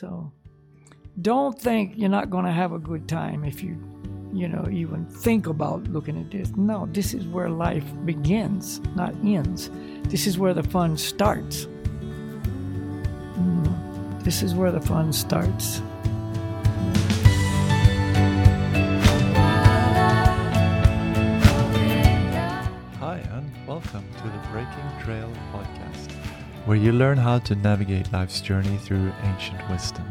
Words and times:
So 0.00 0.32
don't 1.20 1.60
think 1.60 1.92
you're 1.96 2.08
not 2.08 2.30
going 2.30 2.46
to 2.46 2.52
have 2.52 2.72
a 2.72 2.78
good 2.78 3.06
time 3.06 3.44
if 3.44 3.62
you, 3.62 3.76
you 4.32 4.48
know, 4.48 4.66
even 4.72 5.04
think 5.04 5.46
about 5.46 5.84
looking 5.88 6.18
at 6.18 6.30
this. 6.30 6.56
No, 6.56 6.88
this 6.90 7.12
is 7.12 7.26
where 7.26 7.50
life 7.50 7.84
begins, 8.06 8.80
not 8.96 9.14
ends. 9.22 9.70
This 10.04 10.26
is 10.26 10.38
where 10.38 10.54
the 10.54 10.62
fun 10.62 10.96
starts. 10.96 11.66
Mm, 13.36 14.24
this 14.24 14.42
is 14.42 14.54
where 14.54 14.72
the 14.72 14.80
fun 14.80 15.12
starts. 15.12 15.82
Where 26.70 26.78
you 26.78 26.92
learn 26.92 27.18
how 27.18 27.36
to 27.36 27.56
navigate 27.56 28.12
life's 28.12 28.40
journey 28.40 28.76
through 28.76 29.12
ancient 29.24 29.68
wisdom. 29.68 30.06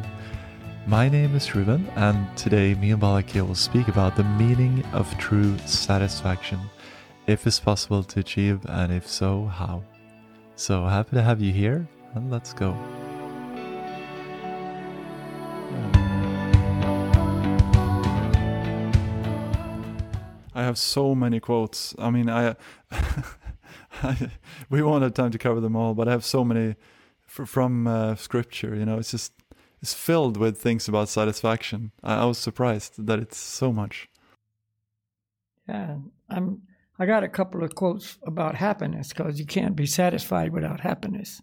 My 0.88 1.08
name 1.08 1.34
is 1.34 1.56
Ruben, 1.56 1.88
and 1.96 2.28
today 2.36 2.74
me 2.74 2.92
and 2.92 3.02
Balakia 3.02 3.48
will 3.48 3.56
speak 3.56 3.88
about 3.88 4.18
the 4.18 4.26
meaning 4.26 4.84
of 4.92 5.08
true 5.18 5.58
satisfaction, 5.60 6.60
if 7.28 7.48
it's 7.48 7.62
possible 7.62 8.04
to 8.04 8.20
achieve, 8.20 8.60
and 8.66 8.92
if 8.92 9.08
so, 9.08 9.46
how. 9.46 9.82
So 10.58 10.86
happy 10.86 11.16
to 11.16 11.22
have 11.22 11.40
you 11.40 11.54
here, 11.54 11.88
and 12.14 12.30
let's 12.30 12.52
go. 12.52 12.78
I 20.54 20.64
have 20.64 20.78
so 20.78 21.16
many 21.16 21.40
quotes. 21.40 21.96
I 21.98 22.10
mean, 22.10 22.30
I, 22.30 22.58
we 24.70 24.82
won't 24.82 25.04
have 25.04 25.14
time 25.14 25.32
to 25.32 25.38
cover 25.38 25.60
them 25.60 25.76
all, 25.76 25.94
but 25.94 26.08
I 26.08 26.12
have 26.12 26.26
so 26.26 26.44
many 26.44 26.76
from 27.28 27.88
uh, 27.88 28.16
scripture. 28.16 28.76
You 28.76 28.86
know, 28.86 28.98
it's 28.98 29.12
just 29.12 29.34
it's 29.82 29.94
filled 29.94 30.38
with 30.38 30.58
things 30.58 30.88
about 30.88 31.10
satisfaction. 31.10 31.92
I, 32.04 32.16
I 32.16 32.26
was 32.26 32.38
surprised 32.38 33.06
that 33.06 33.20
it's 33.20 33.38
so 33.38 33.72
much. 33.72 34.10
Yeah, 35.68 35.98
I'm. 36.30 36.64
I 37.02 37.06
got 37.06 37.24
a 37.24 37.30
couple 37.30 37.64
of 37.64 37.76
quotes 37.76 38.18
about 38.28 38.56
happiness 38.56 39.10
because 39.10 39.40
you 39.40 39.46
can't 39.46 39.76
be 39.76 39.86
satisfied 39.86 40.52
without 40.52 40.82
happiness. 40.82 41.42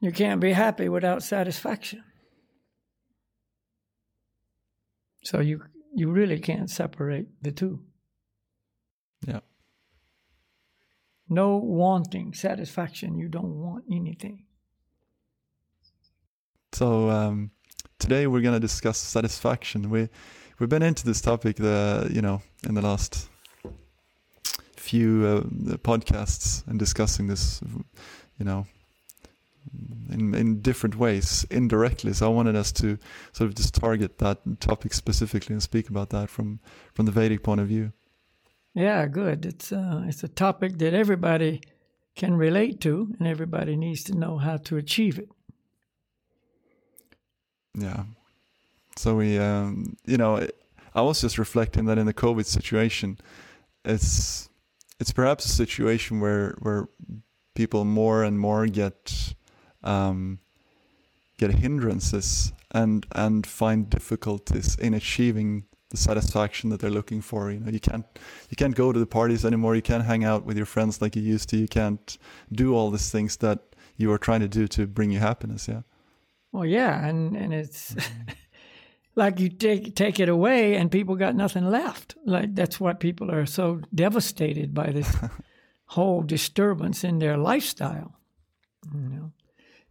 You 0.00 0.12
can't 0.12 0.40
be 0.40 0.52
happy 0.52 0.88
without 0.88 1.22
satisfaction. 1.22 2.04
So 5.24 5.40
you 5.40 5.62
you 5.94 6.10
really 6.10 6.38
can't 6.38 6.70
separate 6.70 7.28
the 7.42 7.52
two. 7.52 7.80
Yeah. 9.26 9.40
No 11.32 11.56
wanting 11.58 12.34
satisfaction. 12.34 13.16
You 13.16 13.28
don't 13.28 13.60
want 13.60 13.84
anything. 13.88 14.44
So 16.72 17.08
um, 17.08 17.52
today 18.00 18.26
we're 18.26 18.40
gonna 18.40 18.58
discuss 18.58 18.98
satisfaction. 18.98 19.90
We 19.90 20.08
we've 20.58 20.68
been 20.68 20.82
into 20.82 21.04
this 21.04 21.20
topic 21.20 21.56
the 21.56 22.10
you 22.12 22.20
know 22.20 22.42
in 22.66 22.74
the 22.74 22.82
last 22.82 23.28
few 24.76 25.24
uh, 25.24 25.40
podcasts 25.76 26.66
and 26.66 26.80
discussing 26.80 27.28
this 27.28 27.60
you 28.38 28.44
know 28.44 28.66
in 30.10 30.34
in 30.34 30.60
different 30.60 30.96
ways 30.96 31.46
indirectly. 31.48 32.12
So 32.12 32.26
I 32.26 32.34
wanted 32.34 32.56
us 32.56 32.72
to 32.72 32.98
sort 33.32 33.48
of 33.48 33.54
just 33.54 33.72
target 33.72 34.18
that 34.18 34.38
topic 34.58 34.94
specifically 34.94 35.52
and 35.52 35.62
speak 35.62 35.88
about 35.88 36.10
that 36.10 36.28
from 36.28 36.58
from 36.92 37.06
the 37.06 37.12
Vedic 37.12 37.44
point 37.44 37.60
of 37.60 37.68
view. 37.68 37.92
Yeah, 38.74 39.06
good. 39.06 39.46
It's 39.46 39.72
uh, 39.72 40.04
it's 40.06 40.22
a 40.22 40.28
topic 40.28 40.78
that 40.78 40.94
everybody 40.94 41.60
can 42.14 42.34
relate 42.34 42.80
to, 42.82 43.14
and 43.18 43.26
everybody 43.26 43.76
needs 43.76 44.04
to 44.04 44.14
know 44.14 44.38
how 44.38 44.58
to 44.58 44.76
achieve 44.76 45.18
it. 45.18 45.28
Yeah. 47.74 48.04
So 48.96 49.16
we, 49.16 49.38
um, 49.38 49.96
you 50.04 50.16
know, 50.16 50.46
I 50.94 51.02
was 51.02 51.20
just 51.20 51.38
reflecting 51.38 51.86
that 51.86 51.98
in 51.98 52.06
the 52.06 52.14
COVID 52.14 52.46
situation, 52.46 53.18
it's 53.84 54.48
it's 54.98 55.12
perhaps 55.12 55.44
a 55.46 55.48
situation 55.48 56.20
where 56.20 56.56
where 56.60 56.88
people 57.54 57.84
more 57.84 58.22
and 58.22 58.38
more 58.38 58.66
get 58.66 59.34
um, 59.82 60.38
get 61.38 61.52
hindrances 61.52 62.52
and 62.70 63.06
and 63.12 63.46
find 63.46 63.88
difficulties 63.90 64.76
in 64.76 64.94
achieving 64.94 65.64
the 65.90 65.96
satisfaction 65.96 66.70
that 66.70 66.80
they're 66.80 66.90
looking 66.90 67.20
for. 67.20 67.50
You 67.50 67.60
know, 67.60 67.70
you 67.70 67.80
can't 67.80 68.06
you 68.48 68.56
can't 68.56 68.74
go 68.74 68.92
to 68.92 68.98
the 68.98 69.06
parties 69.06 69.44
anymore. 69.44 69.76
You 69.76 69.82
can't 69.82 70.04
hang 70.04 70.24
out 70.24 70.44
with 70.44 70.56
your 70.56 70.66
friends 70.66 71.02
like 71.02 71.16
you 71.16 71.22
used 71.22 71.48
to. 71.50 71.56
You 71.56 71.68
can't 71.68 72.16
do 72.50 72.74
all 72.74 72.90
these 72.90 73.10
things 73.10 73.36
that 73.38 73.60
you 73.96 74.08
were 74.08 74.18
trying 74.18 74.40
to 74.40 74.48
do 74.48 74.66
to 74.68 74.86
bring 74.86 75.10
you 75.10 75.18
happiness. 75.18 75.68
Yeah. 75.68 75.82
Well, 76.52 76.64
yeah, 76.64 77.06
and 77.06 77.36
and 77.36 77.52
it's 77.52 77.94
mm-hmm. 77.94 78.30
like 79.16 79.40
you 79.40 79.48
take 79.48 79.94
take 79.94 80.20
it 80.20 80.28
away, 80.28 80.76
and 80.76 80.90
people 80.90 81.16
got 81.16 81.34
nothing 81.34 81.68
left. 81.68 82.14
Like 82.24 82.54
that's 82.54 82.80
what 82.80 83.00
people 83.00 83.30
are 83.30 83.46
so 83.46 83.80
devastated 83.94 84.72
by 84.72 84.90
this 84.92 85.16
whole 85.86 86.22
disturbance 86.22 87.04
in 87.04 87.18
their 87.18 87.36
lifestyle. 87.36 88.14
You 88.94 89.08
know, 89.08 89.32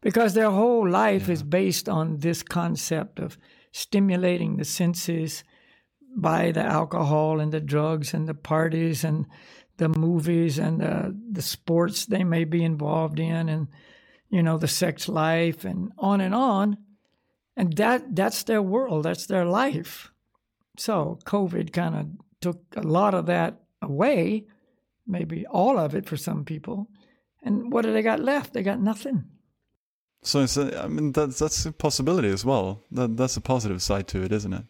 because 0.02 0.34
their 0.34 0.50
whole 0.50 0.90
life 0.90 1.28
Yeah. 1.28 1.34
is 1.34 1.44
based 1.44 1.90
on 1.90 2.20
this 2.20 2.42
concept 2.42 3.20
of 3.20 3.38
stimulating 3.72 4.58
the 4.58 4.66
senses 4.66 5.44
by 6.16 6.52
the 6.52 6.64
alcohol 6.64 7.40
and 7.40 7.52
the 7.52 7.62
drugs 7.62 8.14
and 8.14 8.28
the 8.28 8.34
parties 8.34 9.04
and 9.04 9.26
the 9.78 9.90
movies 9.90 10.58
and 10.58 10.82
the 10.82 11.18
the 11.32 11.42
sports 11.42 12.06
they 12.06 12.24
may 12.24 12.44
be 12.44 12.64
involved 12.64 13.20
in 13.20 13.48
and 13.48 13.68
you 14.30 14.44
know 14.44 14.58
the 14.58 14.68
sex 14.68 15.08
life 15.08 15.66
and 15.66 15.92
on 15.98 16.22
and 16.22 16.36
on. 16.36 16.78
And 17.56 17.74
that 17.78 18.16
that's 18.16 18.44
their 18.44 18.62
world. 18.62 19.06
That's 19.06 19.26
their 19.26 19.46
life. 19.46 20.12
So 20.78 21.20
covid 21.26 21.72
kind 21.74 21.96
of 21.96 22.08
took 22.42 22.62
a 22.76 22.82
lot 22.82 23.14
of 23.14 23.26
that 23.28 23.62
away 23.82 24.46
maybe 25.10 25.46
all 25.48 25.78
of 25.78 25.96
it 25.96 26.06
for 26.06 26.16
some 26.16 26.46
people. 26.46 26.88
And 27.42 27.74
what 27.74 27.84
do 27.84 27.92
they 27.92 28.02
got 28.02 28.20
left? 28.20 28.54
They 28.54 28.64
got 28.64 28.80
nothing. 28.80 29.26
So 30.22 30.42
it's 30.42 30.58
a, 30.58 30.84
I 30.84 30.88
mean 30.88 31.12
that's 31.14 31.40
that's 31.40 31.66
a 31.66 31.72
possibility 31.72 32.30
as 32.30 32.46
well. 32.46 32.84
That 32.92 33.18
that's 33.18 33.38
a 33.38 33.42
positive 33.42 33.82
side 33.82 34.08
to 34.10 34.24
it, 34.24 34.32
isn't 34.32 34.54
it? 34.54 34.66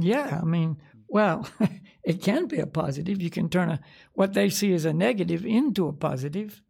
Yeah 0.00 0.40
i 0.42 0.44
mean 0.44 0.76
well 1.08 1.48
it 2.02 2.22
can 2.22 2.46
be 2.46 2.58
a 2.58 2.66
positive. 2.66 3.22
You 3.22 3.30
can 3.30 3.48
turn 3.48 3.70
a 3.70 3.80
what 4.14 4.34
they 4.34 4.50
see 4.50 4.72
as 4.72 4.84
a 4.84 4.92
negative 4.92 5.46
into 5.46 5.86
a 5.88 5.92
positive. 5.92 6.62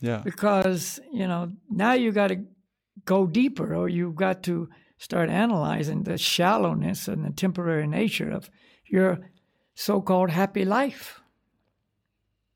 Yeah. 0.00 0.22
because 0.24 1.00
you 1.12 1.26
know 1.26 1.50
now 1.68 1.92
you 1.94 2.12
got 2.12 2.28
to 2.28 2.44
go 3.04 3.26
deeper 3.26 3.74
or 3.74 3.88
you've 3.88 4.14
got 4.14 4.44
to 4.44 4.68
start 4.96 5.28
analyzing 5.28 6.04
the 6.04 6.16
shallowness 6.16 7.08
and 7.08 7.24
the 7.24 7.32
temporary 7.32 7.88
nature 7.88 8.30
of 8.30 8.48
your 8.86 9.18
so-called 9.74 10.30
happy 10.30 10.64
life. 10.64 11.20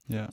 Yeah. 0.06 0.28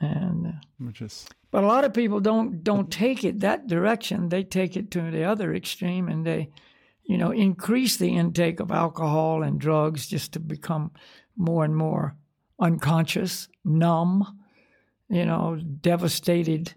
and 0.00 0.46
uh, 0.46 0.50
Which 0.78 1.00
is 1.00 1.26
but 1.50 1.64
a 1.64 1.66
lot 1.66 1.84
of 1.84 1.94
people 1.94 2.20
don't 2.20 2.62
don't 2.62 2.90
take 2.90 3.24
it 3.24 3.40
that 3.40 3.66
direction. 3.66 4.28
They 4.28 4.44
take 4.44 4.76
it 4.76 4.90
to 4.90 5.10
the 5.10 5.24
other 5.24 5.54
extreme 5.54 6.06
and 6.08 6.26
they 6.26 6.50
you 7.10 7.18
know 7.18 7.32
increase 7.32 7.96
the 7.96 8.14
intake 8.16 8.60
of 8.60 8.70
alcohol 8.70 9.42
and 9.42 9.60
drugs 9.60 10.06
just 10.06 10.32
to 10.32 10.38
become 10.38 10.92
more 11.36 11.64
and 11.64 11.76
more 11.76 12.14
unconscious 12.60 13.48
numb 13.64 14.38
you 15.08 15.24
know 15.24 15.58
devastated 15.80 16.74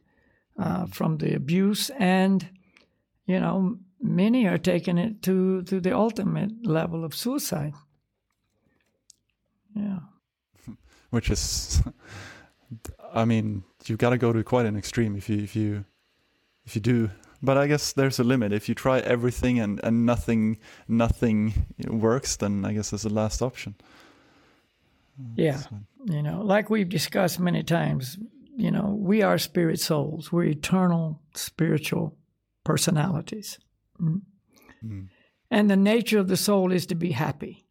uh, 0.58 0.88
from 0.88 1.18
the 1.18 1.36
abuse 1.36 1.92
and 2.00 2.50
you 3.28 3.40
know 3.40 3.78
many 4.02 4.48
are 4.48 4.58
taking 4.58 4.98
it 4.98 5.22
to 5.22 5.62
to 5.64 5.80
the 5.80 5.96
ultimate 5.96 6.52
level 6.66 7.06
of 7.06 7.14
suicide 7.14 7.74
yeah 9.76 10.00
which 11.12 11.30
is 11.30 11.84
I 13.14 13.26
mean, 13.26 13.64
you've 13.86 14.00
got 14.00 14.10
to 14.10 14.18
go 14.18 14.34
to 14.34 14.44
quite 14.44 14.66
an 14.66 14.76
extreme 14.76 15.16
if 15.16 15.30
you 15.30 15.38
if 15.44 15.56
you 15.56 15.86
if 16.66 16.76
you 16.76 16.82
do. 16.82 17.12
But 17.46 17.58
I 17.58 17.68
guess 17.68 17.94
there's 17.94 18.20
a 18.20 18.24
limit. 18.24 18.54
If 18.54 18.70
you 18.70 18.76
try 18.76 19.00
everything 19.00 19.60
and 19.60 19.80
and 19.84 20.06
nothing 20.06 20.58
nothing 20.88 21.54
works, 21.88 22.38
then 22.38 22.66
I 22.66 22.74
guess 22.74 22.90
there's 22.92 23.06
a 23.06 23.14
last 23.14 23.42
option. 23.42 23.76
yeah 25.36 25.58
So- 25.58 25.80
You 26.06 26.22
know, 26.22 26.42
like 26.56 26.70
we've 26.70 26.90
discussed 26.90 27.40
many 27.40 27.64
times, 27.64 28.18
you 28.58 28.72
know, 28.72 28.96
we 29.10 29.24
are 29.24 29.38
spirit 29.40 29.80
souls. 29.80 30.32
We're 30.32 30.50
eternal 30.52 31.22
spiritual 31.36 32.18
personalities. 32.64 33.60
Mm. 34.00 34.22
Mm. 34.84 35.08
And 35.50 35.70
the 35.70 35.76
nature 35.78 36.20
of 36.22 36.28
the 36.28 36.38
soul 36.38 36.72
is 36.74 36.86
to 36.88 36.96
be 36.96 37.12
happy, 37.12 37.66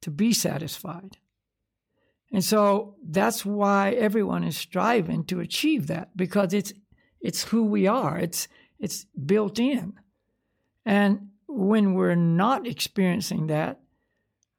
to 0.00 0.10
be 0.10 0.32
satisfied. 0.32 1.16
And 2.32 2.44
so 2.44 2.94
that's 3.12 3.44
why 3.46 3.90
everyone 3.92 4.44
is 4.46 4.56
striving 4.56 5.24
to 5.26 5.40
achieve 5.40 5.86
that 5.86 6.08
because 6.16 6.52
it's 6.56 6.72
it's 7.20 7.50
who 7.52 7.64
we 7.64 7.88
are. 7.88 8.18
It's 8.18 8.48
it's 8.78 9.06
built 9.24 9.58
in. 9.58 9.94
And 10.84 11.30
when 11.46 11.94
we're 11.94 12.14
not 12.14 12.66
experiencing 12.66 13.46
that, 13.48 13.80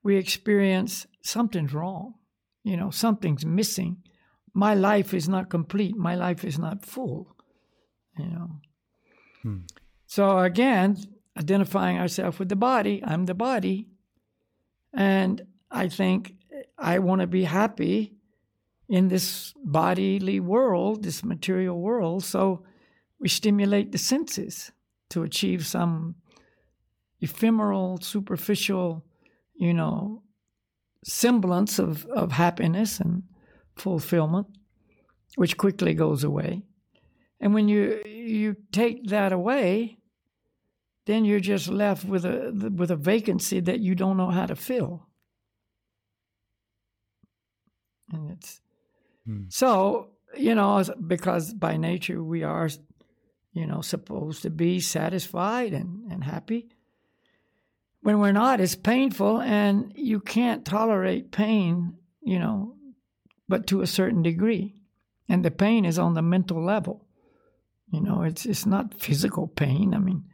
we 0.04 0.18
experience 0.18 1.06
something's 1.22 1.74
wrong. 1.74 2.16
You 2.64 2.78
know, 2.78 2.90
something's 2.90 3.46
missing. 3.46 3.98
My 4.54 4.74
life 4.74 5.14
is 5.14 5.30
not 5.30 5.50
complete. 5.50 5.96
My 5.96 6.16
life 6.16 6.44
is 6.44 6.58
not 6.58 6.86
full. 6.86 7.36
You 8.18 8.25
know. 8.25 8.52
Hmm. 9.44 9.58
So 10.06 10.40
again, 10.40 10.98
identifying 11.38 11.98
ourselves 12.00 12.40
with 12.40 12.50
the 12.50 12.56
body, 12.56 13.04
I'm 13.06 13.25
the 13.25 13.34
body. 13.34 13.88
And 14.94 15.46
I 15.69 15.90
think 15.90 16.36
I 16.78 17.00
want 17.00 17.22
to 17.22 17.28
be 17.28 17.44
happy 17.44 18.14
in 18.90 19.10
this 19.10 19.54
bodily 19.64 20.40
world, 20.40 21.04
this 21.04 21.24
material 21.24 21.80
world. 21.80 22.24
So 22.24 22.64
we 23.19 23.30
stimulate 23.30 23.92
the 23.92 23.98
senses 23.98 24.72
to 25.10 25.24
achieve 25.24 25.66
some 25.66 26.16
ephemeral, 27.22 28.00
superficial, 28.02 29.04
you 29.56 29.74
know, 29.74 30.24
semblance 31.04 31.80
of, 31.80 32.06
of 32.08 32.31
happiness 32.34 33.00
and 33.00 33.24
fulfillment, 33.75 34.48
which 35.36 35.58
quickly 35.58 35.94
goes 35.94 36.24
away. 36.24 36.64
And 37.40 37.54
when 37.54 37.68
you 37.68 38.02
you 38.06 38.56
take 38.72 39.08
that 39.10 39.31
away, 39.31 40.00
then 41.06 41.25
you're 41.25 41.40
just 41.40 41.69
left 41.69 42.04
with 42.06 42.25
a 42.25 42.72
with 42.75 42.92
a 42.92 42.96
vacancy 42.96 43.60
that 43.62 43.80
you 43.80 43.96
don't 43.96 44.18
know 44.18 44.31
how 44.31 44.46
to 44.46 44.56
fill. 44.56 45.08
And 48.12 48.31
it's 48.31 48.62
Hmm. 49.25 49.46
so 49.50 50.12
you 50.38 50.56
know 50.56 50.84
because 51.08 51.54
by 51.54 51.78
nature 51.78 52.24
we 52.24 52.44
are 52.44 52.69
you 53.51 53.65
know 53.65 53.81
supposed 53.81 54.41
to 54.44 54.49
be 54.49 54.79
satisfied 54.79 55.73
and, 55.73 56.11
and 56.11 56.23
happy. 56.23 56.69
When 58.01 58.19
we're 58.19 58.31
not, 58.31 58.61
it's 58.61 58.75
painful, 58.75 59.41
and 59.41 59.91
you 59.95 60.19
can't 60.19 60.63
tolerate 60.63 61.31
pain, 61.31 61.95
you 62.21 62.39
know, 62.39 62.75
but 63.49 63.67
to 63.67 63.81
a 63.81 63.88
certain 63.88 64.21
degree. 64.21 64.75
And 65.27 65.44
the 65.44 65.51
pain 65.51 65.83
is 65.83 65.99
on 65.99 66.13
the 66.13 66.21
mental 66.21 66.63
level. 66.63 67.05
You 67.91 68.01
know, 68.01 68.21
it's 68.23 68.45
it's 68.45 68.65
not 68.65 68.99
physical 68.99 69.47
pain. 69.47 69.94
I 69.94 69.97
mean, 69.97 70.25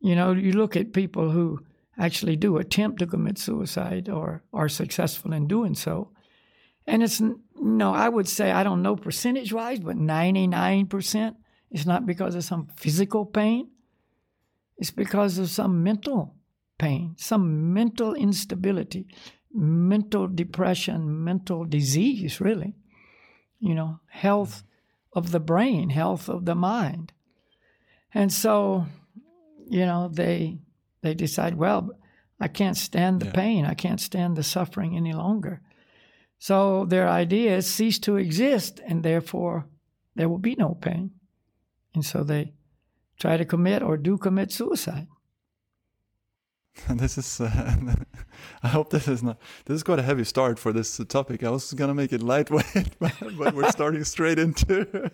you 0.00 0.14
know, 0.14 0.32
you 0.32 0.52
look 0.52 0.76
at 0.76 0.92
people 0.92 1.30
who 1.30 1.60
actually 1.98 2.36
do 2.36 2.58
attempt 2.58 2.98
to 2.98 3.06
commit 3.06 3.38
suicide 3.38 4.08
or 4.08 4.42
are 4.52 4.68
successful 4.68 5.32
in 5.32 5.46
doing 5.46 5.74
so, 5.74 6.10
and 6.86 7.02
it's 7.02 7.22
no, 7.60 7.94
I 7.94 8.08
would 8.08 8.28
say 8.28 8.50
I 8.50 8.62
don't 8.62 8.82
know 8.82 8.96
percentage 8.96 9.52
wise, 9.52 9.80
but 9.80 9.96
ninety 9.96 10.46
nine 10.46 10.86
percent. 10.86 11.36
It's 11.70 11.86
not 11.86 12.06
because 12.06 12.34
of 12.34 12.44
some 12.44 12.68
physical 12.76 13.24
pain. 13.26 13.68
It's 14.78 14.90
because 14.90 15.38
of 15.38 15.50
some 15.50 15.82
mental 15.82 16.34
pain, 16.78 17.14
some 17.18 17.72
mental 17.72 18.14
instability, 18.14 19.06
mental 19.52 20.28
depression, 20.28 21.24
mental 21.24 21.64
disease, 21.64 22.40
really. 22.40 22.74
You 23.58 23.74
know, 23.74 24.00
health 24.08 24.62
of 25.12 25.30
the 25.32 25.40
brain, 25.40 25.90
health 25.90 26.28
of 26.28 26.44
the 26.44 26.54
mind. 26.54 27.12
And 28.12 28.32
so, 28.32 28.86
you 29.68 29.86
know, 29.86 30.08
they 30.12 30.58
they 31.02 31.14
decide, 31.14 31.54
well, 31.54 31.90
I 32.40 32.48
can't 32.48 32.76
stand 32.76 33.20
the 33.20 33.26
Yeah. 33.26 33.32
pain, 33.32 33.64
I 33.64 33.74
can't 33.74 34.00
stand 34.00 34.36
the 34.36 34.42
suffering 34.42 34.96
any 34.96 35.12
longer. 35.14 35.60
So 36.38 36.84
their 36.84 37.08
ideas 37.08 37.66
cease 37.66 37.98
to 38.00 38.16
exist, 38.16 38.80
and 38.86 39.02
therefore 39.02 39.66
there 40.14 40.28
will 40.28 40.38
be 40.38 40.54
no 40.54 40.74
pain. 40.74 41.10
And 41.96 42.04
so 42.04 42.22
they 42.22 42.52
try 43.18 43.38
to 43.38 43.44
commit 43.46 43.82
or 43.82 43.96
do 43.96 44.18
commit 44.18 44.52
suicide. 44.52 45.08
This 46.90 47.16
is, 47.16 47.40
uh, 47.40 47.94
I 48.62 48.68
hope 48.68 48.90
this 48.90 49.08
is 49.08 49.22
not, 49.22 49.38
this 49.64 49.76
is 49.76 49.82
quite 49.82 49.98
a 49.98 50.02
heavy 50.02 50.24
start 50.24 50.58
for 50.58 50.74
this 50.74 51.00
topic. 51.08 51.42
I 51.42 51.48
was 51.48 51.72
going 51.72 51.88
to 51.88 51.94
make 51.94 52.12
it 52.12 52.22
lightweight, 52.22 52.98
but, 52.98 53.14
but 53.38 53.54
we're 53.54 53.70
starting 53.70 54.04
straight 54.04 54.38
into. 54.38 55.10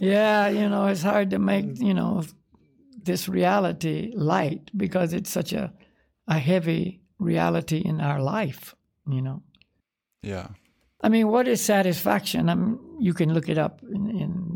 yeah, 0.00 0.48
you 0.48 0.66
know, 0.70 0.86
it's 0.86 1.02
hard 1.02 1.28
to 1.30 1.38
make, 1.38 1.78
you 1.78 1.92
know, 1.92 2.24
this 3.02 3.28
reality 3.28 4.12
light 4.16 4.70
because 4.74 5.12
it's 5.12 5.28
such 5.28 5.52
a, 5.52 5.74
a 6.26 6.38
heavy 6.38 7.02
reality 7.18 7.82
in 7.84 8.00
our 8.00 8.22
life, 8.22 8.74
you 9.06 9.20
know. 9.20 9.42
yeah. 10.22 10.48
I 11.02 11.10
mean, 11.10 11.28
what 11.28 11.46
is 11.46 11.60
satisfaction? 11.60 12.48
I 12.48 12.54
mean, 12.54 12.78
you 12.98 13.12
can 13.12 13.34
look 13.34 13.50
it 13.50 13.58
up 13.58 13.82
in, 13.82 14.10
in 14.10 14.55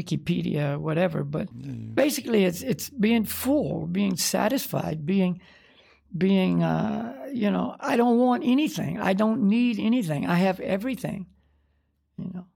Wikipedia, 0.00 0.78
whatever, 0.78 1.24
but 1.24 1.48
basically 1.94 2.44
it's 2.44 2.62
it's 2.62 2.90
being 2.90 3.24
full, 3.24 3.86
being 3.86 4.16
satisfied, 4.16 5.04
being 5.04 5.40
being 6.16 6.62
uh, 6.62 7.14
you 7.32 7.50
know, 7.50 7.76
I 7.80 7.96
don't 7.96 8.18
want 8.18 8.42
anything. 8.44 9.00
I 9.00 9.12
don't 9.12 9.48
need 9.48 9.78
anything. 9.78 10.26
I 10.26 10.36
have 10.36 10.60
everything. 10.60 11.26
You 12.16 12.30
know. 12.34 12.46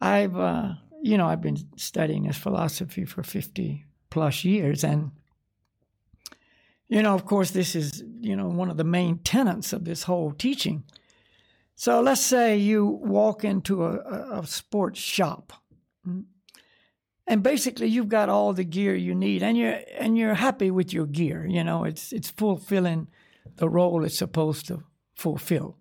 I've 0.00 0.36
uh, 0.36 0.74
you 1.02 1.16
know, 1.16 1.26
I've 1.26 1.42
been 1.42 1.58
studying 1.76 2.24
this 2.24 2.36
philosophy 2.36 3.04
for 3.04 3.22
50 3.22 3.84
plus 4.10 4.44
years 4.44 4.84
and 4.84 5.12
you 6.88 7.02
know, 7.02 7.14
of 7.14 7.24
course 7.24 7.50
this 7.50 7.74
is, 7.74 8.04
you 8.20 8.36
know, 8.36 8.48
one 8.48 8.70
of 8.70 8.76
the 8.76 8.84
main 8.84 9.18
tenets 9.18 9.72
of 9.72 9.84
this 9.84 10.04
whole 10.04 10.32
teaching. 10.32 10.84
So 11.74 12.00
let's 12.00 12.20
say 12.20 12.56
you 12.56 12.86
walk 12.86 13.44
into 13.44 13.84
a, 13.84 14.38
a, 14.38 14.46
sports 14.46 14.98
shop, 14.98 15.52
Mm-hmm. 16.06 16.20
and 17.26 17.42
basically 17.42 17.88
you've 17.88 18.08
got 18.08 18.28
all 18.28 18.52
the 18.52 18.64
gear 18.64 18.94
you 18.94 19.14
need, 19.14 19.42
and 19.42 19.56
you're 19.58 19.80
and 19.98 20.16
you're 20.16 20.34
happy 20.34 20.70
with 20.70 20.92
your 20.92 21.06
gear. 21.06 21.46
You 21.46 21.64
know, 21.64 21.84
it's 21.84 22.12
it's 22.12 22.30
fulfilling 22.30 23.08
the 23.56 23.68
role 23.68 24.04
it's 24.04 24.18
supposed 24.18 24.66
to 24.68 24.84
fulfill. 25.14 25.78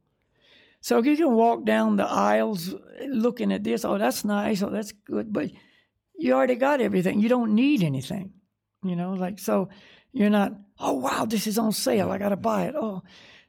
So 0.81 1.01
you 1.01 1.17
can 1.17 1.33
walk 1.33 1.65
down 1.65 1.95
the 1.95 2.05
aisles 2.05 2.73
looking 3.07 3.51
at 3.51 3.63
this. 3.63 3.85
Oh, 3.85 3.97
that's 3.97 4.23
nice. 4.23 4.61
Oh, 4.61 4.69
that's 4.69 4.91
good. 4.91 5.33
But 5.33 5.51
you 6.15 6.33
already 6.33 6.55
got 6.55 6.79
everything. 6.81 7.19
You 7.19 7.29
don't 7.29 7.55
need 7.55 7.83
anything. 7.83 8.33
You 8.83 8.95
know, 8.95 9.13
like 9.13 9.39
so 9.39 9.69
you're 10.11 10.29
not. 10.29 10.53
Oh 10.79 10.93
wow, 10.93 11.25
this 11.25 11.47
is 11.47 11.57
on 11.57 11.71
sale. 11.71 12.11
I 12.11 12.17
got 12.17 12.29
to 12.29 12.37
buy 12.37 12.65
it. 12.65 12.75
Oh, 12.75 13.03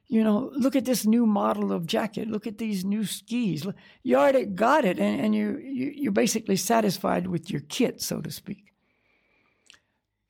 you 0.09 0.23
know, 0.23 0.51
look 0.55 0.75
at 0.75 0.85
this 0.85 1.05
new 1.05 1.25
model 1.25 1.73
of 1.73 1.85
jacket. 1.85 2.29
Look 2.29 2.47
at 2.47 2.57
these 2.57 2.85
new 2.85 3.03
skis. 3.05 3.67
You 4.03 4.15
already 4.15 4.45
got 4.45 4.85
it, 4.85 4.99
and, 4.99 5.19
and 5.19 5.35
you, 5.35 5.57
you 5.57 5.91
you're 5.95 6.11
basically 6.11 6.55
satisfied 6.55 7.27
with 7.27 7.51
your 7.51 7.61
kit, 7.61 8.01
so 8.01 8.21
to 8.21 8.31
speak. 8.31 8.71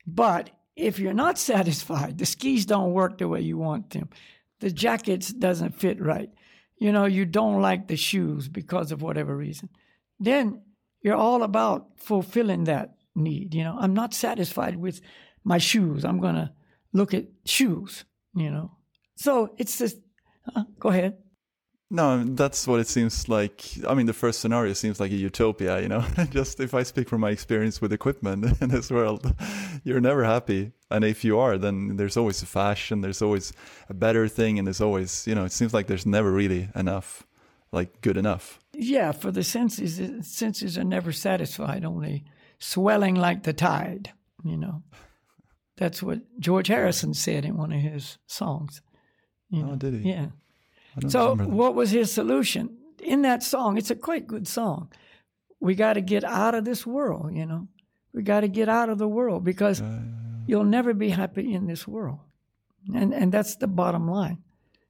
But 0.06 0.50
if 0.74 0.98
you're 0.98 1.14
not 1.14 1.38
satisfied, 1.52 2.18
the 2.18 2.26
skis 2.26 2.66
don't 2.66 2.92
work 2.92 3.18
the 3.18 3.28
way 3.28 3.40
you 3.40 3.56
want 3.56 3.90
them. 3.90 4.08
The 4.60 4.72
jackets 4.72 5.32
doesn't 5.32 5.78
fit 5.78 6.02
right. 6.02 6.30
You 6.78 6.92
know, 6.92 7.04
you 7.04 7.24
don't 7.24 7.60
like 7.60 7.86
the 7.86 7.96
shoes 7.96 8.48
because 8.48 8.90
of 8.90 9.02
whatever 9.02 9.36
reason. 9.36 9.68
Then 10.18 10.62
you're 11.02 11.16
all 11.16 11.44
about 11.44 11.86
fulfilling 11.96 12.64
that 12.64 12.96
need. 13.14 13.54
You 13.54 13.64
know, 13.64 13.76
I'm 13.78 13.94
not 13.94 14.14
satisfied 14.14 14.76
with 14.76 15.00
my 15.44 15.58
shoes. 15.58 16.04
I'm 16.04 16.20
going 16.20 16.34
to 16.34 16.52
look 16.92 17.14
at 17.14 17.26
shoes, 17.44 18.04
you 18.34 18.50
know. 18.50 18.77
So 19.18 19.52
it's 19.58 19.78
just, 19.78 19.96
uh, 20.54 20.62
go 20.78 20.90
ahead. 20.90 21.18
No, 21.90 22.22
that's 22.22 22.68
what 22.68 22.80
it 22.80 22.86
seems 22.86 23.28
like. 23.28 23.64
I 23.88 23.94
mean, 23.94 24.06
the 24.06 24.12
first 24.12 24.40
scenario 24.40 24.74
seems 24.74 25.00
like 25.00 25.10
a 25.10 25.16
utopia, 25.16 25.80
you 25.80 25.88
know. 25.88 26.04
Just 26.30 26.60
if 26.60 26.74
I 26.74 26.82
speak 26.82 27.08
from 27.08 27.22
my 27.22 27.30
experience 27.30 27.80
with 27.80 27.94
equipment 27.94 28.58
in 28.60 28.68
this 28.68 28.90
world, 28.90 29.34
you're 29.84 30.00
never 30.00 30.22
happy. 30.22 30.72
And 30.90 31.02
if 31.02 31.24
you 31.24 31.38
are, 31.38 31.56
then 31.56 31.96
there's 31.96 32.18
always 32.18 32.42
a 32.42 32.46
fashion, 32.46 33.00
there's 33.00 33.22
always 33.22 33.54
a 33.88 33.94
better 33.94 34.28
thing, 34.28 34.58
and 34.58 34.66
there's 34.66 34.82
always, 34.82 35.26
you 35.26 35.34
know, 35.34 35.46
it 35.46 35.52
seems 35.52 35.72
like 35.72 35.86
there's 35.86 36.06
never 36.06 36.30
really 36.30 36.68
enough, 36.74 37.26
like 37.72 38.02
good 38.02 38.18
enough. 38.18 38.60
Yeah, 38.74 39.12
for 39.12 39.32
the 39.32 39.42
senses, 39.42 39.98
senses 40.28 40.76
are 40.76 40.84
never 40.84 41.10
satisfied, 41.10 41.86
only 41.86 42.24
swelling 42.58 43.14
like 43.14 43.44
the 43.44 43.54
tide, 43.54 44.12
you 44.44 44.58
know. 44.58 44.82
That's 45.78 46.02
what 46.02 46.20
George 46.38 46.68
Harrison 46.68 47.14
said 47.14 47.46
in 47.46 47.56
one 47.56 47.72
of 47.72 47.80
his 47.80 48.18
songs. 48.26 48.82
You 49.50 49.62
oh, 49.62 49.66
know? 49.66 49.72
Oh, 49.72 49.76
did 49.76 49.94
he? 49.94 50.10
Yeah. 50.10 50.26
So, 51.08 51.36
what 51.36 51.74
was 51.74 51.90
his 51.90 52.12
solution? 52.12 52.76
In 53.02 53.22
that 53.22 53.42
song, 53.42 53.78
it's 53.78 53.90
a 53.90 53.94
quite 53.94 54.26
good 54.26 54.48
song. 54.48 54.90
We 55.60 55.74
got 55.74 55.94
to 55.94 56.00
get 56.00 56.24
out 56.24 56.54
of 56.54 56.64
this 56.64 56.86
world, 56.86 57.34
you 57.34 57.46
know. 57.46 57.68
We 58.12 58.22
got 58.22 58.40
to 58.40 58.48
get 58.48 58.68
out 58.68 58.88
of 58.88 58.98
the 58.98 59.08
world 59.08 59.44
because 59.44 59.82
you'll 60.46 60.64
never 60.64 60.94
be 60.94 61.10
happy 61.10 61.52
in 61.52 61.66
this 61.66 61.86
world. 61.86 62.18
And 62.94 63.12
and 63.12 63.30
that's 63.30 63.56
the 63.56 63.66
bottom 63.66 64.10
line. 64.10 64.38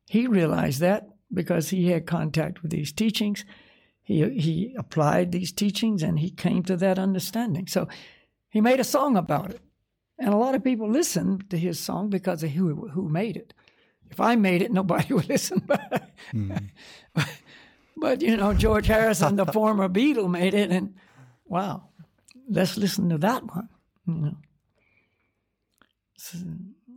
He 0.08 0.26
realized 0.26 0.80
that 0.80 1.08
because 1.32 1.70
he 1.70 1.90
had 1.90 2.06
contact 2.06 2.62
with 2.62 2.70
these 2.70 2.92
teachings. 2.92 3.44
He 4.02 4.28
he 4.38 4.74
applied 4.78 5.32
these 5.32 5.52
teachings 5.52 6.02
and 6.02 6.18
he 6.18 6.30
came 6.30 6.62
to 6.64 6.76
that 6.76 6.98
understanding. 6.98 7.66
So 7.66 7.88
he 8.48 8.60
made 8.60 8.80
a 8.80 8.84
song 8.84 9.16
about 9.16 9.50
it. 9.50 9.60
And 10.18 10.32
a 10.32 10.38
lot 10.38 10.54
of 10.54 10.64
people 10.64 10.88
listened 10.88 11.50
to 11.50 11.58
his 11.58 11.78
song 11.78 12.08
because 12.08 12.42
of 12.42 12.50
who 12.50 12.88
who 12.88 13.08
made 13.08 13.36
it. 13.36 13.52
If 14.10 14.20
I 14.20 14.36
made 14.36 14.62
it, 14.62 14.72
nobody 14.72 15.14
would 15.14 15.28
listen. 15.28 15.66
but 17.96 18.22
you 18.22 18.36
know, 18.36 18.54
George 18.54 18.86
Harrison, 18.86 19.36
the 19.36 19.46
former 19.46 19.88
Beatle, 19.88 20.30
made 20.30 20.54
it, 20.54 20.70
and 20.70 20.94
wow, 21.46 21.88
let's 22.48 22.76
listen 22.76 23.08
to 23.10 23.18
that 23.18 23.44
one. 23.44 23.68
You 24.06 24.14
know, 24.14 24.36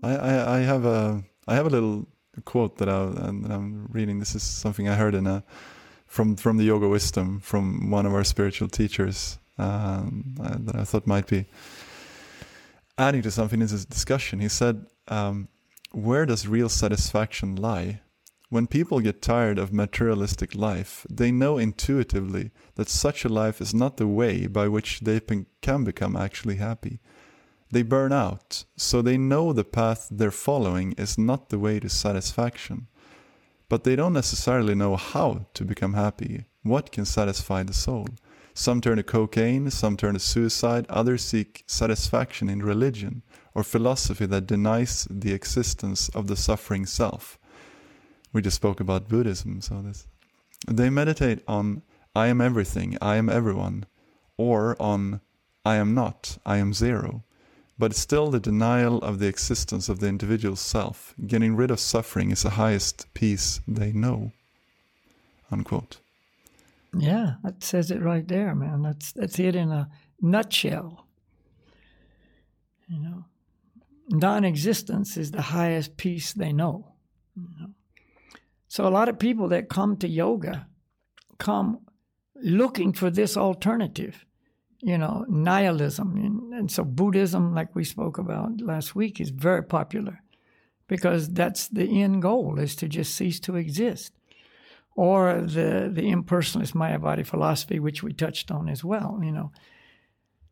I, 0.04 0.16
I, 0.16 0.58
I 0.58 0.60
have 0.60 0.86
a 0.86 1.24
I 1.48 1.56
have 1.56 1.66
a 1.66 1.70
little 1.70 2.08
quote 2.46 2.78
that, 2.78 2.90
I, 2.90 3.04
and 3.28 3.44
that 3.44 3.52
I'm 3.52 3.88
reading. 3.92 4.20
This 4.20 4.36
is 4.36 4.44
something 4.44 4.88
I 4.88 4.96
heard 4.96 5.16
in 5.16 5.28
a 5.28 5.44
from 6.08 6.36
from 6.36 6.58
the 6.58 6.64
Yoga 6.64 6.88
Wisdom 6.88 7.40
from 7.40 7.90
one 7.92 8.06
of 8.06 8.14
our 8.14 8.24
spiritual 8.24 8.68
teachers, 8.68 9.38
um, 9.58 10.36
uh, 10.42 10.58
that 10.60 10.76
I 10.76 10.84
thought 10.84 11.08
might 11.08 11.28
be 11.28 11.46
adding 12.98 13.22
to 13.24 13.32
something 13.32 13.62
in 13.62 13.68
this 13.68 13.86
discussion. 13.86 14.40
He 14.40 14.50
said, 14.50 14.86
um, 15.08 15.48
Where 15.94 16.26
does 16.26 16.48
real 16.48 16.70
satisfaction 16.70 17.58
lie? 17.58 18.00
When 18.48 18.66
people 18.66 19.02
get 19.02 19.22
tired 19.22 19.60
of 19.60 19.74
materialistic 19.74 20.56
life, 20.56 21.06
they 21.10 21.34
know 21.34 21.58
intuitively 21.58 22.52
that 22.76 22.88
such 22.88 23.26
a 23.26 23.30
life 23.30 23.60
is 23.60 23.74
not 23.74 23.98
the 23.98 24.08
way 24.08 24.48
by 24.48 24.70
which 24.70 25.02
they 25.02 25.20
can 25.20 25.84
become 25.84 26.16
actually 26.16 26.56
happy. 26.56 27.02
They 27.72 27.82
burn 27.82 28.14
out, 28.14 28.64
so 28.78 29.02
they 29.02 29.18
know 29.18 29.52
the 29.52 29.66
path 29.66 30.08
they're 30.10 30.32
following 30.32 30.94
is 30.94 31.18
not 31.18 31.50
the 31.50 31.60
way 31.60 31.78
to 31.82 31.90
satisfaction. 31.90 32.88
But 33.68 33.84
they 33.84 33.98
don't 33.98 34.14
necessarily 34.14 34.76
know 34.76 34.96
how 34.96 35.48
to 35.54 35.66
become 35.66 35.94
happy, 35.94 36.46
what 36.64 36.94
can 36.94 37.04
satisfy 37.04 37.64
the 37.64 37.74
soul. 37.74 38.08
Some 38.54 38.80
turn 38.80 38.96
to 38.96 39.04
cocaine, 39.04 39.70
some 39.72 39.98
turn 39.98 40.14
to 40.14 40.20
suicide, 40.22 40.86
others 40.90 41.24
seek 41.24 41.66
satisfaction 41.68 42.48
in 42.50 42.64
religion 42.64 43.24
or 43.54 43.64
philosophy 43.64 44.26
that 44.26 44.48
denies 44.48 45.08
the 45.10 45.34
existence 45.34 46.10
of 46.10 46.28
the 46.28 46.36
suffering 46.36 46.86
self. 46.86 47.38
We 48.34 48.42
just 48.42 48.56
spoke 48.56 48.80
about 48.80 49.10
Buddhism, 49.10 49.62
so 49.62 49.82
this. 49.82 50.08
They 50.68 50.90
meditate 50.90 51.44
on 51.48 51.82
I 52.16 52.28
am 52.28 52.42
everything, 52.42 52.98
I 53.02 53.16
am 53.16 53.30
everyone, 53.30 53.86
or 54.38 54.76
on 54.82 55.22
I 55.66 55.76
am 55.76 55.94
not, 55.94 56.38
I 56.46 56.58
am 56.58 56.74
zero. 56.74 57.24
But 57.78 57.96
still, 57.96 58.30
the 58.30 58.40
denial 58.40 59.00
of 59.00 59.20
the 59.20 59.28
existence 59.28 59.90
of 59.90 60.00
the 60.00 60.08
individual 60.08 60.56
self, 60.56 61.16
getting 61.26 61.56
rid 61.56 61.72
of 61.72 61.80
suffering, 61.80 62.30
is 62.30 62.44
the 62.44 62.52
highest 62.52 63.12
peace 63.14 63.60
they 63.68 63.92
know. 63.92 64.34
Unquote. 65.50 65.98
Yeah, 66.96 67.36
that 67.44 67.64
says 67.64 67.90
it 67.90 68.02
right 68.02 68.28
there, 68.28 68.54
man. 68.54 68.84
That's 68.84 69.12
that's 69.14 69.40
it 69.40 69.56
in 69.56 69.72
a 69.72 69.90
nutshell. 70.22 71.08
You 72.88 73.00
know, 73.00 73.26
non-existence 74.12 75.18
is 75.18 75.32
the 75.32 75.42
highest 75.42 75.98
peace 75.98 76.34
they 76.34 76.54
know? 76.54 76.94
So 78.68 78.88
a 78.88 78.90
lot 78.90 79.10
of 79.10 79.20
people 79.20 79.50
that 79.50 79.70
come 79.70 79.98
to 79.98 80.08
yoga 80.08 80.68
come 81.38 81.80
looking 82.36 82.94
for 82.94 83.10
this 83.10 83.36
alternative, 83.36 84.26
you 84.80 84.98
know, 84.98 85.26
nihilism. 85.28 86.16
And, 86.16 86.54
and 86.54 86.72
so 86.72 86.84
Buddhism, 86.84 87.54
like 87.54 87.76
we 87.76 87.84
spoke 87.84 88.18
about 88.18 88.62
last 88.62 88.96
week, 88.96 89.20
is 89.20 89.30
very 89.30 89.64
popular 89.64 90.22
because 90.88 91.30
that's 91.30 91.68
the 91.68 92.02
end 92.02 92.22
goal 92.22 92.60
is 92.60 92.76
to 92.78 92.88
just 92.88 93.16
cease 93.16 93.40
to 93.42 93.56
exist 93.56 94.14
or 94.96 95.42
the 95.42 95.90
the 95.92 96.12
impersonalist 96.12 96.74
Mayavadi 96.74 97.26
philosophy, 97.26 97.80
which 97.80 98.04
we 98.04 98.14
touched 98.14 98.52
on 98.52 98.70
as 98.70 98.84
well. 98.84 99.20
You 99.24 99.32
know, 99.32 99.52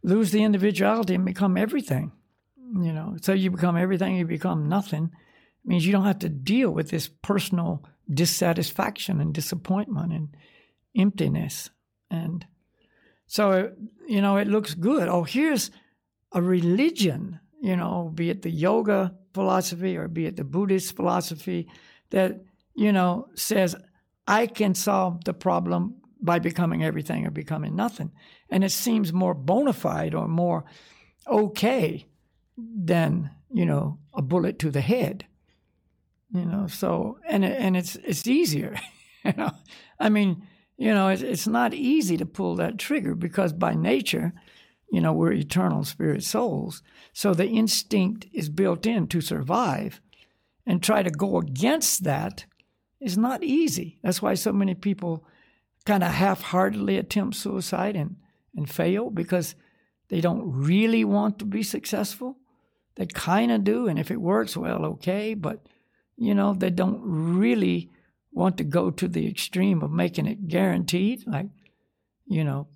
lose 0.03 0.31
the 0.31 0.43
individuality 0.43 1.15
and 1.15 1.25
become 1.25 1.57
everything. 1.57 2.11
You 2.71 2.93
know, 2.93 3.17
so 3.21 3.33
you 3.33 3.51
become 3.51 3.77
everything, 3.77 4.15
you 4.15 4.25
become 4.25 4.69
nothing. 4.69 5.11
It 5.63 5.67
means 5.67 5.85
you 5.85 5.91
don't 5.91 6.05
have 6.05 6.19
to 6.19 6.29
deal 6.29 6.69
with 6.69 6.89
this 6.89 7.07
personal 7.07 7.83
dissatisfaction 8.11 9.19
and 9.19 9.33
disappointment 9.33 10.13
and 10.13 10.29
emptiness. 10.95 11.69
And 12.11 12.45
so, 13.25 13.71
you 14.07 14.21
know, 14.21 14.37
it 14.37 14.47
looks 14.47 14.73
good. 14.73 15.07
Oh, 15.07 15.23
here's 15.23 15.71
a 16.31 16.41
religion, 16.41 17.39
you 17.61 17.75
know, 17.75 18.11
be 18.13 18.29
it 18.29 18.43
the 18.43 18.51
yoga 18.51 19.15
philosophy 19.33 19.97
or 19.97 20.07
be 20.07 20.25
it 20.25 20.35
the 20.35 20.43
Buddhist 20.43 20.95
philosophy 20.95 21.67
that, 22.11 22.41
you 22.75 22.91
know, 22.91 23.27
says 23.35 23.75
I 24.27 24.47
can 24.47 24.75
solve 24.75 25.23
the 25.25 25.33
problem 25.33 25.95
by 26.21 26.39
becoming 26.39 26.83
everything 26.83 27.25
or 27.25 27.31
becoming 27.31 27.75
nothing. 27.75 28.11
And 28.49 28.63
it 28.63 28.71
seems 28.71 29.13
more 29.13 29.33
bona 29.33 29.73
fide 29.73 30.13
or 30.13 30.27
more 30.27 30.65
okay 31.27 32.05
than, 32.75 33.31
you 33.51 33.65
know, 33.65 33.99
a 34.13 34.21
bullet 34.21 34.59
to 34.59 34.71
the 34.71 34.81
head. 34.81 35.25
You 36.31 36.45
know, 36.45 36.67
so 36.67 37.17
and 37.27 37.43
and 37.43 37.75
it's 37.75 37.95
it's 37.97 38.27
easier. 38.27 38.79
you 39.25 39.33
know, 39.35 39.51
I 39.99 40.09
mean, 40.09 40.47
you 40.77 40.93
know, 40.93 41.09
it's, 41.09 41.23
it's 41.23 41.47
not 41.47 41.73
easy 41.73 42.17
to 42.17 42.25
pull 42.25 42.55
that 42.57 42.77
trigger 42.77 43.15
because 43.15 43.51
by 43.51 43.73
nature, 43.73 44.33
you 44.91 45.01
know, 45.01 45.11
we're 45.11 45.33
eternal 45.33 45.83
spirit 45.83 46.23
souls. 46.23 46.83
So 47.13 47.33
the 47.33 47.47
instinct 47.47 48.27
is 48.31 48.49
built 48.49 48.85
in 48.85 49.07
to 49.07 49.21
survive, 49.21 50.01
and 50.65 50.83
try 50.83 51.01
to 51.01 51.09
go 51.09 51.39
against 51.39 52.03
that 52.03 52.45
is 53.01 53.17
not 53.17 53.43
easy. 53.43 53.97
That's 54.03 54.21
why 54.21 54.35
so 54.35 54.53
many 54.53 54.75
people 54.75 55.25
kind 55.85 56.03
of 56.03 56.11
half 56.11 56.41
heartedly 56.41 56.97
attempt 56.97 57.35
suicide 57.35 57.95
and, 57.95 58.17
and 58.55 58.69
fail 58.69 59.09
because 59.09 59.55
they 60.09 60.21
don't 60.21 60.43
really 60.51 61.03
want 61.03 61.39
to 61.39 61.45
be 61.45 61.63
successful. 61.63 62.37
They 62.99 63.05
kind 63.05 63.49
of 63.49 63.63
do, 63.63 63.87
and 63.87 63.97
if 63.97 64.11
it 64.11 64.19
works, 64.19 64.57
well, 64.57 64.83
okay, 64.85 65.33
but 65.33 65.65
you 66.17 66.35
know, 66.35 66.53
they 66.53 66.69
don't 66.69 66.99
really 67.01 67.89
want 68.33 68.57
to 68.57 68.65
go 68.65 68.91
to 68.91 69.07
the 69.07 69.25
extreme 69.25 69.81
of 69.81 69.89
making 69.89 70.25
it 70.25 70.49
guaranteed, 70.49 71.25
like, 71.25 71.47
you 72.27 72.43
know. 72.43 72.67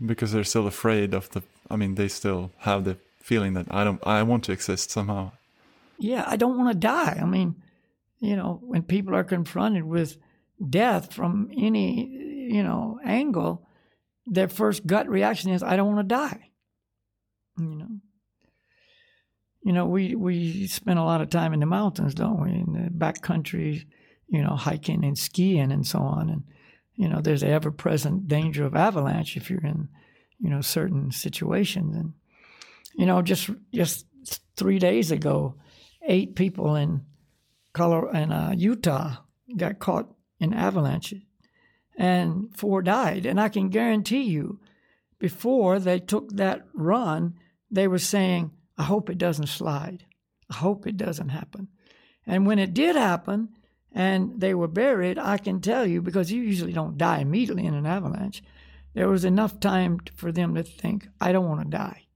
Because 0.00 0.30
they're 0.30 0.44
still 0.44 0.68
afraid 0.68 1.12
of 1.12 1.28
the, 1.30 1.42
I 1.68 1.74
mean, 1.74 1.96
they 1.96 2.06
still 2.06 2.52
have 2.58 2.84
the 2.84 2.98
feeling 3.20 3.54
that 3.54 3.66
I 3.68 3.82
don't, 3.82 4.00
I 4.06 4.22
want 4.22 4.44
to 4.44 4.52
exist 4.52 4.92
somehow. 4.92 5.32
Yeah, 5.98 6.22
I 6.24 6.36
don't 6.36 6.56
want 6.56 6.70
to 6.72 6.78
die. 6.78 7.18
I 7.20 7.24
mean, 7.24 7.56
you 8.20 8.36
know, 8.36 8.60
when 8.62 8.84
people 8.84 9.16
are 9.16 9.24
confronted 9.24 9.82
with 9.82 10.18
death 10.70 11.12
from 11.12 11.50
any, 11.56 12.06
you 12.52 12.62
know, 12.62 13.00
angle, 13.04 13.66
their 14.24 14.48
first 14.48 14.86
gut 14.86 15.08
reaction 15.08 15.50
is, 15.50 15.64
I 15.64 15.74
don't 15.74 15.92
want 15.96 16.08
to 16.08 16.14
die. 16.14 16.50
You 17.58 17.74
know. 17.74 17.88
You 19.66 19.72
know, 19.72 19.84
we, 19.84 20.14
we 20.14 20.68
spend 20.68 21.00
a 21.00 21.02
lot 21.02 21.20
of 21.20 21.28
time 21.28 21.52
in 21.52 21.58
the 21.58 21.66
mountains, 21.66 22.14
don't 22.14 22.40
we? 22.40 22.50
In 22.50 22.84
the 22.84 22.88
back 22.88 23.20
country, 23.20 23.84
you 24.28 24.40
know, 24.40 24.54
hiking 24.54 25.04
and 25.04 25.18
skiing 25.18 25.72
and 25.72 25.84
so 25.84 25.98
on. 25.98 26.30
And, 26.30 26.44
you 26.94 27.08
know, 27.08 27.20
there's 27.20 27.40
the 27.40 27.48
ever 27.48 27.72
present 27.72 28.28
danger 28.28 28.64
of 28.64 28.76
avalanche 28.76 29.36
if 29.36 29.50
you're 29.50 29.66
in, 29.66 29.88
you 30.38 30.50
know, 30.50 30.60
certain 30.60 31.10
situations. 31.10 31.96
And, 31.96 32.12
you 32.94 33.06
know, 33.06 33.22
just 33.22 33.50
just 33.74 34.06
three 34.54 34.78
days 34.78 35.10
ago, 35.10 35.56
eight 36.06 36.36
people 36.36 36.76
in 36.76 37.04
Colorado 37.72 38.16
and 38.16 38.32
uh, 38.32 38.52
Utah 38.56 39.16
got 39.56 39.80
caught 39.80 40.14
in 40.38 40.54
avalanches, 40.54 41.22
and 41.98 42.56
four 42.56 42.82
died. 42.82 43.26
And 43.26 43.40
I 43.40 43.48
can 43.48 43.70
guarantee 43.70 44.22
you, 44.22 44.60
before 45.18 45.80
they 45.80 45.98
took 45.98 46.30
that 46.36 46.68
run, 46.72 47.34
they 47.68 47.88
were 47.88 47.98
saying, 47.98 48.52
"I 48.76 48.84
hope 48.84 49.10
it 49.10 49.18
doesn't 49.18 49.48
slide. 49.48 50.04
I 50.50 50.54
hope 50.54 50.86
it 50.86 50.96
doesn't 50.96 51.30
happen." 51.30 51.68
And 52.26 52.46
when 52.46 52.58
it 52.58 52.74
did 52.74 52.96
happen, 52.96 53.50
and 53.92 54.40
they 54.40 54.54
were 54.54 54.68
buried, 54.68 55.18
I 55.18 55.38
can 55.38 55.60
tell 55.60 55.86
you 55.86 56.02
because 56.02 56.30
you 56.30 56.42
usually 56.42 56.72
don't 56.72 56.98
die 56.98 57.20
immediately 57.20 57.64
in 57.64 57.74
an 57.74 57.86
avalanche. 57.86 58.42
There 58.94 59.08
was 59.08 59.24
enough 59.24 59.60
time 59.60 60.00
for 60.14 60.32
them 60.32 60.54
to 60.54 60.62
think, 60.62 61.08
"I 61.20 61.32
don't 61.32 61.48
want 61.48 61.62
to 61.62 61.76
die." 61.76 62.06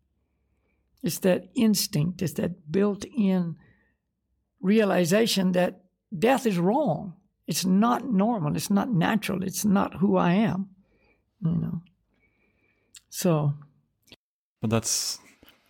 It's 1.02 1.18
that 1.20 1.50
instinct. 1.54 2.20
It's 2.22 2.34
that 2.34 2.70
built-in 2.70 3.56
realization 4.60 5.52
that 5.52 5.84
death 6.16 6.44
is 6.44 6.58
wrong. 6.58 7.14
It's 7.46 7.64
not 7.64 8.10
normal. 8.10 8.54
It's 8.56 8.70
not 8.70 8.92
natural. 8.92 9.42
It's 9.42 9.64
not 9.64 9.94
who 9.94 10.16
I 10.16 10.34
am. 10.34 10.68
You 11.40 11.52
know. 11.52 11.82
So. 13.08 13.54
But 14.60 14.70
that's 14.70 15.18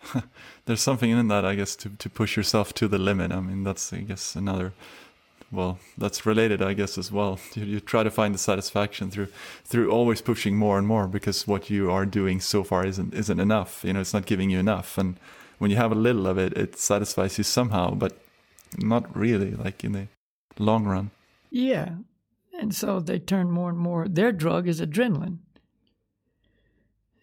there's 0.65 0.81
something 0.81 1.11
in 1.11 1.29
that, 1.29 1.45
I 1.45 1.55
guess, 1.55 1.77
to 1.77 1.91
to 1.91 2.11
push 2.11 2.37
yourself 2.37 2.73
to 2.75 2.89
the 2.89 2.99
limit. 2.99 3.33
I 3.33 3.41
mean, 3.41 3.65
that's 3.65 3.93
I 3.93 4.01
guess 4.01 4.35
another. 4.35 4.73
Well, 5.53 5.81
that's 5.99 6.25
related, 6.25 6.63
I 6.63 6.75
guess, 6.75 6.97
as 6.97 7.11
well. 7.11 7.41
You, 7.55 7.65
you 7.65 7.81
try 7.81 8.05
to 8.05 8.11
find 8.11 8.33
the 8.33 8.39
satisfaction 8.39 9.11
through 9.11 9.29
through 9.65 9.91
always 9.91 10.21
pushing 10.21 10.57
more 10.57 10.79
and 10.79 10.87
more 10.87 11.09
because 11.09 11.47
what 11.47 11.71
you 11.71 11.91
are 11.91 12.07
doing 12.07 12.41
so 12.41 12.63
far 12.63 12.87
isn't 12.87 13.15
isn't 13.15 13.41
enough. 13.41 13.85
You 13.85 13.93
know, 13.93 14.01
it's 14.01 14.15
not 14.15 14.27
giving 14.27 14.51
you 14.51 14.59
enough, 14.59 14.97
and 14.97 15.17
when 15.59 15.71
you 15.71 15.77
have 15.77 15.93
a 15.93 15.97
little 15.97 16.27
of 16.27 16.39
it, 16.39 16.57
it 16.57 16.79
satisfies 16.79 17.37
you 17.37 17.45
somehow. 17.45 17.95
But 17.95 18.17
not 18.79 19.15
really, 19.17 19.53
like 19.53 19.83
in 19.85 19.93
the 19.93 20.07
long 20.59 20.85
run. 20.85 21.11
Yeah. 21.51 21.91
And 22.59 22.75
so 22.75 23.01
they 23.01 23.19
turn 23.19 23.51
more 23.51 23.71
and 23.71 23.79
more. 23.79 24.07
Their 24.07 24.33
drug 24.33 24.69
is 24.69 24.81
adrenaline. 24.81 25.39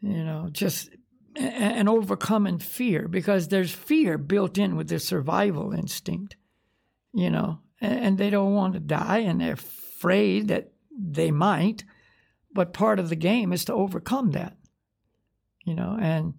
You 0.02 0.24
know, 0.24 0.50
just 0.52 0.90
and 1.38 1.88
overcoming 1.88 2.60
fear 2.60 3.08
because 3.08 3.48
there's 3.48 3.72
fear 3.72 4.18
built 4.18 4.58
in 4.58 4.76
with 4.76 4.90
the 4.90 5.00
survival 5.00 5.74
instinct, 5.74 6.36
you 7.14 7.30
know, 7.30 7.60
and 7.80 8.18
they 8.18 8.30
don't 8.30 8.54
want 8.54 8.74
to 8.74 8.80
die 8.80 9.20
and 9.20 9.40
they're 9.40 9.54
afraid 9.54 10.48
that 10.48 10.72
they 10.92 11.32
might, 11.32 11.84
but 12.54 12.74
part 12.74 13.00
of 13.00 13.10
the 13.10 13.16
game 13.16 13.54
is 13.54 13.66
to 13.66 13.74
overcome 13.74 14.32
that, 14.32 14.58
you 15.64 15.76
know, 15.76 15.98
and 16.00 16.34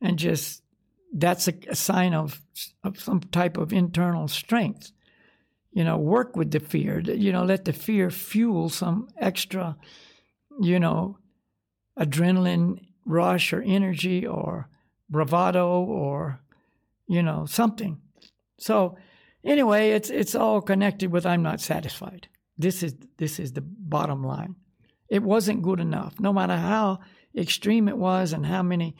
and 0.00 0.18
just 0.18 0.62
that's 1.12 1.48
a, 1.48 1.54
a 1.68 1.76
sign 1.76 2.14
of, 2.14 2.40
of 2.84 3.00
some 3.00 3.20
type 3.20 3.56
of 3.56 3.72
internal 3.72 4.28
strength. 4.28 4.92
You 5.72 5.84
know, 5.84 5.98
work 5.98 6.34
with 6.34 6.50
the 6.50 6.58
fear. 6.58 6.98
You 6.98 7.30
know, 7.30 7.44
let 7.44 7.64
the 7.64 7.72
fear 7.72 8.10
fuel 8.10 8.68
some 8.68 9.08
extra, 9.16 9.76
you 10.60 10.80
know, 10.80 11.18
adrenaline 11.96 12.80
rush 13.10 13.52
or 13.52 13.62
energy 13.62 14.26
or 14.26 14.68
bravado 15.08 15.82
or, 15.82 16.40
you 17.06 17.22
know, 17.22 17.46
something. 17.46 18.00
So 18.58 18.96
anyway, 19.44 19.90
it's 19.90 20.10
it's 20.10 20.34
all 20.34 20.60
connected 20.60 21.10
with 21.10 21.26
I'm 21.26 21.42
not 21.42 21.60
satisfied. 21.60 22.28
This 22.56 22.82
is 22.82 22.94
this 23.16 23.38
is 23.38 23.52
the 23.52 23.62
bottom 23.62 24.22
line. 24.24 24.56
It 25.08 25.22
wasn't 25.22 25.62
good 25.62 25.80
enough, 25.80 26.20
no 26.20 26.32
matter 26.32 26.56
how 26.56 27.00
extreme 27.36 27.88
it 27.88 27.96
was 27.96 28.32
and 28.32 28.46
how 28.46 28.62
many, 28.62 28.94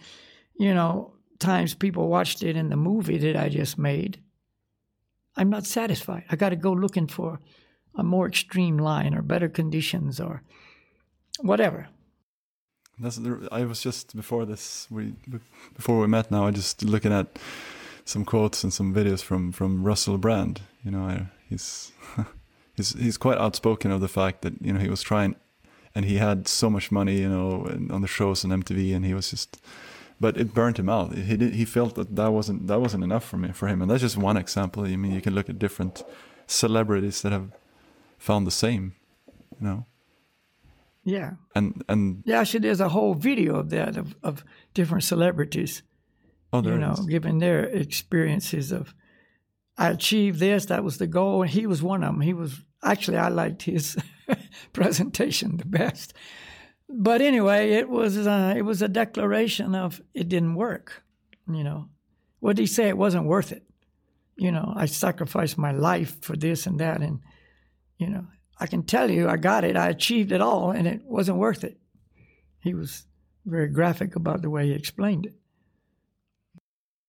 you 0.58 0.74
know, 0.74 1.14
times 1.38 1.74
people 1.74 2.08
watched 2.08 2.42
it 2.42 2.56
in 2.56 2.68
the 2.68 2.76
movie 2.76 3.18
that 3.18 3.36
I 3.36 3.48
just 3.48 3.78
made. 3.78 4.20
I'm 5.36 5.50
not 5.50 5.66
satisfied. 5.66 6.24
I 6.30 6.36
got 6.36 6.48
to 6.50 6.56
go 6.56 6.72
looking 6.72 7.06
for 7.06 7.38
a 7.94 8.02
more 8.02 8.26
extreme 8.26 8.78
line 8.78 9.14
or 9.14 9.22
better 9.22 9.48
conditions 9.48 10.20
or 10.20 10.42
whatever. 11.40 11.88
That's 13.00 13.18
I 13.50 13.64
was 13.64 13.80
just 13.80 14.14
before 14.14 14.44
this 14.44 14.86
we 14.90 15.14
before 15.74 16.00
we 16.00 16.06
met 16.06 16.30
now. 16.30 16.46
I 16.46 16.50
just 16.50 16.84
looking 16.84 17.12
at 17.12 17.38
some 18.04 18.24
quotes 18.24 18.62
and 18.62 18.72
some 18.72 18.94
videos 18.94 19.22
from 19.22 19.52
from 19.52 19.84
Russell 19.84 20.18
Brand. 20.18 20.60
You 20.84 20.90
know, 20.90 21.04
I, 21.04 21.26
he's 21.48 21.92
he's 22.76 22.92
he's 22.92 23.16
quite 23.16 23.38
outspoken 23.38 23.90
of 23.90 24.00
the 24.02 24.08
fact 24.08 24.42
that 24.42 24.54
you 24.60 24.72
know 24.72 24.80
he 24.80 24.90
was 24.90 25.02
trying, 25.02 25.36
and 25.94 26.04
he 26.04 26.16
had 26.18 26.46
so 26.46 26.68
much 26.68 26.92
money, 26.92 27.20
you 27.20 27.28
know, 27.28 27.66
on 27.90 28.02
the 28.02 28.08
shows 28.08 28.44
on 28.44 28.50
MTV, 28.50 28.94
and 28.94 29.06
he 29.06 29.14
was 29.14 29.30
just, 29.30 29.62
but 30.20 30.36
it 30.36 30.52
burnt 30.52 30.78
him 30.78 30.90
out. 30.90 31.14
He 31.14 31.36
did 31.38 31.54
he 31.54 31.64
felt 31.64 31.94
that 31.94 32.16
that 32.16 32.32
wasn't 32.32 32.66
that 32.66 32.80
wasn't 32.80 33.04
enough 33.04 33.24
for 33.24 33.38
me 33.38 33.52
for 33.52 33.68
him, 33.68 33.80
and 33.80 33.90
that's 33.90 34.02
just 34.02 34.18
one 34.18 34.36
example. 34.36 34.84
I 34.84 34.96
mean, 34.96 35.12
you 35.12 35.22
can 35.22 35.34
look 35.34 35.48
at 35.48 35.58
different 35.58 36.02
celebrities 36.46 37.22
that 37.22 37.32
have 37.32 37.50
found 38.18 38.46
the 38.46 38.50
same, 38.50 38.94
you 39.58 39.66
know. 39.66 39.86
Yeah. 41.10 41.32
And 41.56 41.82
and 41.88 42.22
yeah, 42.24 42.40
actually, 42.40 42.60
there's 42.60 42.80
a 42.80 42.88
whole 42.88 43.14
video 43.14 43.56
of 43.56 43.70
that 43.70 43.96
of, 43.96 44.14
of 44.22 44.44
different 44.74 45.02
celebrities. 45.02 45.82
Oh, 46.52 46.60
there 46.60 46.74
you 46.74 46.80
know, 46.80 46.92
is. 46.92 47.06
giving 47.06 47.38
their 47.38 47.64
experiences 47.64 48.72
of, 48.72 48.94
I 49.76 49.90
achieved 49.90 50.38
this. 50.38 50.66
That 50.66 50.84
was 50.84 50.98
the 50.98 51.06
goal, 51.08 51.42
and 51.42 51.50
he 51.50 51.66
was 51.66 51.82
one 51.82 52.04
of 52.04 52.12
them. 52.12 52.20
He 52.20 52.34
was 52.34 52.60
actually 52.82 53.18
I 53.18 53.28
liked 53.28 53.62
his 53.62 53.96
presentation 54.72 55.56
the 55.56 55.64
best. 55.64 56.14
But 56.88 57.20
anyway, 57.22 57.70
it 57.72 57.88
was 57.88 58.16
uh, 58.16 58.54
it 58.56 58.62
was 58.62 58.80
a 58.80 58.88
declaration 58.88 59.74
of 59.74 60.00
it 60.14 60.28
didn't 60.28 60.54
work. 60.54 61.02
You 61.48 61.64
know, 61.64 61.88
what 62.38 62.54
did 62.54 62.62
he 62.62 62.66
say? 62.66 62.88
It 62.88 62.98
wasn't 62.98 63.26
worth 63.26 63.50
it. 63.50 63.64
You 64.36 64.52
know, 64.52 64.72
I 64.76 64.86
sacrificed 64.86 65.58
my 65.58 65.72
life 65.72 66.22
for 66.22 66.36
this 66.36 66.66
and 66.66 66.78
that, 66.78 67.00
and 67.02 67.20
you 67.98 68.08
know, 68.08 68.26
I 68.60 68.66
can 68.66 68.82
tell 68.82 69.10
you, 69.10 69.28
I 69.28 69.38
got 69.38 69.64
it. 69.64 69.76
I 69.76 69.88
achieved 69.88 70.32
it 70.32 70.42
all, 70.42 70.70
and 70.70 70.86
it 70.86 71.02
wasn't 71.04 71.38
worth 71.38 71.64
it. 71.64 71.78
He 72.60 72.74
was 72.74 73.06
very 73.46 73.68
graphic 73.68 74.14
about 74.16 74.42
the 74.42 74.50
way 74.50 74.66
he 74.66 74.72
explained 74.74 75.26
it. 75.26 75.34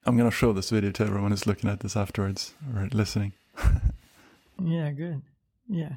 I'm 0.06 0.18
gonna 0.18 0.32
show 0.32 0.54
this 0.54 0.70
video 0.70 0.92
to 0.92 1.04
everyone 1.04 1.32
who's 1.32 1.46
looking 1.46 1.70
at 1.70 1.82
this 1.82 1.98
afterwards 1.98 2.54
or 2.74 2.88
listening. 2.92 3.34
yeah, 4.64 4.92
good. 4.92 5.22
Yeah. 5.68 5.96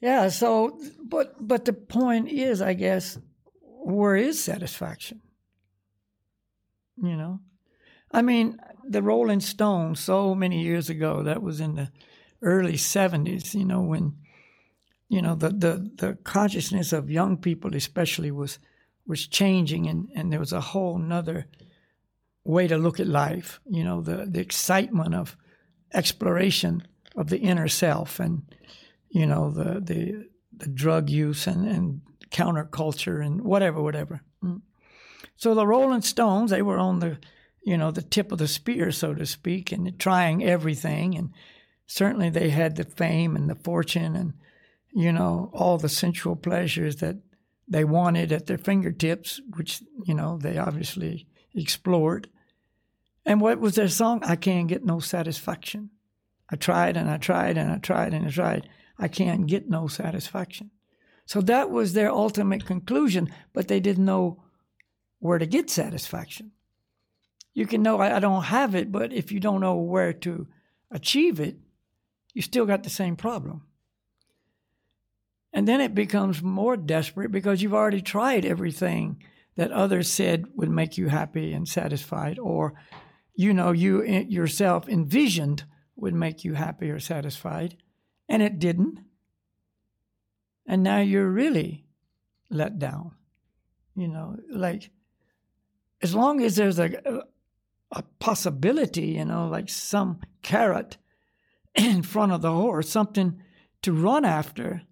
Yeah, 0.00 0.30
so 0.30 0.80
but 1.04 1.36
but 1.46 1.66
the 1.66 1.74
point 1.74 2.28
is, 2.30 2.62
I 2.62 2.72
guess, 2.72 3.18
where 3.60 4.16
is 4.16 4.42
satisfaction? 4.42 5.20
You 6.96 7.16
know? 7.16 7.40
I 8.10 8.22
mean, 8.22 8.58
the 8.84 9.02
Rolling 9.02 9.40
Stones 9.40 10.00
so 10.00 10.34
many 10.34 10.62
years 10.62 10.90
ago, 10.90 11.22
that 11.22 11.42
was 11.42 11.60
in 11.60 11.76
the 11.76 11.90
early 12.42 12.74
70s, 12.74 13.54
you 13.54 13.64
know, 13.64 13.80
when, 13.80 14.16
you 15.08 15.22
know, 15.22 15.34
the, 15.34 15.50
the, 15.50 15.90
the 15.96 16.18
consciousness 16.24 16.92
of 16.92 17.10
young 17.10 17.36
people 17.36 17.74
especially 17.74 18.30
was 18.30 18.58
was 19.06 19.26
changing 19.26 19.88
and, 19.88 20.08
and 20.14 20.32
there 20.32 20.38
was 20.38 20.52
a 20.52 20.60
whole 20.60 20.96
nother 20.96 21.46
way 22.44 22.68
to 22.68 22.78
look 22.78 23.00
at 23.00 23.08
life, 23.08 23.60
you 23.68 23.82
know, 23.82 24.00
the, 24.00 24.24
the 24.28 24.38
excitement 24.38 25.14
of 25.14 25.36
exploration 25.92 26.86
of 27.16 27.28
the 27.28 27.38
inner 27.38 27.66
self 27.66 28.20
and, 28.20 28.42
you 29.08 29.26
know, 29.26 29.50
the 29.50 29.80
the, 29.80 30.28
the 30.56 30.68
drug 30.68 31.10
use 31.10 31.46
and, 31.46 31.66
and 31.66 32.00
counterculture 32.30 33.24
and 33.24 33.42
whatever, 33.42 33.82
whatever. 33.82 34.22
Mm. 34.44 34.62
So 35.36 35.54
the 35.54 35.66
Rolling 35.66 36.02
Stones, 36.02 36.50
they 36.50 36.62
were 36.62 36.78
on 36.78 37.00
the, 37.00 37.18
you 37.64 37.76
know, 37.76 37.90
the 37.90 38.02
tip 38.02 38.30
of 38.30 38.38
the 38.38 38.48
spear, 38.48 38.92
so 38.92 39.14
to 39.14 39.26
speak, 39.26 39.72
and 39.72 39.98
trying 39.98 40.44
everything 40.44 41.16
and 41.16 41.32
certainly 41.90 42.30
they 42.30 42.50
had 42.50 42.76
the 42.76 42.84
fame 42.84 43.34
and 43.34 43.50
the 43.50 43.54
fortune 43.56 44.14
and 44.14 44.32
you 44.92 45.12
know 45.12 45.50
all 45.52 45.76
the 45.76 45.88
sensual 45.88 46.36
pleasures 46.36 46.96
that 46.96 47.16
they 47.66 47.82
wanted 47.82 48.30
at 48.30 48.46
their 48.46 48.58
fingertips 48.58 49.40
which 49.56 49.82
you 50.04 50.14
know 50.14 50.38
they 50.38 50.56
obviously 50.56 51.26
explored. 51.52 52.28
And 53.26 53.40
what 53.40 53.58
was 53.58 53.74
their 53.74 53.88
song? 53.88 54.22
I 54.22 54.36
can't 54.36 54.68
get 54.68 54.84
no 54.84 55.00
satisfaction. 55.00 55.90
I 56.48 56.54
tried 56.54 56.96
and 56.96 57.10
i 57.10 57.16
tried 57.16 57.58
and 57.58 57.72
i 57.72 57.78
tried 57.78 58.14
and 58.14 58.24
i 58.24 58.30
tried. 58.30 58.68
I 58.96 59.08
can't 59.08 59.48
get 59.48 59.68
no 59.68 59.88
satisfaction. 59.88 60.70
So 61.26 61.40
that 61.42 61.70
was 61.70 61.92
their 61.92 62.12
ultimate 62.12 62.66
conclusion 62.66 63.32
but 63.52 63.66
they 63.66 63.80
didn't 63.80 64.04
know 64.04 64.44
where 65.18 65.38
to 65.38 65.46
get 65.46 65.68
satisfaction. 65.68 66.52
You 67.52 67.66
can 67.66 67.82
know 67.82 67.98
i, 67.98 68.16
I 68.16 68.20
don't 68.20 68.44
have 68.44 68.76
it 68.76 68.92
but 68.92 69.12
if 69.12 69.32
you 69.32 69.40
don't 69.40 69.60
know 69.60 69.74
where 69.74 70.12
to 70.12 70.46
achieve 70.92 71.40
it 71.40 71.56
you 72.34 72.42
still 72.42 72.66
got 72.66 72.82
the 72.82 72.90
same 72.90 73.16
problem. 73.16 73.62
And 75.52 75.66
then 75.66 75.80
it 75.80 75.94
becomes 75.94 76.42
more 76.42 76.76
desperate 76.76 77.32
because 77.32 77.60
you've 77.60 77.74
already 77.74 78.02
tried 78.02 78.44
everything 78.44 79.22
that 79.56 79.72
others 79.72 80.10
said 80.10 80.46
would 80.54 80.70
make 80.70 80.96
you 80.96 81.08
happy 81.08 81.52
and 81.52 81.68
satisfied, 81.68 82.38
or 82.38 82.74
you 83.34 83.52
know, 83.52 83.72
you 83.72 84.04
eh, 84.04 84.24
yourself 84.28 84.88
envisioned 84.88 85.64
would 85.96 86.14
make 86.14 86.44
you 86.44 86.54
happy 86.54 86.90
or 86.90 87.00
satisfied, 87.00 87.76
and 88.28 88.42
it 88.42 88.58
didn't. 88.58 89.00
And 90.66 90.82
now 90.82 91.00
you're 91.00 91.28
really 91.28 91.84
let 92.48 92.78
down. 92.78 93.12
You 93.96 94.08
know, 94.08 94.36
like 94.50 94.90
as 96.00 96.14
long 96.14 96.40
as 96.42 96.56
there's 96.56 96.78
a, 96.78 97.24
a 97.90 98.02
possibility, 98.18 99.08
you 99.08 99.24
know, 99.24 99.48
like 99.48 99.68
some 99.68 100.20
carrot 100.42 100.96
in 101.84 102.02
front 102.02 102.32
of 102.32 102.42
the 102.42 102.52
horse, 102.52 102.88
something 102.88 103.40
to 103.82 103.92
run 103.92 104.24
after, 104.24 104.82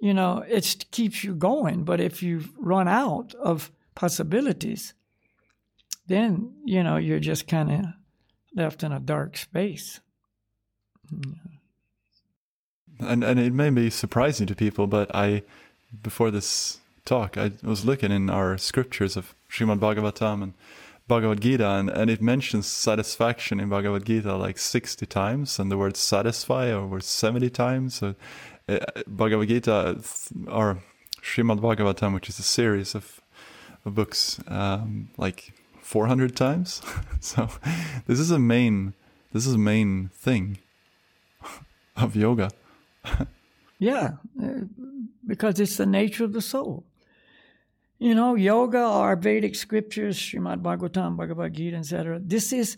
you 0.00 0.14
know, 0.14 0.44
it 0.48 0.86
keeps 0.90 1.24
you 1.24 1.34
going. 1.34 1.84
But 1.84 2.00
if 2.00 2.22
you 2.22 2.44
run 2.58 2.88
out 2.88 3.34
of 3.34 3.70
possibilities, 3.94 4.94
then, 6.06 6.52
you 6.64 6.82
know, 6.82 6.96
you're 6.96 7.20
just 7.20 7.46
kind 7.46 7.70
of 7.70 7.84
left 8.54 8.82
in 8.82 8.92
a 8.92 9.00
dark 9.00 9.36
space. 9.36 10.00
Mm-hmm. 11.12 11.32
And 13.00 13.24
and 13.24 13.40
it 13.40 13.52
may 13.52 13.70
be 13.70 13.90
surprising 13.90 14.46
to 14.46 14.54
people, 14.54 14.86
but 14.86 15.14
I, 15.14 15.42
before 16.02 16.30
this 16.30 16.78
talk, 17.04 17.36
I 17.36 17.52
was 17.62 17.84
looking 17.84 18.12
in 18.12 18.30
our 18.30 18.56
scriptures 18.56 19.16
of 19.16 19.34
Srimad 19.50 19.80
Bhagavatam 19.80 20.42
and 20.42 20.52
Bhagavad 21.06 21.42
Gita, 21.42 21.68
and, 21.68 21.90
and 21.90 22.10
it 22.10 22.22
mentions 22.22 22.66
satisfaction 22.66 23.60
in 23.60 23.68
Bhagavad 23.68 24.06
Gita 24.06 24.36
like 24.36 24.58
60 24.58 25.04
times, 25.06 25.58
and 25.58 25.70
the 25.70 25.76
word 25.76 25.96
satisfy 25.96 26.70
over 26.70 27.00
70 27.00 27.50
times. 27.50 27.94
So, 27.96 28.14
uh, 28.68 28.78
Bhagavad 29.06 29.48
Gita, 29.48 30.00
or 30.48 30.82
Srimad 31.20 31.60
Bhagavatam, 31.60 32.14
which 32.14 32.30
is 32.30 32.38
a 32.38 32.42
series 32.42 32.94
of, 32.94 33.20
of 33.84 33.94
books, 33.94 34.40
um, 34.48 35.10
like 35.18 35.52
400 35.82 36.34
times. 36.34 36.80
so, 37.20 37.50
this 38.06 38.18
is 38.18 38.30
a 38.30 38.38
main, 38.38 38.94
this 39.32 39.46
is 39.46 39.54
a 39.54 39.58
main 39.58 40.08
thing 40.14 40.58
of 41.96 42.16
yoga. 42.16 42.50
yeah, 43.78 44.12
uh, 44.42 44.60
because 45.26 45.60
it's 45.60 45.76
the 45.76 45.86
nature 45.86 46.24
of 46.24 46.32
the 46.32 46.40
soul. 46.40 46.82
You 48.04 48.14
know, 48.14 48.34
yoga 48.34 48.86
or 48.86 49.16
Vedic 49.16 49.54
scriptures, 49.54 50.18
Srimad 50.18 50.60
Bhagavatam, 50.60 51.16
Bhagavad 51.16 51.54
Gita, 51.54 51.78
etc. 51.78 52.20
This 52.22 52.52
is 52.52 52.76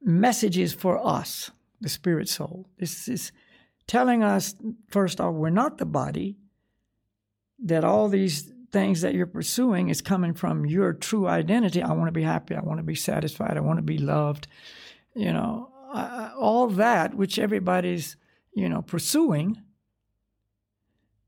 messages 0.00 0.72
for 0.72 0.98
us, 1.06 1.50
the 1.82 1.90
spirit 1.90 2.26
soul. 2.26 2.66
This 2.78 3.06
is 3.06 3.32
telling 3.86 4.22
us, 4.22 4.54
first 4.88 5.20
off, 5.20 5.34
we're 5.34 5.50
not 5.50 5.76
the 5.76 5.84
body, 5.84 6.38
that 7.64 7.84
all 7.84 8.08
these 8.08 8.50
things 8.72 9.02
that 9.02 9.12
you're 9.12 9.26
pursuing 9.26 9.90
is 9.90 10.00
coming 10.00 10.32
from 10.32 10.64
your 10.64 10.94
true 10.94 11.28
identity. 11.28 11.82
I 11.82 11.92
want 11.92 12.08
to 12.08 12.12
be 12.12 12.22
happy. 12.22 12.54
I 12.54 12.60
want 12.60 12.78
to 12.78 12.82
be 12.82 12.94
satisfied. 12.94 13.58
I 13.58 13.60
want 13.60 13.76
to 13.76 13.82
be 13.82 13.98
loved. 13.98 14.46
You 15.14 15.34
know, 15.34 15.68
all 16.38 16.68
that, 16.68 17.12
which 17.12 17.38
everybody's, 17.38 18.16
you 18.54 18.70
know, 18.70 18.80
pursuing, 18.80 19.60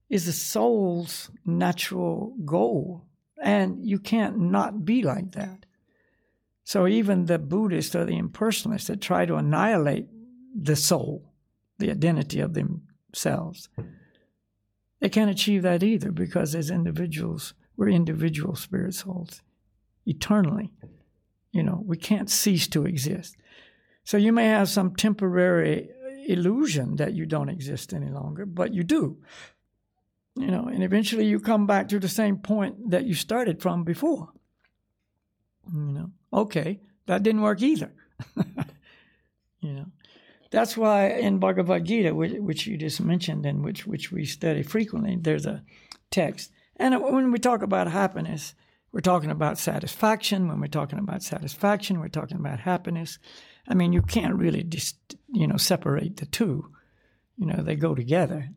is 0.09 0.25
the 0.25 0.33
soul's 0.33 1.31
natural 1.45 2.35
goal. 2.47 3.05
And 3.42 3.85
you 3.85 3.98
can't 3.98 4.38
not 4.38 4.85
be 4.85 5.03
like 5.03 5.33
that. 5.33 5.66
So 6.64 6.87
even 6.87 7.27
the 7.27 7.38
Buddhists 7.38 7.94
or 7.94 8.05
the 8.05 8.20
impersonalists 8.20 8.87
that 8.87 9.01
try 9.01 9.24
to 9.27 9.37
annihilate 9.37 10.07
the 10.55 10.77
soul, 10.77 11.33
the 11.79 11.90
identity 11.90 12.40
of 12.40 12.55
themselves, 12.55 13.68
they 15.01 15.09
can't 15.09 15.31
achieve 15.31 15.62
that 15.62 15.83
either 15.83 16.11
because 16.11 16.55
as 16.55 16.70
individuals, 16.70 17.55
We're 17.79 17.90
individual 17.90 18.57
spirit 18.57 18.94
souls 18.94 19.40
eternally. 20.05 20.72
You 21.53 21.62
know, 21.62 21.81
we 21.87 21.96
can't 21.96 22.29
cease 22.29 22.66
to 22.68 22.87
exist. 22.87 23.37
So 24.03 24.16
you 24.16 24.33
may 24.33 24.46
have 24.46 24.68
some 24.68 24.96
temporary 24.96 25.90
illusion 26.27 26.96
that 26.96 27.14
you 27.14 27.24
don't 27.24 27.48
exist 27.48 27.94
any 27.94 28.11
longer, 28.11 28.44
but 28.46 28.74
you 28.74 28.83
do. 28.83 29.18
You 30.37 30.47
know, 30.49 30.69
and 30.73 30.85
eventually 30.85 31.27
you 31.27 31.41
come 31.41 31.67
back 31.67 31.88
to 31.88 31.99
the 31.99 32.09
same 32.09 32.38
point 32.38 32.91
that 32.91 33.05
you 33.05 33.14
started 33.14 33.61
from 33.61 33.83
before. 33.83 34.29
You 35.73 35.81
know, 35.81 36.11
okay, 36.33 36.81
that 37.07 37.23
didn't 37.23 37.43
work 37.43 37.61
either. 37.61 37.93
you 39.61 39.73
know, 39.73 39.87
that's 40.51 40.77
why 40.77 41.09
in 41.09 41.38
Bhagavad 41.38 41.85
Gita, 41.85 42.14
which, 42.14 42.33
which, 42.33 42.67
you 42.67 42.77
just 42.77 43.01
mentioned 43.01 43.45
and 43.45 43.64
which 43.64 43.87
which 43.87 44.11
we 44.12 44.25
study 44.25 44.62
frequently, 44.62 45.17
there's 45.21 45.47
a 45.47 45.62
text. 46.11 46.53
And 46.77 47.03
when 47.03 47.33
we 47.33 47.38
talk 47.38 47.62
about 47.62 47.91
happiness, 47.91 48.55
we're 48.93 49.01
talking 49.01 49.31
about 49.31 49.59
satisfaction. 49.59 50.49
When 50.49 50.61
we're 50.61 50.69
talking 50.69 50.99
about 50.99 51.23
satisfaction, 51.23 52.01
we're 52.01 52.09
talking 52.09 52.38
about 52.38 52.61
happiness. 52.61 53.19
I 53.69 53.75
mean, 53.75 53.93
you 53.93 54.03
can't 54.03 54.35
really 54.35 54.62
just 54.62 55.17
you 55.33 55.47
know 55.47 55.57
separate 55.57 56.17
the 56.17 56.27
two. 56.27 56.71
You 57.37 57.47
know, 57.47 57.62
they 57.62 57.77
go 57.77 57.95
together. 57.95 58.49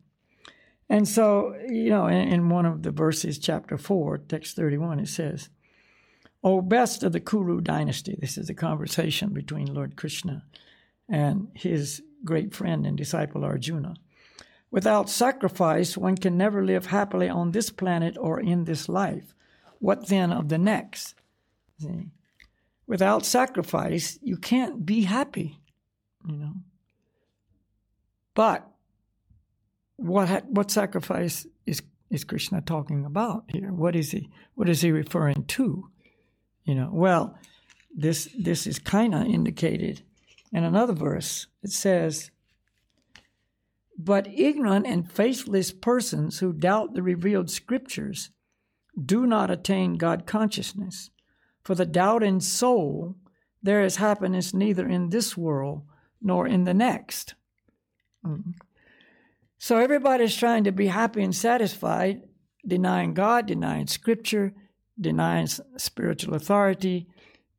And 0.92 1.08
so, 1.08 1.56
you 1.66 1.88
know, 1.88 2.06
in, 2.06 2.28
in 2.28 2.48
one 2.50 2.66
of 2.66 2.82
the 2.82 2.90
verses, 2.90 3.38
chapter 3.38 3.78
four, 3.78 4.18
text 4.18 4.56
thirty-one, 4.56 5.00
it 5.00 5.08
says. 5.08 5.48
O 6.44 6.60
best 6.60 7.02
of 7.02 7.12
the 7.12 7.20
Kuru 7.20 7.62
dynasty, 7.62 8.14
this 8.20 8.36
is 8.36 8.50
a 8.50 8.54
conversation 8.54 9.32
between 9.32 9.72
Lord 9.72 9.96
Krishna 9.96 10.44
and 11.08 11.48
his 11.54 12.02
great 12.26 12.54
friend 12.54 12.84
and 12.86 12.98
disciple 12.98 13.42
Arjuna. 13.42 13.94
Without 14.70 15.08
sacrifice, 15.08 15.96
one 15.96 16.16
can 16.16 16.36
never 16.36 16.62
live 16.62 16.86
happily 16.86 17.30
on 17.30 17.52
this 17.52 17.70
planet 17.70 18.18
or 18.18 18.38
in 18.38 18.64
this 18.64 18.86
life. 18.86 19.34
What 19.78 20.08
then 20.08 20.30
of 20.30 20.50
the 20.50 20.58
next? 20.58 21.14
See? 21.78 22.10
Without 22.86 23.24
sacrifice, 23.24 24.18
you 24.20 24.36
can't 24.36 24.84
be 24.84 25.04
happy, 25.04 25.58
you 26.28 26.36
know. 26.36 26.54
But 28.34 28.68
what 30.02 30.46
what 30.46 30.70
sacrifice 30.70 31.46
is 31.66 31.82
is 32.10 32.24
Krishna 32.24 32.60
talking 32.60 33.04
about 33.04 33.44
here? 33.48 33.72
What 33.72 33.96
is 33.96 34.10
he 34.10 34.30
what 34.54 34.68
is 34.68 34.82
he 34.82 34.90
referring 34.90 35.44
to? 35.44 35.88
You 36.64 36.74
know, 36.74 36.90
well, 36.92 37.38
this 37.94 38.28
this 38.38 38.66
is 38.66 38.78
kind 38.78 39.14
of 39.14 39.26
indicated 39.26 40.02
in 40.52 40.64
another 40.64 40.92
verse. 40.92 41.46
It 41.62 41.70
says, 41.70 42.30
"But 43.98 44.26
ignorant 44.28 44.86
and 44.86 45.10
faithless 45.10 45.72
persons 45.72 46.40
who 46.40 46.52
doubt 46.52 46.94
the 46.94 47.02
revealed 47.02 47.50
scriptures 47.50 48.30
do 49.02 49.26
not 49.26 49.50
attain 49.50 49.96
God 49.96 50.26
consciousness. 50.26 51.10
For 51.62 51.74
the 51.74 51.86
doubting 51.86 52.40
soul, 52.40 53.16
there 53.62 53.82
is 53.82 53.96
happiness 53.96 54.52
neither 54.52 54.88
in 54.88 55.08
this 55.08 55.36
world 55.36 55.82
nor 56.20 56.46
in 56.46 56.64
the 56.64 56.74
next." 56.74 57.34
Mm. 58.24 58.54
So 59.62 59.78
everybody's 59.78 60.34
trying 60.34 60.64
to 60.64 60.72
be 60.72 60.88
happy 60.88 61.22
and 61.22 61.32
satisfied, 61.32 62.22
denying 62.66 63.14
God, 63.14 63.46
denying 63.46 63.86
Scripture, 63.86 64.52
denying 65.00 65.46
spiritual 65.76 66.34
authority, 66.34 67.06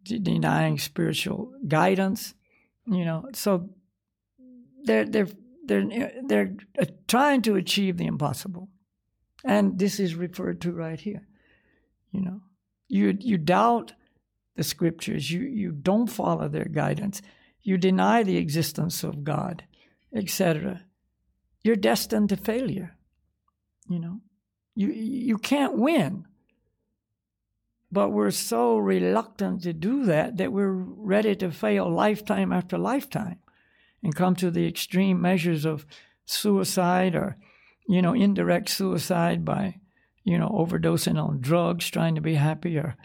denying 0.04 0.80
spiritual 0.80 1.54
guidance. 1.66 2.34
You 2.86 3.06
know, 3.06 3.30
so 3.32 3.70
they're 4.84 5.06
they're 5.06 5.30
they're 5.66 6.12
they're 6.28 6.56
uh, 6.78 6.88
trying 7.08 7.42
to 7.44 7.56
achieve 7.56 7.96
the 7.96 8.08
impossible, 8.08 8.68
and 9.46 9.80
this 9.80 9.98
is 9.98 10.14
referred 10.14 10.60
to 10.64 10.74
right 10.74 11.00
here. 11.00 11.26
You 12.12 12.20
know, 12.20 12.42
you 12.90 13.18
you 13.18 13.38
doubt 13.38 13.94
the 14.58 14.64
scriptures. 14.66 15.32
You 15.32 15.44
you 15.44 15.72
don't 15.72 16.08
follow 16.08 16.50
their 16.50 16.66
guidance. 16.66 17.22
You 17.62 17.78
deny 17.78 18.24
the 18.24 18.36
existence 18.36 19.06
of 19.06 19.24
God, 19.24 19.64
etc. 20.14 20.82
You're 21.64 21.76
destined 21.76 22.30
to 22.30 22.38
failure. 22.38 22.96
You 23.88 24.00
know, 24.00 24.22
you 24.76 24.90
you 24.90 25.38
can't 25.38 25.78
win. 25.78 26.26
But 27.92 28.10
we're 28.10 28.32
so 28.32 28.78
reluctant 28.78 29.62
to 29.64 29.74
do 29.74 30.06
that 30.06 30.38
that 30.38 30.52
we're 30.52 30.72
ready 30.72 31.36
to 31.36 31.52
fail 31.52 31.88
lifetime 31.90 32.52
after 32.52 32.78
lifetime 32.78 33.38
and 34.02 34.16
come 34.16 34.36
to 34.38 34.50
the 34.50 34.68
extreme 34.68 35.22
measures 35.22 35.64
of 35.64 35.86
suicide 36.26 37.14
or, 37.16 37.38
you 37.88 38.02
know, 38.02 38.14
indirect 38.14 38.70
suicide 38.70 39.46
by, 39.46 39.76
you 40.24 40.40
know, 40.40 40.50
overdosing 40.50 41.22
on 41.24 41.40
drugs, 41.40 41.88
trying 41.90 42.16
to 42.16 42.22
be 42.22 42.34
happy, 42.34 42.78
or, 42.78 42.98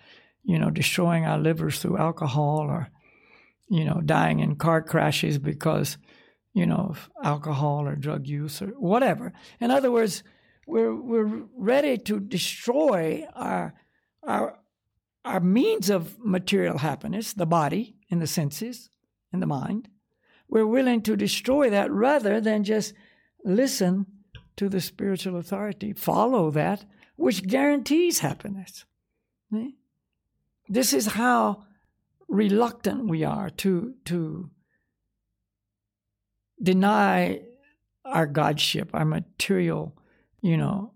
you 0.43 0.59
know, 0.59 0.71
destroying 0.71 1.27
our 1.27 1.39
livers 1.39 1.81
through 1.81 1.99
alcohol 1.99 2.61
or, 2.61 2.89
you 3.69 3.85
know, 3.85 4.01
dying 4.05 4.41
in 4.41 4.57
car 4.57 4.81
crashes 4.81 5.39
because, 5.39 5.99
you 6.59 6.67
know, 6.67 6.95
alcohol 7.23 7.87
or 7.87 7.95
drug 7.95 8.27
use 8.27 8.61
or 8.61 8.69
whatever. 8.69 9.33
In 9.61 9.71
other 9.71 9.93
words, 9.93 10.25
we're, 10.67 10.95
we're 10.95 11.45
ready 11.57 11.97
to 11.99 12.19
destroy 12.19 13.27
our, 13.35 13.75
our, 14.25 14.59
our 15.25 15.41
means 15.41 15.89
of 15.89 16.19
material 16.19 16.79
happiness, 16.79 17.33
the 17.33 17.47
body 17.47 17.95
and 18.11 18.21
the 18.21 18.27
senses 18.27 18.91
and 19.33 19.41
the 19.41 19.47
mind, 19.47 19.89
we're 20.49 20.67
willing 20.67 21.03
to 21.03 21.17
destroy 21.17 21.71
that 21.71 21.91
rather 21.91 22.41
than 22.41 22.65
just 22.65 22.95
listen 23.45 24.07
to 24.57 24.69
the 24.69 24.81
spiritual 24.81 25.37
authority, 25.37 25.93
follow 25.93 26.51
that, 26.51 26.85
which 27.17 27.47
guarantees 27.47 28.21
happiness. 28.21 28.85
This 30.69 30.93
is 30.93 31.07
how 31.07 31.65
reluctant 32.29 33.09
we 33.09 33.25
are 33.25 33.51
to, 33.51 33.95
to 34.07 34.51
deny 36.63 37.41
our 38.05 38.27
godship, 38.27 38.91
our 38.93 39.05
material, 39.05 39.97
you 40.41 40.57
know, 40.57 40.93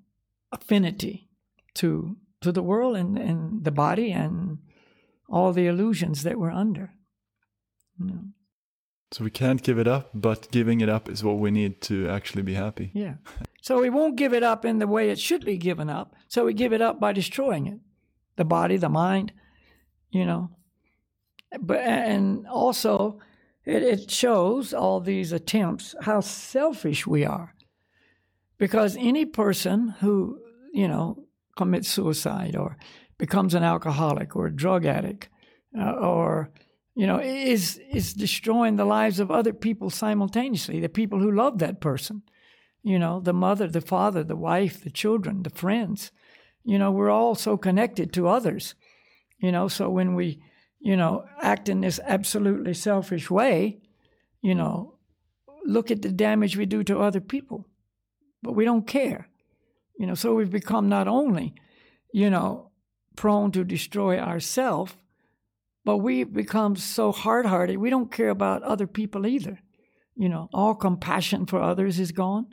affinity 0.51 1.29
to 1.75 2.17
to 2.41 2.53
the 2.53 2.63
world 2.63 2.97
and, 2.97 3.17
and 3.17 3.65
the 3.65 3.71
body 3.71 4.11
and 4.11 4.59
all 5.29 5.53
the 5.53 5.67
illusions 5.67 6.25
that 6.25 6.39
we're 6.39 6.51
under. 6.51 6.93
You 7.99 8.07
know. 8.07 8.25
So 9.13 9.25
we 9.25 9.31
can't 9.31 9.63
give 9.63 9.79
it 9.79 9.87
up, 9.87 10.11
but 10.15 10.51
giving 10.51 10.81
it 10.81 10.89
up 10.89 11.09
is 11.09 11.23
what 11.23 11.39
we 11.39 11.51
need 11.51 11.83
to 11.83 12.09
actually 12.09 12.43
be 12.43 12.55
happy. 12.55 12.91
Yeah. 12.95 13.17
So 13.61 13.81
we 13.81 13.91
won't 13.91 14.17
give 14.17 14.33
it 14.33 14.43
up 14.43 14.65
in 14.65 14.79
the 14.79 14.87
way 14.87 15.11
it 15.11 15.21
should 15.21 15.45
be 15.45 15.59
given 15.59 15.91
up. 15.91 16.17
So 16.29 16.47
we 16.47 16.55
give 16.55 16.73
it 16.73 16.81
up 16.81 16.99
by 16.99 17.13
destroying 17.13 17.67
it. 17.67 17.79
The 18.37 18.45
body, 18.45 18.79
the 18.79 18.89
mind, 18.89 19.33
you 20.11 20.25
know. 20.25 20.51
But 21.61 21.81
and 21.81 22.47
also 22.49 23.21
it, 23.65 23.83
it 23.83 24.11
shows 24.11 24.75
all 24.75 25.01
these 25.01 25.33
attempts 25.33 25.95
how 26.03 26.21
selfish 26.21 27.07
we 27.07 27.25
are. 27.25 27.55
Because 28.59 28.97
any 28.97 29.25
person 29.25 29.89
who, 30.01 30.41
you 30.73 30.89
know, 30.89 31.27
commits 31.57 31.89
suicide 31.89 32.57
or 32.57 32.77
becomes 33.19 33.55
an 33.55 33.63
alcoholic 33.63 34.35
or 34.35 34.47
a 34.47 34.57
drug 34.57 34.85
addict 34.85 35.29
uh, 35.79 35.93
or 35.93 36.51
you 36.95 37.07
know 37.07 37.21
is 37.21 37.81
is 37.91 38.15
destroying 38.15 38.77
the 38.77 38.85
lives 38.85 39.21
of 39.21 39.31
other 39.31 39.53
people 39.53 39.91
simultaneously 39.91 40.81
the 40.81 40.89
people 40.89 41.19
who 41.21 41.31
love 41.31 41.59
that 41.59 41.81
person. 41.81 42.23
You 42.83 42.99
know 42.99 43.21
the 43.21 43.33
mother 43.33 43.69
the 43.69 43.81
father 43.81 44.25
the 44.25 44.37
wife 44.37 44.83
the 44.83 44.91
children 44.91 45.43
the 45.43 45.51
friends. 45.51 46.11
You 46.65 46.79
know 46.79 46.91
we're 46.91 47.11
all 47.11 47.35
so 47.35 47.57
connected 47.57 48.13
to 48.15 48.29
others. 48.29 48.75
You 49.39 49.53
know 49.53 49.69
so 49.69 49.89
when 49.89 50.15
we 50.15 50.43
you 50.83 50.97
know 50.97 51.25
act 51.41 51.69
in 51.69 51.81
this 51.81 52.01
absolutely 52.05 52.75
selfish 52.75 53.31
way 53.31 53.81
you 54.43 54.55
know 54.55 54.95
look 55.65 55.91
at 55.91 56.03
the 56.03 56.11
damage 56.11 56.57
we 56.57 56.67
do 56.67 56.83
to 56.83 56.99
other 56.99 57.21
people 57.21 57.67
but 58.43 58.53
we 58.53 58.65
don't 58.65 58.87
care 58.87 59.29
you 60.03 60.07
know, 60.07 60.15
so 60.15 60.35
we've 60.35 60.51
become 60.51 60.89
not 60.89 61.07
only, 61.07 61.55
you 62.13 62.29
know, 62.29 62.73
prone 63.15 63.53
to 63.53 63.63
destroy 63.63 64.19
ourselves, 64.19 64.97
but 65.85 65.99
we've 65.99 66.33
become 66.33 66.75
so 66.75 67.13
hard 67.13 67.47
hearted, 67.47 67.79
we 67.79 67.89
don't 67.89 68.11
care 68.11 68.31
about 68.31 68.65
other 68.65 68.89
people 68.89 69.27
either. 69.27 69.61
You 70.17 70.29
know, 70.29 70.49
all 70.53 70.75
compassion 70.75 71.47
for 71.47 71.61
others 71.61 72.01
is 72.01 72.11
gone. 72.13 72.53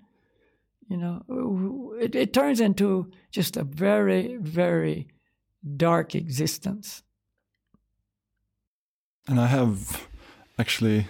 You 0.87 0.97
know, 0.97 1.95
it, 1.99 2.13
it 2.15 2.33
turns 2.33 2.59
into 2.59 3.09
just 3.31 3.57
a 3.57 3.63
very, 3.63 4.37
very 4.37 5.07
dark 5.75 6.13
existence. 6.13 7.01
And 9.27 9.39
I 9.39 9.47
have 9.47 10.07
actually, 10.57 11.07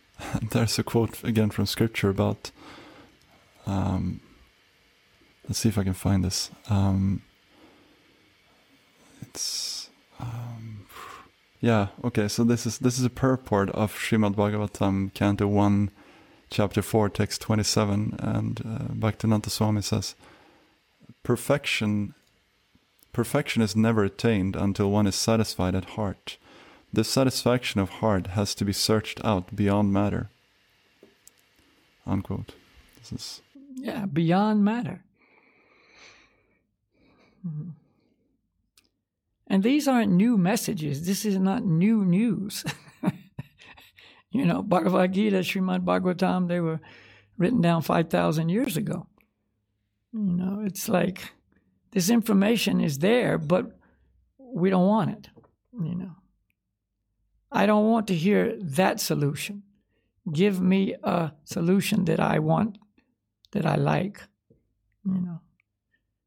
there's 0.50 0.78
a 0.78 0.82
quote 0.82 1.22
again 1.24 1.50
from 1.50 1.66
scripture 1.66 2.08
about 2.08 2.50
um, 3.66 4.20
Let's 5.48 5.60
see 5.60 5.70
if 5.70 5.78
I 5.78 5.84
can 5.84 5.94
find 5.94 6.22
this. 6.22 6.50
Um, 6.68 7.22
it's 9.22 9.88
um, 10.20 10.86
yeah 11.60 11.88
okay. 12.04 12.28
So 12.28 12.44
this 12.44 12.66
is 12.66 12.78
this 12.78 12.98
is 12.98 13.04
a 13.06 13.10
purport 13.10 13.70
of 13.70 13.94
Srimad 13.94 14.34
Bhagavatam, 14.34 15.14
Canto 15.14 15.46
One, 15.46 15.90
Chapter 16.50 16.82
Four, 16.82 17.08
Text 17.08 17.40
Twenty 17.40 17.62
Seven, 17.62 18.14
and 18.18 18.60
uh, 18.60 18.92
Bhaktivedanta 18.92 19.48
Swami 19.48 19.80
says, 19.80 20.14
"Perfection, 21.22 22.14
perfection 23.14 23.62
is 23.62 23.74
never 23.74 24.04
attained 24.04 24.54
until 24.54 24.90
one 24.90 25.06
is 25.06 25.14
satisfied 25.14 25.74
at 25.74 25.96
heart. 25.96 26.36
This 26.92 27.08
satisfaction 27.08 27.80
of 27.80 27.90
heart 27.90 28.28
has 28.28 28.54
to 28.54 28.64
be 28.64 28.72
searched 28.72 29.22
out 29.24 29.54
beyond 29.54 29.92
matter. 29.92 30.30
Unquote. 32.06 32.54
This 32.98 33.12
is 33.12 33.42
yeah, 33.80 34.06
beyond 34.06 34.64
matter. 34.64 35.02
Mm-hmm. 37.46 37.70
And 39.46 39.62
these 39.62 39.88
aren't 39.88 40.12
new 40.12 40.36
messages. 40.36 41.06
This 41.06 41.24
is 41.24 41.38
not 41.38 41.64
new 41.64 42.04
news. 42.04 42.64
you 44.30 44.44
know, 44.44 44.62
Bhagavad 44.62 45.12
Gita, 45.12 45.38
Srimad 45.38 45.84
Bhagavatam, 45.84 46.48
they 46.48 46.60
were 46.60 46.80
written 47.38 47.60
down 47.60 47.82
5,000 47.82 48.48
years 48.50 48.76
ago. 48.76 49.06
You 50.12 50.20
know, 50.20 50.62
it's 50.64 50.88
like 50.88 51.32
this 51.92 52.10
information 52.10 52.80
is 52.80 52.98
there, 52.98 53.38
but 53.38 53.78
we 54.38 54.70
don't 54.70 54.86
want 54.86 55.10
it. 55.10 55.28
You 55.72 55.94
know, 55.94 56.16
I 57.50 57.66
don't 57.66 57.90
want 57.90 58.06
to 58.08 58.14
hear 58.14 58.56
that 58.60 59.00
solution. 59.00 59.62
Give 60.32 60.60
me 60.60 60.94
a 61.02 61.32
solution 61.44 62.04
that 62.04 62.20
I 62.20 62.38
want, 62.38 62.78
that 63.52 63.64
I 63.64 63.76
like. 63.76 64.20
You 65.04 65.20
know, 65.20 65.40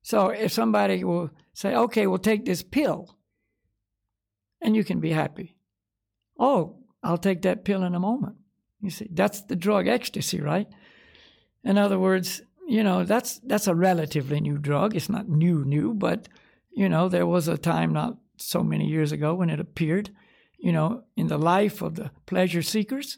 so 0.02 0.30
if 0.30 0.52
somebody 0.52 1.04
will 1.04 1.30
say, 1.54 1.76
okay, 1.76 2.08
we'll 2.08 2.18
take 2.18 2.46
this 2.46 2.64
pill 2.64 3.18
and 4.62 4.76
you 4.76 4.84
can 4.84 5.00
be 5.00 5.12
happy. 5.12 5.56
Oh, 6.40 6.78
I'll 7.04 7.18
take 7.18 7.44
that 7.44 7.64
pill 7.66 7.84
in 7.84 7.94
a 7.94 8.00
moment. 8.00 8.38
You 8.80 8.90
see, 8.90 9.08
that's 9.12 9.42
the 9.42 9.56
drug 9.56 9.88
ecstasy, 9.88 10.42
right? 10.42 10.68
In 11.64 11.78
other 11.78 12.00
words, 12.00 12.42
you 12.68 12.84
know, 12.84 13.04
that's 13.04 13.40
that's 13.40 13.68
a 13.68 13.76
relatively 13.76 14.40
new 14.40 14.58
drug. 14.58 14.96
It's 14.96 15.10
not 15.10 15.30
new, 15.30 15.64
new, 15.64 15.94
but 15.94 16.28
you 16.72 16.90
know, 16.90 17.10
there 17.10 17.28
was 17.28 17.48
a 17.48 17.58
time 17.58 17.94
not 17.94 18.18
so 18.38 18.64
many 18.64 18.88
years 18.88 19.12
ago 19.12 19.36
when 19.36 19.50
it 19.50 19.60
appeared, 19.60 20.10
you 20.62 20.72
know, 20.72 21.04
in 21.18 21.28
the 21.28 21.38
life 21.38 21.82
of 21.82 21.96
the 21.96 22.12
pleasure 22.26 22.62
seekers. 22.62 23.18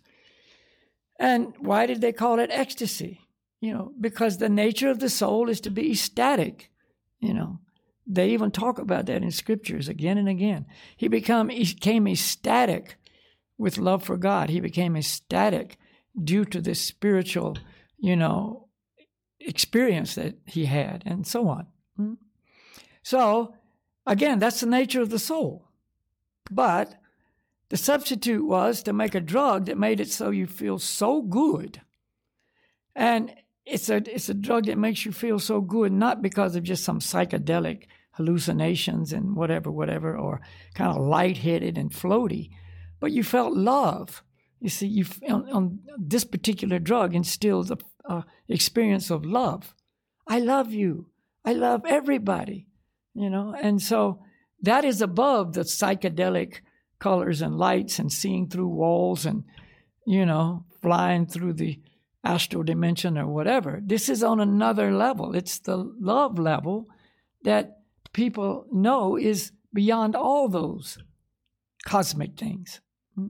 And 1.20 1.54
why 1.60 1.86
did 1.86 2.02
they 2.02 2.14
call 2.14 2.40
it 2.40 2.50
ecstasy? 2.52 3.22
You 3.60 3.74
know, 3.74 3.92
because 4.00 4.38
the 4.38 4.50
nature 4.50 4.90
of 4.90 5.00
the 5.00 5.10
soul 5.10 5.50
is 5.50 5.62
to 5.62 5.70
be 5.70 5.92
ecstatic. 5.92 6.72
You 7.20 7.34
know, 7.34 7.60
they 8.08 8.32
even 8.32 8.52
talk 8.52 8.80
about 8.80 9.06
that 9.06 9.22
in 9.22 9.32
scriptures 9.32 9.88
again 9.88 10.18
and 10.18 10.28
again. 10.28 10.66
He 10.98 11.08
become 11.08 11.50
he 11.50 11.74
became 11.74 12.08
ecstatic 12.08 12.98
with 13.58 13.78
love 13.78 14.04
for 14.04 14.18
God. 14.18 14.50
He 14.50 14.60
became 14.60 14.96
ecstatic 14.96 15.78
due 16.22 16.46
to 16.46 16.62
this 16.62 16.82
spiritual, 16.82 17.58
you 17.98 18.16
know, 18.16 18.68
experience 19.40 20.16
that 20.16 20.36
he 20.46 20.66
had, 20.66 21.04
and 21.06 21.26
so 21.26 21.48
on. 21.48 21.68
Hmm? 21.98 22.14
So, 23.04 23.56
again, 24.06 24.40
that's 24.40 24.62
the 24.62 24.68
nature 24.68 25.02
of 25.02 25.10
the 25.10 25.20
soul. 25.20 25.68
But 26.52 26.96
the 27.74 27.78
substitute 27.78 28.46
was 28.46 28.84
to 28.84 28.94
make 28.94 29.16
a 29.16 29.20
drug 29.20 29.66
that 29.66 29.80
made 29.80 30.00
it 30.00 30.12
so 30.12 30.30
you 30.30 30.46
feel 30.46 30.78
so 30.78 31.24
good. 31.24 31.82
And 32.96 33.34
it's 33.66 33.90
a 33.90 33.96
it's 33.96 34.30
a 34.30 34.36
drug 34.36 34.68
that 34.68 34.78
makes 34.78 35.06
you 35.06 35.12
feel 35.12 35.40
so 35.40 35.60
good 35.60 35.92
not 35.92 36.22
because 36.22 36.56
of 36.56 36.62
just 36.62 36.84
some 36.84 37.00
psychedelic 37.00 37.88
hallucinations 38.12 39.12
and 39.12 39.36
whatever 39.36 39.72
whatever 39.72 40.16
or 40.16 40.40
kind 40.76 40.96
of 40.96 41.02
lightheaded 41.04 41.76
and 41.76 41.90
floaty 41.90 42.52
but 43.00 43.12
you 43.12 43.24
felt 43.24 43.56
love. 43.56 44.22
You 44.60 44.70
see 44.70 44.86
you 44.86 45.06
on, 45.28 45.50
on 45.50 45.80
this 45.98 46.26
particular 46.26 46.78
drug 46.78 47.16
instills 47.16 47.72
a 47.72 48.24
experience 48.48 49.10
of 49.10 49.26
love. 49.26 49.74
I 50.28 50.38
love 50.38 50.72
you. 50.72 51.08
I 51.44 51.54
love 51.54 51.88
everybody 51.88 52.68
you 53.16 53.32
know? 53.32 53.56
And 53.60 53.82
so 53.82 54.20
that 54.62 54.86
is 54.86 55.02
above 55.02 55.54
the 55.54 55.62
psychedelic 55.62 56.60
colors 57.04 57.42
and 57.42 57.58
lights 57.58 58.00
and 58.00 58.12
seeing 58.12 58.48
through 58.48 58.68
walls 58.68 59.26
and 59.26 59.44
you 60.06 60.26
know 60.26 60.64
flying 60.82 61.26
through 61.26 61.54
the 61.54 61.80
astral 62.24 62.64
dimension 62.64 63.18
or 63.18 63.28
whatever. 63.28 63.82
This 63.84 64.08
is 64.08 64.24
on 64.24 64.40
another 64.40 64.92
level. 64.92 65.36
It's 65.36 65.60
the 65.60 65.78
love 65.78 66.40
level 66.40 66.88
that 67.44 67.80
people 68.14 68.66
know 68.72 69.18
is 69.18 69.52
beyond 69.74 70.16
all 70.16 70.48
those 70.48 70.98
cosmic 71.86 72.38
things. 72.38 72.80
Hmm. 73.16 73.28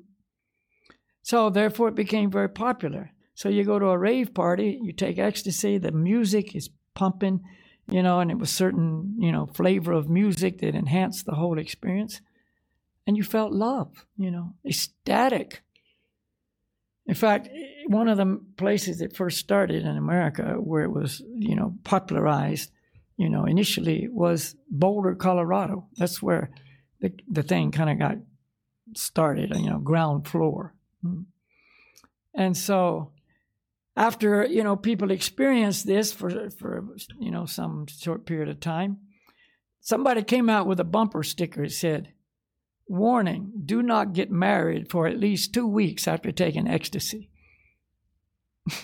So, 1.23 1.49
therefore, 1.49 1.87
it 1.89 1.95
became 1.95 2.29
very 2.29 2.49
popular. 2.49 3.11
So, 3.33 3.49
you 3.49 3.63
go 3.63 3.79
to 3.79 3.87
a 3.87 3.97
rave 3.97 4.33
party, 4.33 4.79
you 4.83 4.93
take 4.93 5.17
ecstasy, 5.17 5.79
the 5.79 5.91
music 5.91 6.55
is 6.55 6.69
pumping, 6.93 7.41
you 7.89 8.03
know, 8.03 8.19
and 8.19 8.29
it 8.29 8.37
was 8.37 8.51
certain, 8.51 9.15
you 9.17 9.31
know, 9.31 9.47
flavor 9.47 9.93
of 9.93 10.09
music 10.09 10.59
that 10.59 10.75
enhanced 10.75 11.25
the 11.25 11.35
whole 11.35 11.57
experience. 11.57 12.21
And 13.05 13.17
you 13.17 13.23
felt 13.23 13.51
love, 13.51 14.05
you 14.15 14.31
know, 14.31 14.53
ecstatic. 14.65 15.61
In 17.05 17.15
fact, 17.15 17.49
one 17.87 18.07
of 18.07 18.17
the 18.17 18.39
places 18.55 19.01
it 19.01 19.15
first 19.15 19.39
started 19.39 19.83
in 19.83 19.97
America 19.97 20.53
where 20.57 20.83
it 20.83 20.91
was, 20.91 21.21
you 21.35 21.55
know, 21.55 21.75
popularized, 21.83 22.71
you 23.17 23.29
know, 23.29 23.43
initially 23.45 24.07
was 24.09 24.55
Boulder, 24.69 25.15
Colorado. 25.15 25.87
That's 25.97 26.21
where 26.21 26.51
the, 27.01 27.11
the 27.29 27.43
thing 27.43 27.71
kind 27.71 27.89
of 27.89 27.99
got 27.99 28.17
started, 28.95 29.53
you 29.53 29.69
know, 29.69 29.79
ground 29.79 30.25
floor. 30.25 30.73
Hmm. 31.01 31.23
And 32.33 32.55
so 32.55 33.11
after, 33.97 34.45
you 34.45 34.63
know, 34.63 34.77
people 34.77 35.11
experienced 35.11 35.85
this 35.85 36.13
for, 36.13 36.49
for, 36.51 36.87
you 37.19 37.31
know, 37.31 37.45
some 37.45 37.85
short 37.87 38.25
period 38.25 38.47
of 38.47 38.61
time, 38.61 38.99
somebody 39.81 40.23
came 40.23 40.49
out 40.49 40.67
with 40.67 40.79
a 40.79 40.85
bumper 40.85 41.21
sticker 41.21 41.63
that 41.63 41.71
said, 41.73 42.12
Warning, 42.87 43.51
do 43.65 43.81
not 43.81 44.13
get 44.13 44.29
married 44.31 44.89
for 44.89 45.07
at 45.07 45.19
least 45.19 45.53
two 45.53 45.67
weeks 45.67 46.07
after 46.07 46.31
taking 46.31 46.67
ecstasy. 46.67 47.29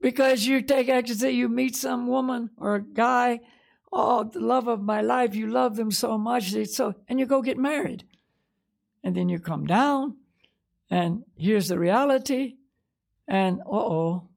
because 0.00 0.46
you 0.46 0.62
take 0.62 0.88
ecstasy, 0.88 1.30
you 1.30 1.48
meet 1.48 1.76
some 1.76 2.06
woman 2.06 2.50
or 2.56 2.76
a 2.76 2.82
guy, 2.82 3.40
oh, 3.92 4.24
the 4.24 4.40
love 4.40 4.66
of 4.66 4.82
my 4.82 5.00
life, 5.00 5.34
you 5.34 5.46
love 5.46 5.76
them 5.76 5.90
so 5.90 6.18
much, 6.18 6.54
so, 6.68 6.94
and 7.08 7.20
you 7.20 7.26
go 7.26 7.42
get 7.42 7.58
married. 7.58 8.04
And 9.04 9.14
then 9.16 9.28
you 9.28 9.38
come 9.38 9.66
down, 9.66 10.16
and 10.90 11.24
here's 11.36 11.68
the 11.68 11.78
reality, 11.78 12.54
and 13.26 13.60
uh 13.60 13.64
oh, 13.70 14.28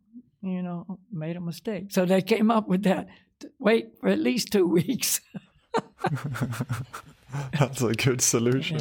you 0.42 0.62
know, 0.62 1.00
made 1.12 1.36
a 1.36 1.42
mistake. 1.42 1.92
So 1.92 2.06
they 2.06 2.22
came 2.22 2.50
up 2.52 2.68
with 2.68 2.84
that. 2.84 3.08
Wait 3.60 3.98
for 4.00 4.10
at 4.10 4.20
least 4.20 4.52
two 4.52 4.68
weeks. 4.80 5.22
That's 7.60 7.82
a 7.82 7.94
good 7.94 8.22
solution. 8.22 8.80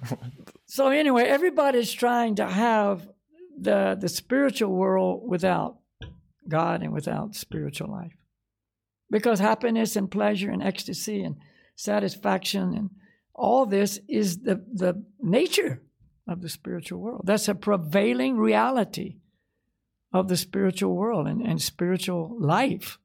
so 0.66 0.88
anyway, 0.88 1.24
everybody's 1.24 1.92
trying 1.92 2.36
to 2.36 2.46
have 2.46 3.08
the 3.58 3.96
the 3.98 4.08
spiritual 4.08 4.72
world 4.72 5.28
without 5.28 5.78
God 6.48 6.82
and 6.82 6.92
without 6.92 7.34
spiritual 7.34 7.90
life. 7.90 8.16
Because 9.10 9.40
happiness 9.40 9.96
and 9.96 10.10
pleasure 10.10 10.50
and 10.50 10.62
ecstasy 10.62 11.22
and 11.22 11.36
satisfaction 11.76 12.74
and 12.74 12.90
all 13.34 13.66
this 13.66 14.00
is 14.08 14.38
the, 14.38 14.64
the 14.72 15.04
nature 15.20 15.82
of 16.26 16.40
the 16.40 16.48
spiritual 16.48 17.00
world. 17.00 17.22
That's 17.24 17.48
a 17.48 17.54
prevailing 17.54 18.36
reality 18.36 19.18
of 20.12 20.28
the 20.28 20.36
spiritual 20.36 20.96
world 20.96 21.28
and, 21.28 21.42
and 21.42 21.60
spiritual 21.60 22.36
life. 22.40 22.98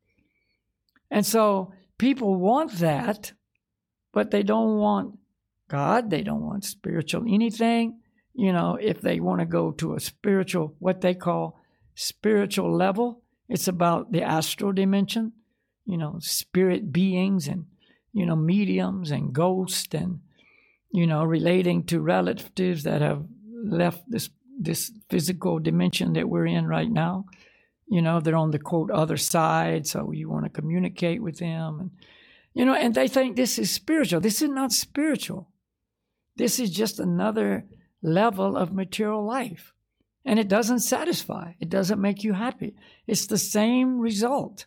And 1.11 1.25
so 1.25 1.73
people 2.01 2.33
want 2.33 2.79
that, 2.79 3.31
but 4.11 4.31
they 4.31 4.41
don't 4.41 4.79
want 4.79 5.19
God, 5.69 6.09
they 6.09 6.23
don't 6.23 6.41
want 6.41 6.65
spiritual 6.65 7.23
anything. 7.29 7.99
You 8.33 8.51
know, 8.51 8.75
if 8.81 9.01
they 9.01 9.19
want 9.19 9.39
to 9.41 9.45
go 9.45 9.71
to 9.73 9.93
a 9.93 9.99
spiritual, 9.99 10.75
what 10.79 11.01
they 11.01 11.13
call 11.13 11.59
spiritual 11.93 12.75
level, 12.75 13.21
it's 13.47 13.67
about 13.67 14.11
the 14.11 14.23
astral 14.23 14.71
dimension, 14.71 15.33
you 15.85 15.95
know, 15.95 16.17
spirit 16.19 16.91
beings 16.91 17.47
and, 17.47 17.65
you 18.13 18.25
know, 18.25 18.35
mediums 18.35 19.11
and 19.11 19.31
ghosts 19.31 19.93
and, 19.93 20.21
you 20.91 21.05
know, 21.05 21.23
relating 21.23 21.83
to 21.83 21.99
relatives 21.99 22.81
that 22.83 23.01
have 23.01 23.23
left 23.63 24.09
this 24.09 24.31
this 24.59 24.91
physical 25.09 25.59
dimension 25.59 26.13
that 26.13 26.29
we're 26.29 26.47
in 26.47 26.65
right 26.67 26.91
now 26.91 27.25
you 27.91 28.01
know 28.01 28.21
they're 28.21 28.37
on 28.37 28.51
the 28.51 28.57
quote 28.57 28.89
other 28.89 29.17
side 29.17 29.85
so 29.85 30.11
you 30.11 30.29
want 30.29 30.45
to 30.45 30.61
communicate 30.61 31.21
with 31.21 31.39
them 31.39 31.79
and 31.81 31.91
you 32.53 32.63
know 32.63 32.73
and 32.73 32.95
they 32.95 33.07
think 33.07 33.35
this 33.35 33.59
is 33.59 33.69
spiritual. 33.69 34.21
This 34.21 34.41
is 34.41 34.49
not 34.49 34.71
spiritual. 34.71 35.49
This 36.37 36.57
is 36.57 36.71
just 36.71 36.99
another 36.99 37.65
level 38.01 38.55
of 38.55 38.73
material 38.73 39.25
life 39.25 39.73
and 40.23 40.39
it 40.39 40.47
doesn't 40.47 40.79
satisfy. 40.79 41.53
It 41.59 41.69
doesn't 41.69 42.01
make 42.01 42.23
you 42.23 42.33
happy. 42.33 42.75
It's 43.07 43.27
the 43.27 43.37
same 43.37 43.99
result. 43.99 44.65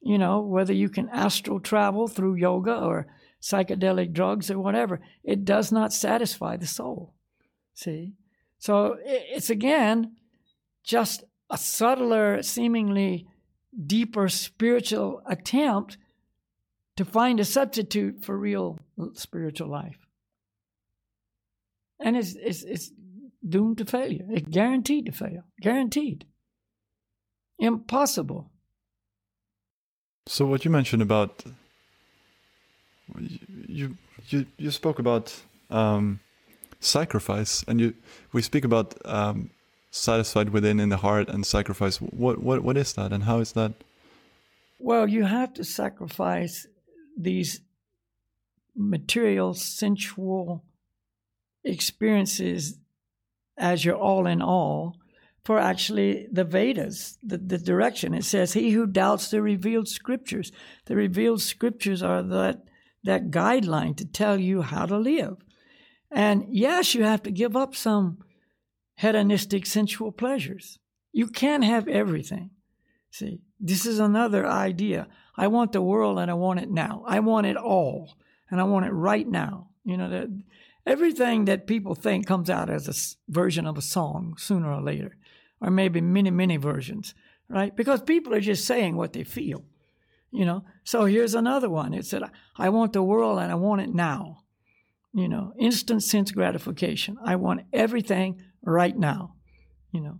You 0.00 0.16
know 0.16 0.40
whether 0.40 0.72
you 0.72 0.88
can 0.88 1.08
astral 1.08 1.58
travel 1.58 2.06
through 2.06 2.36
yoga 2.36 2.78
or 2.78 3.08
psychedelic 3.42 4.12
drugs 4.12 4.52
or 4.52 4.60
whatever 4.60 5.00
it 5.24 5.44
does 5.44 5.72
not 5.72 5.92
satisfy 5.92 6.56
the 6.56 6.66
soul. 6.66 7.12
See? 7.74 8.14
So 8.58 8.98
it's 9.04 9.50
again 9.50 10.16
just 10.84 11.24
a 11.50 11.58
subtler, 11.58 12.42
seemingly 12.42 13.26
deeper 13.86 14.28
spiritual 14.28 15.22
attempt 15.26 15.98
to 16.96 17.04
find 17.04 17.38
a 17.40 17.44
substitute 17.44 18.24
for 18.24 18.38
real 18.38 18.78
spiritual 19.14 19.68
life. 19.68 19.98
And 22.00 22.16
it's, 22.16 22.34
it's, 22.34 22.62
it's 22.62 22.90
doomed 23.46 23.78
to 23.78 23.84
failure. 23.84 24.26
It's 24.30 24.48
guaranteed 24.48 25.06
to 25.06 25.12
fail. 25.12 25.44
Guaranteed. 25.60 26.26
Impossible. 27.58 28.50
So 30.26 30.44
what 30.44 30.64
you 30.64 30.70
mentioned 30.70 31.02
about 31.02 31.44
you 33.68 33.96
you 34.28 34.46
you 34.58 34.70
spoke 34.70 34.98
about 34.98 35.32
um, 35.70 36.20
sacrifice, 36.80 37.64
and 37.68 37.80
you 37.80 37.94
we 38.32 38.42
speak 38.42 38.64
about 38.64 38.94
um, 39.04 39.50
satisfied 39.96 40.50
within 40.50 40.80
in 40.80 40.88
the 40.88 40.98
heart 40.98 41.28
and 41.28 41.44
sacrifice. 41.46 41.98
What 41.98 42.42
what 42.42 42.62
what 42.62 42.76
is 42.76 42.92
that, 42.94 43.12
and 43.12 43.24
how 43.24 43.40
is 43.40 43.52
that? 43.52 43.72
Well, 44.78 45.08
you 45.08 45.24
have 45.24 45.54
to 45.54 45.64
sacrifice 45.64 46.66
these 47.16 47.60
material, 48.74 49.54
sensual 49.54 50.64
experiences 51.64 52.78
as 53.56 53.84
your 53.84 53.96
all 53.96 54.26
in 54.26 54.42
all 54.42 54.96
for 55.44 55.58
actually 55.58 56.26
the 56.30 56.44
Vedas, 56.44 57.18
the, 57.22 57.38
the 57.38 57.58
direction. 57.58 58.14
It 58.14 58.24
says, 58.24 58.52
He 58.52 58.70
who 58.70 58.86
doubts 58.86 59.30
the 59.30 59.40
revealed 59.40 59.88
scriptures. 59.88 60.50
The 60.86 60.96
revealed 60.96 61.40
scriptures 61.40 62.02
are 62.02 62.22
that, 62.22 62.64
that 63.04 63.30
guideline 63.30 63.96
to 63.98 64.04
tell 64.04 64.38
you 64.38 64.62
how 64.62 64.86
to 64.86 64.98
live. 64.98 65.36
And 66.10 66.46
yes, 66.50 66.94
you 66.94 67.04
have 67.04 67.22
to 67.22 67.30
give 67.30 67.56
up 67.56 67.76
some 67.76 68.18
hedonistic 68.96 69.66
sensual 69.66 70.12
pleasures. 70.12 70.78
You 71.12 71.28
can't 71.28 71.64
have 71.64 71.88
everything. 71.88 72.50
See, 73.10 73.40
this 73.60 73.86
is 73.86 73.98
another 73.98 74.46
idea. 74.46 75.08
I 75.36 75.46
want 75.46 75.72
the 75.72 75.82
world 75.82 76.18
and 76.18 76.30
I 76.30 76.34
want 76.34 76.60
it 76.60 76.70
now. 76.70 77.04
I 77.06 77.20
want 77.20 77.46
it 77.46 77.56
all 77.56 78.16
and 78.50 78.60
I 78.60 78.64
want 78.64 78.86
it 78.86 78.92
right 78.92 79.26
now. 79.26 79.68
You 79.84 79.96
know, 79.96 80.10
that 80.10 80.28
everything 80.86 81.44
that 81.44 81.66
people 81.66 81.94
think 81.94 82.26
comes 82.26 82.50
out 82.50 82.70
as 82.70 82.88
a 82.88 83.32
version 83.32 83.66
of 83.66 83.78
a 83.78 83.82
song 83.82 84.34
sooner 84.38 84.72
or 84.72 84.82
later, 84.82 85.16
or 85.60 85.70
maybe 85.70 86.00
many, 86.00 86.30
many 86.30 86.56
versions, 86.56 87.14
right? 87.48 87.74
Because 87.74 88.02
people 88.02 88.34
are 88.34 88.40
just 88.40 88.64
saying 88.64 88.96
what 88.96 89.12
they 89.12 89.24
feel, 89.24 89.64
you 90.30 90.44
know. 90.44 90.64
So 90.84 91.04
here's 91.04 91.34
another 91.34 91.70
one. 91.70 91.94
It 91.94 92.06
said, 92.06 92.22
I 92.56 92.68
want 92.70 92.92
the 92.92 93.02
world 93.02 93.38
and 93.38 93.50
I 93.52 93.56
want 93.56 93.82
it 93.82 93.94
now. 93.94 94.42
You 95.14 95.28
know, 95.28 95.54
instant 95.58 96.02
sense 96.02 96.30
gratification. 96.30 97.16
I 97.24 97.36
want 97.36 97.62
everything 97.72 98.42
right 98.66 98.96
now, 98.96 99.34
you 99.92 100.00
know. 100.00 100.18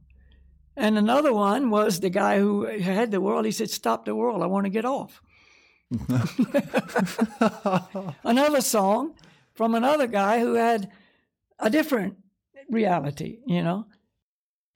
And 0.77 0.97
another 0.97 1.33
one 1.33 1.71
was 1.71 2.01
the 2.01 2.11
guy 2.11 2.39
who 2.39 2.65
had 2.65 3.11
the 3.11 3.21
world. 3.21 3.45
He 3.45 3.53
said, 3.53 3.71
Stop 3.71 4.05
the 4.05 4.15
world. 4.15 4.43
I 4.43 4.47
want 4.47 4.65
to 4.65 4.71
get 4.71 4.85
off. 4.85 5.23
another 8.25 8.61
song 8.61 9.15
from 9.55 9.75
another 9.75 10.07
guy 10.07 10.41
who 10.41 10.55
had 10.55 10.91
a 11.59 11.71
different 11.71 12.17
reality, 12.69 13.39
you 13.47 13.63
know. 13.63 13.87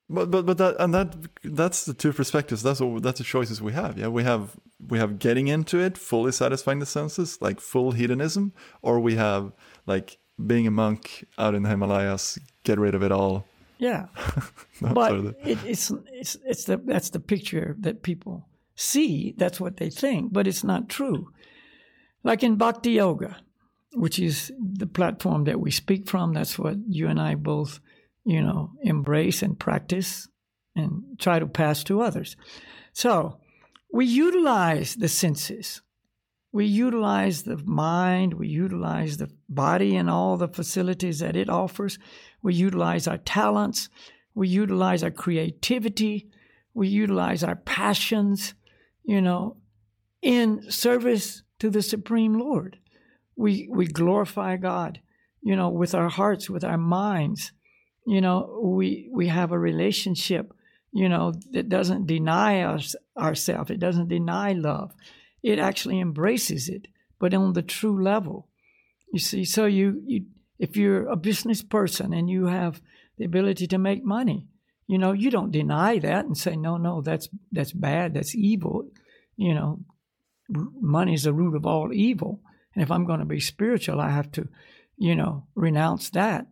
But 0.09 0.31
but 0.31 0.47
but 0.47 0.59
that 0.59 0.77
and 0.79 0.95
that 0.95 1.15
that's 1.45 1.85
the 1.85 1.95
two 1.95 2.13
perspectives. 2.13 2.63
That's 2.63 2.81
all. 2.81 2.99
That's 2.99 3.19
the 3.19 3.25
choices 3.25 3.63
we 3.63 3.73
have. 3.73 3.99
Yeah, 3.99 4.09
we 4.09 4.25
have 4.25 4.57
we 4.89 4.99
have 4.99 5.19
getting 5.19 5.49
into 5.49 5.79
it, 5.79 5.99
fully 5.99 6.33
satisfying 6.33 6.81
the 6.81 6.87
senses, 6.87 7.39
like 7.41 7.61
full 7.61 7.93
hedonism, 7.93 8.53
or 8.83 8.99
we 8.99 9.17
have 9.17 9.53
like 9.87 10.19
being 10.45 10.67
a 10.67 10.71
monk 10.71 11.27
out 11.39 11.55
in 11.55 11.63
the 11.63 11.69
Himalayas, 11.69 12.39
get 12.65 12.79
rid 12.79 12.95
of 12.95 13.03
it 13.03 13.13
all, 13.13 13.47
yeah, 13.81 14.07
but 14.81 15.13
it, 15.43 15.59
it's 15.65 15.91
it's 16.13 16.37
it's 16.45 16.65
the 16.65 16.77
that's 16.77 17.11
the 17.11 17.19
picture 17.19 17.77
that 17.81 18.03
people 18.03 18.47
see. 18.77 19.35
That's 19.39 19.59
what 19.59 19.79
they 19.79 19.89
think, 19.89 20.33
but 20.33 20.47
it's 20.47 20.63
not 20.63 20.91
true. 20.91 21.33
Like 22.23 22.43
in 22.43 22.57
Bhakti 22.57 22.93
Yoga, 22.93 23.39
which 23.95 24.19
is 24.19 24.53
the 24.61 24.87
platform 24.87 25.45
that 25.45 25.61
we 25.61 25.71
speak 25.71 26.07
from. 26.07 26.35
That's 26.35 26.59
what 26.59 26.77
you 26.87 27.09
and 27.09 27.19
I 27.19 27.37
both, 27.37 27.81
you 28.25 28.43
know, 28.43 28.73
embrace 28.83 29.43
and 29.43 29.59
practice 29.59 30.29
and 30.77 31.19
try 31.19 31.39
to 31.39 31.47
pass 31.47 31.83
to 31.85 32.03
others. 32.03 32.37
So 32.93 33.41
we 33.91 34.05
utilize 34.05 34.95
the 34.95 35.09
senses. 35.09 35.81
We 36.53 36.67
utilize 36.67 37.45
the 37.45 37.57
mind, 37.65 38.35
we 38.35 38.49
utilize 38.49 39.17
the 39.17 39.31
body 39.49 39.97
and 39.97 40.11
all 40.11 40.37
the 40.37 40.49
facilities 40.49 41.21
that 41.21 41.37
it 41.37 41.49
offers. 41.49 41.99
We 42.43 42.55
utilize 42.55 43.07
our 43.07 43.19
talents. 43.19 43.89
We 44.35 44.49
utilize 44.49 45.03
our 45.03 45.11
creativity. 45.11 46.29
We 46.75 46.89
utilize 46.89 47.43
our 47.43 47.57
passions, 47.57 48.55
you 49.05 49.21
know, 49.21 49.57
in 50.23 50.71
service 50.71 51.43
to 51.59 51.71
the 51.71 51.83
Supreme 51.83 52.39
Lord. 52.39 52.79
We, 53.37 53.69
we 53.71 53.87
glorify 53.87 54.57
God, 54.57 55.01
you 55.41 55.57
know, 55.57 55.69
with 55.69 55.95
our 55.95 56.09
hearts, 56.09 56.49
with 56.51 56.65
our 56.65 56.79
minds. 56.79 57.53
You 58.07 58.21
know, 58.21 58.61
we, 58.63 59.11
we 59.13 59.29
have 59.29 59.53
a 59.53 59.59
relationship, 59.59 60.53
you 60.93 61.09
know, 61.09 61.33
that 61.53 61.69
doesn't 61.69 62.07
deny 62.07 62.63
us 62.63 62.95
ourselves. 63.17 63.71
It 63.71 63.81
doesn't 63.81 64.09
deny 64.09 64.53
love. 64.53 64.93
It 65.43 65.59
actually 65.59 66.01
embraces 66.01 66.69
it, 66.69 66.89
but 67.19 67.35
on 67.35 67.53
the 67.55 67.63
true 67.63 68.03
level. 68.03 68.49
You 69.13 69.19
see, 69.19 69.45
so 69.45 69.67
you, 69.67 70.03
you 70.07 70.27
if 70.61 70.77
you're 70.77 71.09
a 71.09 71.17
business 71.17 71.63
person 71.63 72.13
and 72.13 72.29
you 72.29 72.47
have 72.47 72.81
the 73.17 73.25
ability 73.25 73.67
to 73.67 73.79
make 73.79 74.05
money, 74.05 74.47
you 74.87 74.99
know, 74.99 75.13
you 75.13 75.31
don't 75.31 75.51
deny 75.51 75.99
that 75.99 76.27
and 76.27 76.37
say, 76.37 76.55
no, 76.55 76.77
no, 76.77 77.01
that's 77.01 77.29
that's 77.51 77.73
bad, 77.73 78.15
that's 78.15 78.35
evil. 78.35 78.91
You 79.37 79.55
know, 79.55 79.81
money 80.49 81.15
is 81.15 81.23
the 81.23 81.33
root 81.33 81.57
of 81.57 81.65
all 81.65 81.93
evil. 81.93 82.41
And 82.75 82.83
if 82.83 82.91
I'm 82.91 83.07
going 83.07 83.21
to 83.21 83.25
be 83.25 83.41
spiritual, 83.41 84.01
I 84.01 84.11
have 84.11 84.31
to, 84.33 84.49
you 84.99 85.17
know, 85.17 85.47
renounce 85.55 86.11
that. 86.11 86.47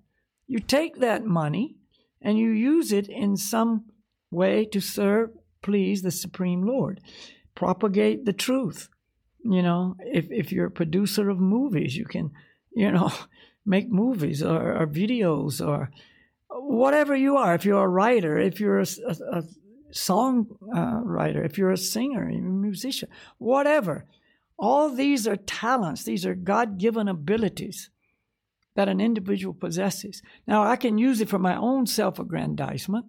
You 0.46 0.58
take 0.58 1.00
that 1.00 1.24
money 1.26 1.76
and 2.22 2.38
you 2.38 2.50
use 2.50 2.92
it 2.92 3.08
in 3.08 3.36
some 3.36 3.84
way 4.30 4.64
to 4.66 4.80
serve, 4.80 5.30
please 5.62 6.00
the 6.00 6.10
Supreme 6.10 6.66
Lord. 6.66 7.00
Propagate 7.54 8.24
the 8.24 8.32
truth. 8.32 8.88
You 9.44 9.62
know, 9.62 9.96
if, 10.00 10.30
if 10.30 10.50
you're 10.50 10.66
a 10.66 10.70
producer 10.70 11.28
of 11.28 11.38
movies, 11.38 11.94
you 11.94 12.06
can, 12.06 12.30
you 12.74 12.90
know, 12.90 13.12
make 13.66 13.90
movies 13.90 14.42
or, 14.42 14.76
or 14.76 14.86
videos 14.86 15.66
or 15.66 15.90
whatever 16.50 17.14
you 17.14 17.36
are. 17.36 17.54
If 17.54 17.64
you're 17.64 17.84
a 17.84 17.88
writer, 17.88 18.38
if 18.38 18.60
you're 18.60 18.80
a, 18.80 18.86
a, 19.06 19.38
a 19.38 19.42
song 19.90 20.46
uh, 20.74 21.00
writer, 21.02 21.42
if 21.44 21.58
you're 21.58 21.70
a 21.70 21.76
singer, 21.76 22.28
a 22.28 22.32
musician, 22.32 23.08
whatever. 23.38 24.06
All 24.58 24.90
these 24.90 25.26
are 25.28 25.36
talents. 25.36 26.02
These 26.02 26.26
are 26.26 26.34
God 26.34 26.78
given 26.78 27.06
abilities 27.06 27.90
that 28.74 28.88
an 28.88 29.00
individual 29.00 29.54
possesses. 29.54 30.22
Now, 30.46 30.62
I 30.64 30.76
can 30.76 30.98
use 30.98 31.20
it 31.20 31.28
for 31.28 31.38
my 31.38 31.56
own 31.56 31.86
self 31.86 32.18
aggrandizement 32.18 33.06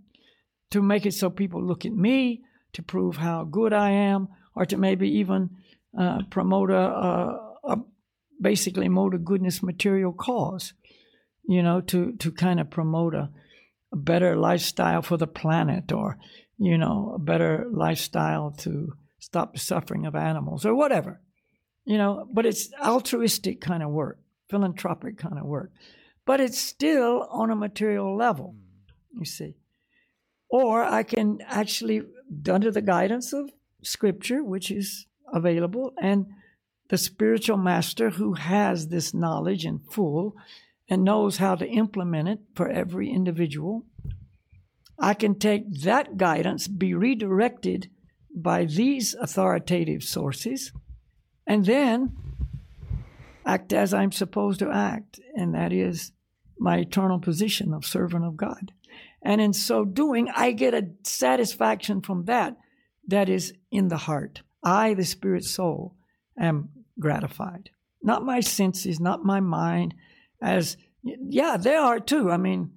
to 0.71 0.81
make 0.81 1.05
it 1.05 1.13
so 1.13 1.29
people 1.29 1.63
look 1.63 1.85
at 1.85 1.93
me, 1.93 2.41
to 2.73 2.83
prove 2.83 3.17
how 3.17 3.43
good 3.43 3.73
I 3.73 3.91
am, 3.91 4.29
or 4.55 4.65
to 4.65 4.77
maybe 4.77 5.09
even 5.17 5.49
uh, 5.97 6.23
promote 6.29 6.69
a, 6.69 6.75
a, 6.75 7.55
a, 7.63 7.77
basically 8.41 8.87
mode 8.87 9.13
of 9.13 9.25
goodness 9.25 9.61
material 9.61 10.13
cause, 10.13 10.73
you 11.47 11.63
know, 11.63 11.81
to, 11.81 12.13
to 12.17 12.31
kind 12.31 12.59
of 12.59 12.69
promote 12.69 13.13
a, 13.13 13.29
a 13.91 13.97
better 13.97 14.35
lifestyle 14.35 15.01
for 15.01 15.17
the 15.17 15.27
planet 15.27 15.91
or, 15.91 16.17
you 16.57 16.77
know, 16.77 17.13
a 17.15 17.19
better 17.19 17.65
lifestyle 17.71 18.51
to 18.51 18.93
stop 19.19 19.53
the 19.53 19.59
suffering 19.59 20.05
of 20.05 20.15
animals 20.15 20.65
or 20.65 20.73
whatever, 20.73 21.21
you 21.85 21.97
know, 21.97 22.27
but 22.31 22.45
it's 22.45 22.69
altruistic 22.83 23.61
kind 23.61 23.83
of 23.83 23.89
work, 23.89 24.19
philanthropic 24.49 25.17
kind 25.17 25.37
of 25.37 25.45
work, 25.45 25.71
but 26.25 26.39
it's 26.39 26.59
still 26.59 27.27
on 27.31 27.51
a 27.51 27.55
material 27.55 28.15
level, 28.15 28.55
you 29.17 29.25
see. 29.25 29.55
Or 30.49 30.83
I 30.83 31.03
can 31.03 31.39
actually, 31.45 32.01
under 32.49 32.71
the 32.71 32.81
guidance 32.81 33.33
of 33.33 33.51
scripture, 33.83 34.43
which 34.43 34.71
is 34.71 35.05
available, 35.31 35.93
and 36.01 36.25
the 36.89 36.97
spiritual 36.97 37.57
master 37.57 38.11
who 38.11 38.33
has 38.33 38.87
this 38.87 39.13
knowledge 39.13 39.65
in 39.65 39.79
full 39.79 40.35
and 40.89 41.03
knows 41.03 41.37
how 41.37 41.55
to 41.55 41.67
implement 41.67 42.27
it 42.27 42.39
for 42.55 42.67
every 42.67 43.09
individual. 43.09 43.85
I 44.97 45.13
can 45.13 45.35
take 45.35 45.81
that 45.83 46.17
guidance, 46.17 46.67
be 46.67 46.93
redirected 46.93 47.89
by 48.35 48.65
these 48.65 49.13
authoritative 49.13 50.03
sources, 50.03 50.71
and 51.47 51.65
then 51.65 52.15
act 53.45 53.71
as 53.71 53.93
I'm 53.93 54.11
supposed 54.11 54.59
to 54.59 54.71
act, 54.71 55.19
and 55.35 55.53
that 55.55 55.71
is 55.71 56.11
my 56.59 56.77
eternal 56.77 57.19
position 57.19 57.73
of 57.73 57.85
servant 57.85 58.25
of 58.25 58.35
God. 58.35 58.73
And 59.21 59.39
in 59.39 59.53
so 59.53 59.85
doing, 59.85 60.29
I 60.35 60.51
get 60.51 60.73
a 60.73 60.89
satisfaction 61.03 62.01
from 62.01 62.25
that 62.25 62.57
that 63.07 63.29
is 63.29 63.53
in 63.71 63.87
the 63.87 63.97
heart. 63.97 64.41
I, 64.63 64.93
the 64.93 65.05
spirit 65.05 65.45
soul, 65.45 65.95
am 66.37 66.69
gratified. 66.99 67.69
Not 68.01 68.23
my 68.23 68.39
senses, 68.39 68.99
not 68.99 69.25
my 69.25 69.39
mind, 69.39 69.93
as, 70.41 70.77
yeah, 71.03 71.57
they 71.57 71.75
are 71.75 71.99
too. 71.99 72.31
I 72.31 72.37
mean, 72.37 72.71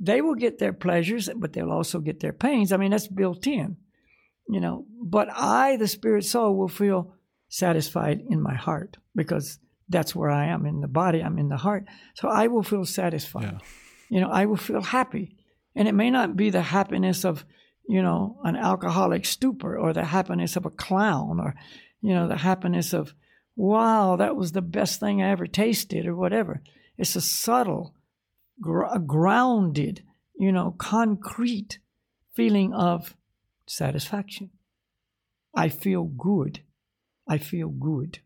they 0.00 0.20
will 0.20 0.34
get 0.34 0.58
their 0.58 0.72
pleasures, 0.72 1.28
but 1.36 1.52
they'll 1.52 1.70
also 1.70 2.00
get 2.00 2.20
their 2.20 2.32
pains. 2.32 2.72
I 2.72 2.76
mean, 2.76 2.90
that's 2.90 3.08
built 3.08 3.46
in, 3.46 3.76
you 4.48 4.60
know. 4.60 4.86
But 5.02 5.28
I, 5.30 5.76
the 5.76 5.86
spirit 5.86 6.24
soul, 6.24 6.56
will 6.56 6.68
feel 6.68 7.14
satisfied 7.48 8.22
in 8.28 8.42
my 8.42 8.54
heart 8.54 8.96
because 9.14 9.58
that's 9.88 10.14
where 10.14 10.30
I 10.30 10.46
am 10.46 10.66
in 10.66 10.80
the 10.80 10.88
body, 10.88 11.22
I'm 11.22 11.38
in 11.38 11.48
the 11.48 11.58
heart. 11.58 11.84
So 12.14 12.28
I 12.28 12.46
will 12.46 12.62
feel 12.62 12.84
satisfied. 12.84 13.42
Yeah. 13.42 13.58
You 14.08 14.20
know, 14.20 14.30
I 14.30 14.46
will 14.46 14.56
feel 14.56 14.80
happy. 14.80 15.36
And 15.76 15.86
it 15.88 15.94
may 15.94 16.10
not 16.10 16.36
be 16.36 16.50
the 16.50 16.62
happiness 16.62 17.24
of, 17.24 17.44
you 17.86 18.02
know, 18.02 18.38
an 18.44 18.56
alcoholic 18.56 19.26
stupor 19.26 19.76
or 19.78 19.92
the 19.92 20.04
happiness 20.04 20.56
of 20.56 20.64
a 20.64 20.70
clown 20.70 21.38
or, 21.38 21.54
you 22.00 22.14
know, 22.14 22.28
the 22.28 22.36
happiness 22.38 22.92
of, 22.94 23.14
wow, 23.56 24.16
that 24.16 24.36
was 24.36 24.52
the 24.52 24.62
best 24.62 25.00
thing 25.00 25.22
I 25.22 25.30
ever 25.30 25.46
tasted 25.46 26.06
or 26.06 26.16
whatever. 26.16 26.62
It's 26.96 27.16
a 27.16 27.20
subtle, 27.20 27.94
gr- 28.60 28.98
grounded, 29.06 30.02
you 30.38 30.52
know, 30.52 30.74
concrete 30.78 31.78
feeling 32.34 32.72
of 32.72 33.16
satisfaction. 33.66 34.50
I 35.54 35.68
feel 35.68 36.04
good. 36.04 36.60
I 37.28 37.38
feel 37.38 37.68
good. 37.68 38.18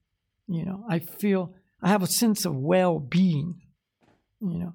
You 0.47 0.65
know, 0.65 0.85
I 0.89 0.99
feel 0.99 1.55
I 1.83 1.89
have 1.89 2.03
a 2.03 2.07
sense 2.07 2.45
of 2.45 2.57
well-being. 2.57 3.61
You 4.41 4.59
know, 4.59 4.75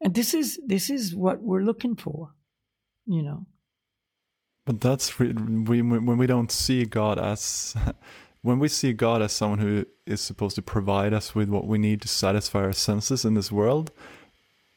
and 0.00 0.14
this 0.14 0.34
is 0.34 0.58
this 0.66 0.90
is 0.90 1.14
what 1.14 1.42
we're 1.42 1.62
looking 1.62 1.94
for. 1.94 2.32
You 3.06 3.22
know. 3.22 3.46
But 4.66 4.80
that's 4.80 5.18
we, 5.18 5.32
when 5.32 6.16
we 6.16 6.26
don't 6.26 6.50
see 6.50 6.84
God 6.86 7.18
as 7.18 7.76
when 8.44 8.58
we 8.58 8.68
see 8.68 8.92
God 8.92 9.22
as 9.22 9.32
someone 9.32 9.58
who 9.58 9.86
is 10.06 10.20
supposed 10.20 10.54
to 10.56 10.62
provide 10.62 11.14
us 11.14 11.34
with 11.34 11.48
what 11.48 11.66
we 11.66 11.78
need 11.78 12.02
to 12.02 12.08
satisfy 12.08 12.60
our 12.60 12.74
senses 12.74 13.24
in 13.24 13.32
this 13.32 13.50
world, 13.50 13.90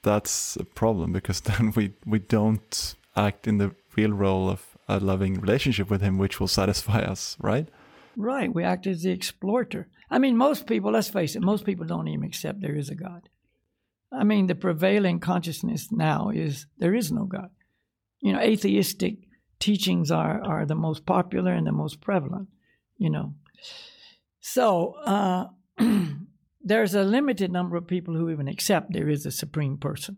that's 0.04 0.56
a 0.56 0.64
problem 0.64 1.12
because 1.12 1.42
then 1.50 1.74
we 1.76 1.92
we 2.06 2.20
don't 2.20 2.96
act 3.18 3.46
in 3.46 3.58
the 3.58 3.76
real 3.98 4.14
role 4.14 4.50
of 4.50 4.78
a 4.88 5.02
loving 5.02 5.42
relationship 5.42 5.90
with 5.90 6.02
Him, 6.02 6.18
which 6.18 6.40
will 6.40 6.48
satisfy 6.48 7.02
us, 7.02 7.36
right? 7.42 7.68
Right. 8.16 8.54
We 8.54 8.64
act 8.64 8.88
as 8.88 9.04
the 9.04 9.12
exploiter. 9.12 9.90
I 10.10 10.18
mean, 10.18 10.38
most 10.38 10.66
people, 10.66 10.92
let's 10.92 11.10
face 11.10 11.36
it, 11.36 11.42
most 11.42 11.66
people 11.66 11.86
don't 11.86 12.08
even 12.08 12.24
accept 12.24 12.62
there 12.62 12.78
is 12.78 12.90
a 12.90 12.96
God. 12.96 13.28
I 14.14 14.24
mean, 14.24 14.48
the 14.48 14.56
prevailing 14.56 15.20
consciousness 15.20 15.92
now 15.92 16.30
is 16.30 16.68
there 16.78 16.96
is 16.96 17.12
no 17.12 17.26
God. 17.26 17.50
You 18.22 18.32
know, 18.32 18.40
atheistic 18.40 19.18
teachings 19.60 20.10
are, 20.10 20.42
are 20.42 20.66
the 20.66 20.76
most 20.76 21.06
popular 21.06 21.52
and 21.52 21.68
the 21.68 21.74
most 21.74 22.00
prevalent, 22.00 22.48
you 22.98 23.10
know. 23.10 23.34
So 24.40 24.96
uh, 25.06 25.48
there's 26.62 26.96
a 26.96 27.04
limited 27.04 27.52
number 27.52 27.76
of 27.78 27.88
people 27.88 28.16
who 28.16 28.30
even 28.30 28.48
accept 28.48 28.94
there 28.94 29.10
is 29.10 29.26
a 29.26 29.32
supreme 29.32 29.78
person. 29.78 30.18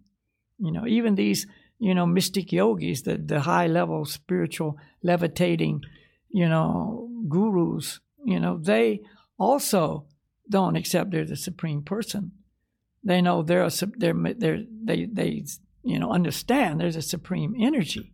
You 0.57 0.71
know, 0.71 0.85
even 0.85 1.15
these, 1.15 1.47
you 1.79 1.95
know, 1.95 2.05
mystic 2.05 2.51
yogis, 2.51 3.03
the, 3.03 3.17
the 3.17 3.41
high 3.41 3.67
level 3.67 4.05
spiritual 4.05 4.77
levitating, 5.01 5.81
you 6.29 6.47
know, 6.47 7.09
gurus, 7.27 7.99
you 8.25 8.39
know, 8.39 8.57
they 8.57 9.01
also 9.37 10.05
don't 10.49 10.75
accept 10.75 11.11
they're 11.11 11.25
the 11.25 11.35
supreme 11.35 11.83
person. 11.83 12.31
They 13.03 13.21
know 13.21 13.43
they're 13.43 13.63
a, 13.63 13.71
they're, 13.97 14.13
they're, 14.37 14.63
they 14.83 15.05
they 15.05 15.45
you 15.83 15.99
know 15.99 16.11
understand 16.11 16.79
there's 16.79 16.97
a 16.97 17.01
supreme 17.01 17.55
energy 17.59 18.13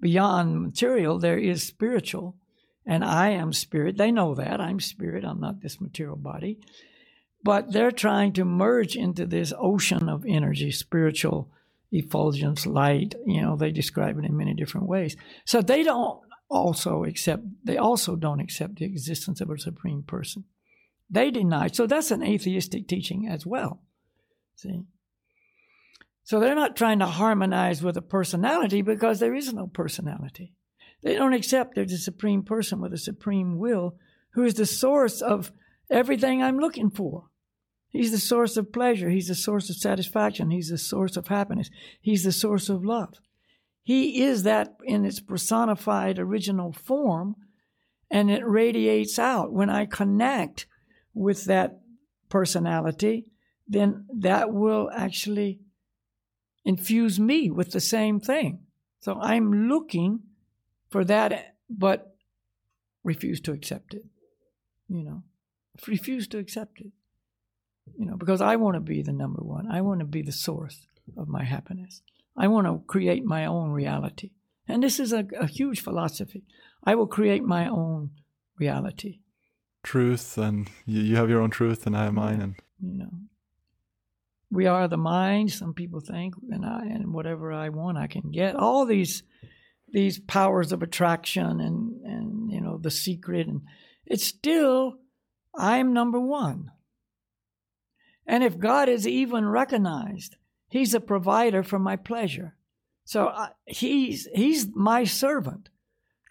beyond 0.00 0.60
material. 0.60 1.18
There 1.18 1.38
is 1.38 1.62
spiritual, 1.62 2.36
and 2.86 3.04
I 3.04 3.30
am 3.30 3.52
spirit. 3.52 3.96
They 3.96 4.10
know 4.10 4.34
that 4.34 4.60
I'm 4.60 4.80
spirit. 4.80 5.24
I'm 5.24 5.40
not 5.40 5.60
this 5.60 5.80
material 5.80 6.16
body, 6.16 6.58
but 7.42 7.72
they're 7.72 7.92
trying 7.92 8.32
to 8.34 8.44
merge 8.44 8.96
into 8.96 9.26
this 9.26 9.52
ocean 9.58 10.08
of 10.08 10.24
energy, 10.26 10.70
spiritual 10.70 11.50
effulgence, 11.90 12.66
light. 12.66 13.14
You 13.26 13.42
know, 13.42 13.56
they 13.56 13.70
describe 13.70 14.18
it 14.18 14.24
in 14.24 14.36
many 14.36 14.54
different 14.54 14.88
ways. 14.88 15.16
So 15.44 15.62
they 15.62 15.82
don't 15.82 16.20
also 16.48 17.04
accept, 17.04 17.44
they 17.64 17.78
also 17.78 18.16
don't 18.16 18.40
accept 18.40 18.76
the 18.76 18.84
existence 18.84 19.40
of 19.40 19.50
a 19.50 19.58
supreme 19.58 20.02
person. 20.02 20.44
They 21.10 21.30
deny. 21.30 21.68
So 21.68 21.86
that's 21.86 22.10
an 22.10 22.22
atheistic 22.22 22.88
teaching 22.88 23.28
as 23.28 23.44
well. 23.44 23.82
See? 24.56 24.82
So 26.24 26.40
they're 26.40 26.54
not 26.54 26.76
trying 26.76 27.00
to 27.00 27.06
harmonize 27.06 27.82
with 27.82 27.96
a 27.96 28.02
personality 28.02 28.82
because 28.82 29.18
there 29.18 29.34
is 29.34 29.52
no 29.52 29.66
personality. 29.66 30.54
They 31.02 31.14
don't 31.14 31.32
accept 31.32 31.74
there's 31.74 31.92
a 31.92 31.98
supreme 31.98 32.42
person 32.42 32.80
with 32.80 32.92
a 32.92 32.98
supreme 32.98 33.58
will 33.58 33.96
who 34.34 34.44
is 34.44 34.54
the 34.54 34.66
source 34.66 35.20
of 35.20 35.52
everything 35.90 36.42
I'm 36.42 36.58
looking 36.58 36.90
for. 36.90 37.26
He's 37.90 38.10
the 38.10 38.18
source 38.18 38.56
of 38.56 38.72
pleasure. 38.72 39.10
He's 39.10 39.28
the 39.28 39.34
source 39.34 39.68
of 39.68 39.76
satisfaction. 39.76 40.50
He's 40.50 40.70
the 40.70 40.78
source 40.78 41.16
of 41.16 41.28
happiness. 41.28 41.68
He's 42.00 42.24
the 42.24 42.32
source 42.32 42.68
of 42.68 42.84
love. 42.84 43.14
He 43.82 44.22
is 44.22 44.44
that 44.44 44.76
in 44.84 45.04
its 45.04 45.20
personified 45.20 46.18
original 46.18 46.72
form, 46.72 47.36
and 48.10 48.30
it 48.30 48.46
radiates 48.46 49.18
out. 49.18 49.52
When 49.52 49.68
I 49.68 49.84
connect 49.86 50.66
with 51.12 51.44
that 51.46 51.80
personality, 52.30 53.26
then 53.68 54.06
that 54.20 54.52
will 54.52 54.90
actually 54.94 55.60
infuse 56.64 57.18
me 57.18 57.50
with 57.50 57.72
the 57.72 57.80
same 57.80 58.20
thing. 58.20 58.60
So 59.00 59.18
I'm 59.20 59.68
looking 59.68 60.20
for 60.92 61.04
that, 61.06 61.56
but 61.68 62.14
refuse 63.02 63.40
to 63.40 63.52
accept 63.52 63.94
it. 63.94 64.04
You 64.88 65.02
know, 65.02 65.22
refuse 65.88 66.28
to 66.28 66.38
accept 66.38 66.80
it. 66.80 66.92
You 67.98 68.06
know, 68.06 68.16
because 68.16 68.40
I 68.40 68.56
want 68.56 68.74
to 68.74 68.80
be 68.80 69.02
the 69.02 69.12
number 69.12 69.42
one. 69.42 69.70
I 69.70 69.80
want 69.80 70.00
to 70.00 70.06
be 70.06 70.22
the 70.22 70.32
source 70.32 70.86
of 71.16 71.28
my 71.28 71.44
happiness. 71.44 72.02
I 72.36 72.46
want 72.48 72.66
to 72.66 72.82
create 72.86 73.24
my 73.24 73.46
own 73.46 73.70
reality. 73.70 74.30
And 74.68 74.82
this 74.82 75.00
is 75.00 75.12
a, 75.12 75.26
a 75.38 75.46
huge 75.46 75.80
philosophy. 75.80 76.44
I 76.84 76.94
will 76.94 77.06
create 77.06 77.42
my 77.42 77.66
own 77.68 78.10
reality. 78.58 79.18
Truth, 79.82 80.38
and 80.38 80.70
you, 80.86 81.02
you 81.02 81.16
have 81.16 81.28
your 81.28 81.40
own 81.40 81.50
truth, 81.50 81.86
and 81.86 81.96
I 81.96 82.04
have 82.04 82.14
mine. 82.14 82.40
And 82.40 82.54
you 82.80 82.98
know, 82.98 83.10
we 84.50 84.66
are 84.66 84.86
the 84.86 84.96
mind. 84.96 85.50
Some 85.50 85.74
people 85.74 86.00
think, 86.00 86.34
and 86.50 86.64
I 86.64 86.84
and 86.86 87.12
whatever 87.12 87.52
I 87.52 87.70
want, 87.70 87.98
I 87.98 88.06
can 88.06 88.30
get. 88.30 88.54
All 88.54 88.86
these 88.86 89.24
these 89.92 90.18
powers 90.18 90.72
of 90.72 90.82
attraction, 90.82 91.60
and 91.60 92.00
and 92.04 92.50
you 92.50 92.60
know 92.60 92.78
the 92.78 92.90
secret, 92.90 93.46
and 93.46 93.62
it's 94.06 94.24
still 94.24 94.98
I'm 95.54 95.92
number 95.92 96.20
one. 96.20 96.70
And 98.26 98.42
if 98.44 98.58
God 98.58 98.88
is 98.88 99.06
even 99.06 99.46
recognized 99.46 100.36
He's 100.72 100.94
a 100.94 101.00
provider 101.00 101.62
for 101.62 101.78
my 101.78 101.96
pleasure. 101.96 102.56
So 103.04 103.28
I, 103.28 103.50
he's 103.66 104.26
he's 104.34 104.68
my 104.74 105.04
servant. 105.04 105.68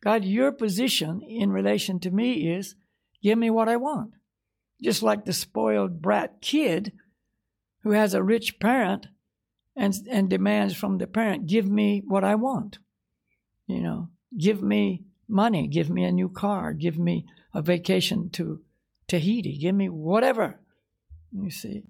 God, 0.04 0.26
your 0.26 0.52
position 0.52 1.22
in 1.22 1.52
relation 1.52 2.00
to 2.00 2.10
me 2.10 2.52
is 2.52 2.74
give 3.22 3.38
me 3.38 3.52
what 3.52 3.70
I 3.70 3.78
want. 3.78 4.14
Just 4.82 5.04
like 5.04 5.26
the 5.26 5.34
spoiled 5.34 6.02
brat 6.02 6.42
kid 6.42 6.92
who 7.84 7.92
has 7.92 8.16
a 8.16 8.24
rich 8.24 8.60
parent 8.60 9.10
and 9.76 9.94
and 10.10 10.28
demands 10.28 10.76
from 10.76 10.98
the 10.98 11.06
parent, 11.06 11.46
give 11.46 11.70
me 11.70 12.02
what 12.04 12.24
I 12.24 12.34
want. 12.34 12.80
You 13.72 13.82
know, 13.82 14.10
give 14.38 14.62
me 14.62 15.06
money, 15.28 15.68
give 15.68 15.90
me 15.90 16.04
a 16.04 16.12
new 16.12 16.30
car, 16.30 16.74
give 16.74 16.98
me 16.98 17.26
a 17.54 17.62
vacation 17.62 18.30
to 18.32 18.62
Tahiti, 19.08 19.58
give 19.58 19.76
me 19.76 19.90
whatever. 19.90 20.60
You 21.32 21.50
see. 21.50 21.84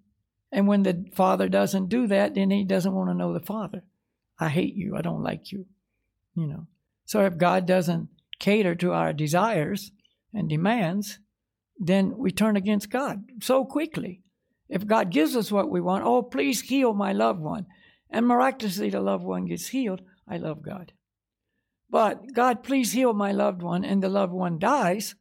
And 0.51 0.67
when 0.67 0.83
the 0.83 1.05
father 1.13 1.47
doesn't 1.49 1.89
do 1.89 2.07
that, 2.07 2.35
then 2.35 2.51
he 2.51 2.65
doesn't 2.65 2.93
want 2.93 3.09
to 3.09 3.15
know 3.15 3.33
the 3.33 3.39
father. 3.39 3.83
I 4.39 4.49
hate 4.49 4.75
you. 4.75 4.97
I 4.97 5.01
don't 5.01 5.23
like 5.23 5.51
you. 5.51 5.65
You 6.35 6.47
know. 6.47 6.67
So 7.05 7.25
if 7.25 7.37
God 7.37 7.65
doesn't 7.65 8.09
cater 8.39 8.75
to 8.75 8.91
our 8.91 9.13
desires 9.13 9.91
and 10.33 10.49
demands, 10.49 11.19
then 11.79 12.17
we 12.17 12.31
turn 12.31 12.55
against 12.55 12.89
God 12.89 13.23
so 13.41 13.65
quickly. 13.65 14.21
If 14.69 14.87
God 14.87 15.09
gives 15.09 15.35
us 15.35 15.51
what 15.51 15.69
we 15.69 15.81
want, 15.81 16.05
oh, 16.05 16.21
please 16.21 16.61
heal 16.61 16.93
my 16.93 17.11
loved 17.11 17.41
one, 17.41 17.65
and 18.09 18.27
miraculously 18.27 18.89
the 18.89 19.01
loved 19.01 19.23
one 19.23 19.45
gets 19.45 19.67
healed, 19.67 20.01
I 20.27 20.37
love 20.37 20.61
God. 20.61 20.93
But 21.91 22.33
God, 22.33 22.63
please 22.63 22.93
heal 22.93 23.13
my 23.13 23.33
loved 23.33 23.61
one, 23.61 23.83
and 23.83 24.01
the 24.01 24.09
loved 24.09 24.31
one 24.31 24.57
dies, 24.57 25.13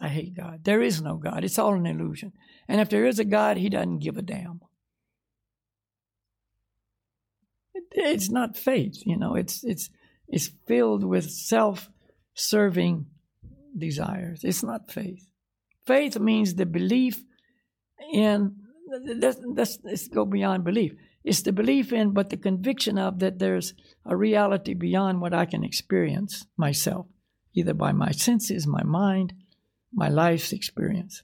I 0.00 0.08
hate 0.08 0.36
God. 0.36 0.64
There 0.64 0.82
is 0.82 1.00
no 1.00 1.16
God. 1.16 1.44
It's 1.44 1.58
all 1.58 1.74
an 1.74 1.86
illusion. 1.86 2.32
And 2.68 2.80
if 2.80 2.88
there 2.88 3.06
is 3.06 3.18
a 3.18 3.24
God, 3.24 3.56
he 3.56 3.68
doesn't 3.68 4.00
give 4.00 4.16
a 4.16 4.22
damn. 4.22 4.60
It's 7.92 8.30
not 8.30 8.56
faith, 8.56 9.02
you 9.06 9.16
know. 9.16 9.34
It's 9.34 9.64
it's 9.64 9.90
it's 10.28 10.50
filled 10.66 11.04
with 11.04 11.30
self-serving 11.30 13.06
desires. 13.76 14.40
It's 14.44 14.62
not 14.62 14.90
faith. 14.90 15.26
Faith 15.86 16.18
means 16.18 16.54
the 16.54 16.66
belief 16.66 17.22
in. 18.12 18.56
Let's, 19.04 19.38
let's, 19.44 19.78
let's 19.84 20.08
go 20.08 20.24
beyond 20.24 20.64
belief. 20.64 20.92
It's 21.28 21.42
the 21.42 21.52
belief 21.52 21.92
in, 21.92 22.12
but 22.12 22.30
the 22.30 22.38
conviction 22.38 22.96
of 22.96 23.18
that 23.18 23.38
there's 23.38 23.74
a 24.06 24.16
reality 24.16 24.72
beyond 24.72 25.20
what 25.20 25.34
I 25.34 25.44
can 25.44 25.62
experience 25.62 26.46
myself, 26.56 27.04
either 27.52 27.74
by 27.74 27.92
my 27.92 28.12
senses, 28.12 28.66
my 28.66 28.82
mind, 28.82 29.34
my 29.92 30.08
life's 30.08 30.54
experience. 30.54 31.22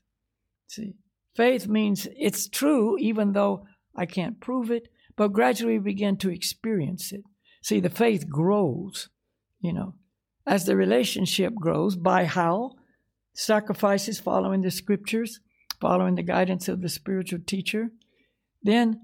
See, 0.66 0.96
faith 1.34 1.66
means 1.66 2.06
it's 2.18 2.48
true, 2.48 2.98
even 2.98 3.32
though 3.32 3.66
I 3.96 4.04
can't 4.04 4.40
prove 4.40 4.70
it, 4.70 4.88
but 5.16 5.32
gradually 5.32 5.78
begin 5.78 6.18
to 6.18 6.28
experience 6.28 7.10
it. 7.10 7.24
See, 7.62 7.80
the 7.80 7.88
faith 7.88 8.28
grows, 8.28 9.08
you 9.62 9.72
know, 9.72 9.94
as 10.46 10.66
the 10.66 10.76
relationship 10.76 11.54
grows 11.54 11.96
by 11.96 12.26
how? 12.26 12.72
sacrifices 13.32 14.20
following 14.20 14.60
the 14.60 14.70
scriptures, 14.70 15.40
following 15.80 16.14
the 16.14 16.22
guidance 16.22 16.68
of 16.68 16.82
the 16.82 16.90
spiritual 16.90 17.40
teacher, 17.46 17.88
then 18.62 19.00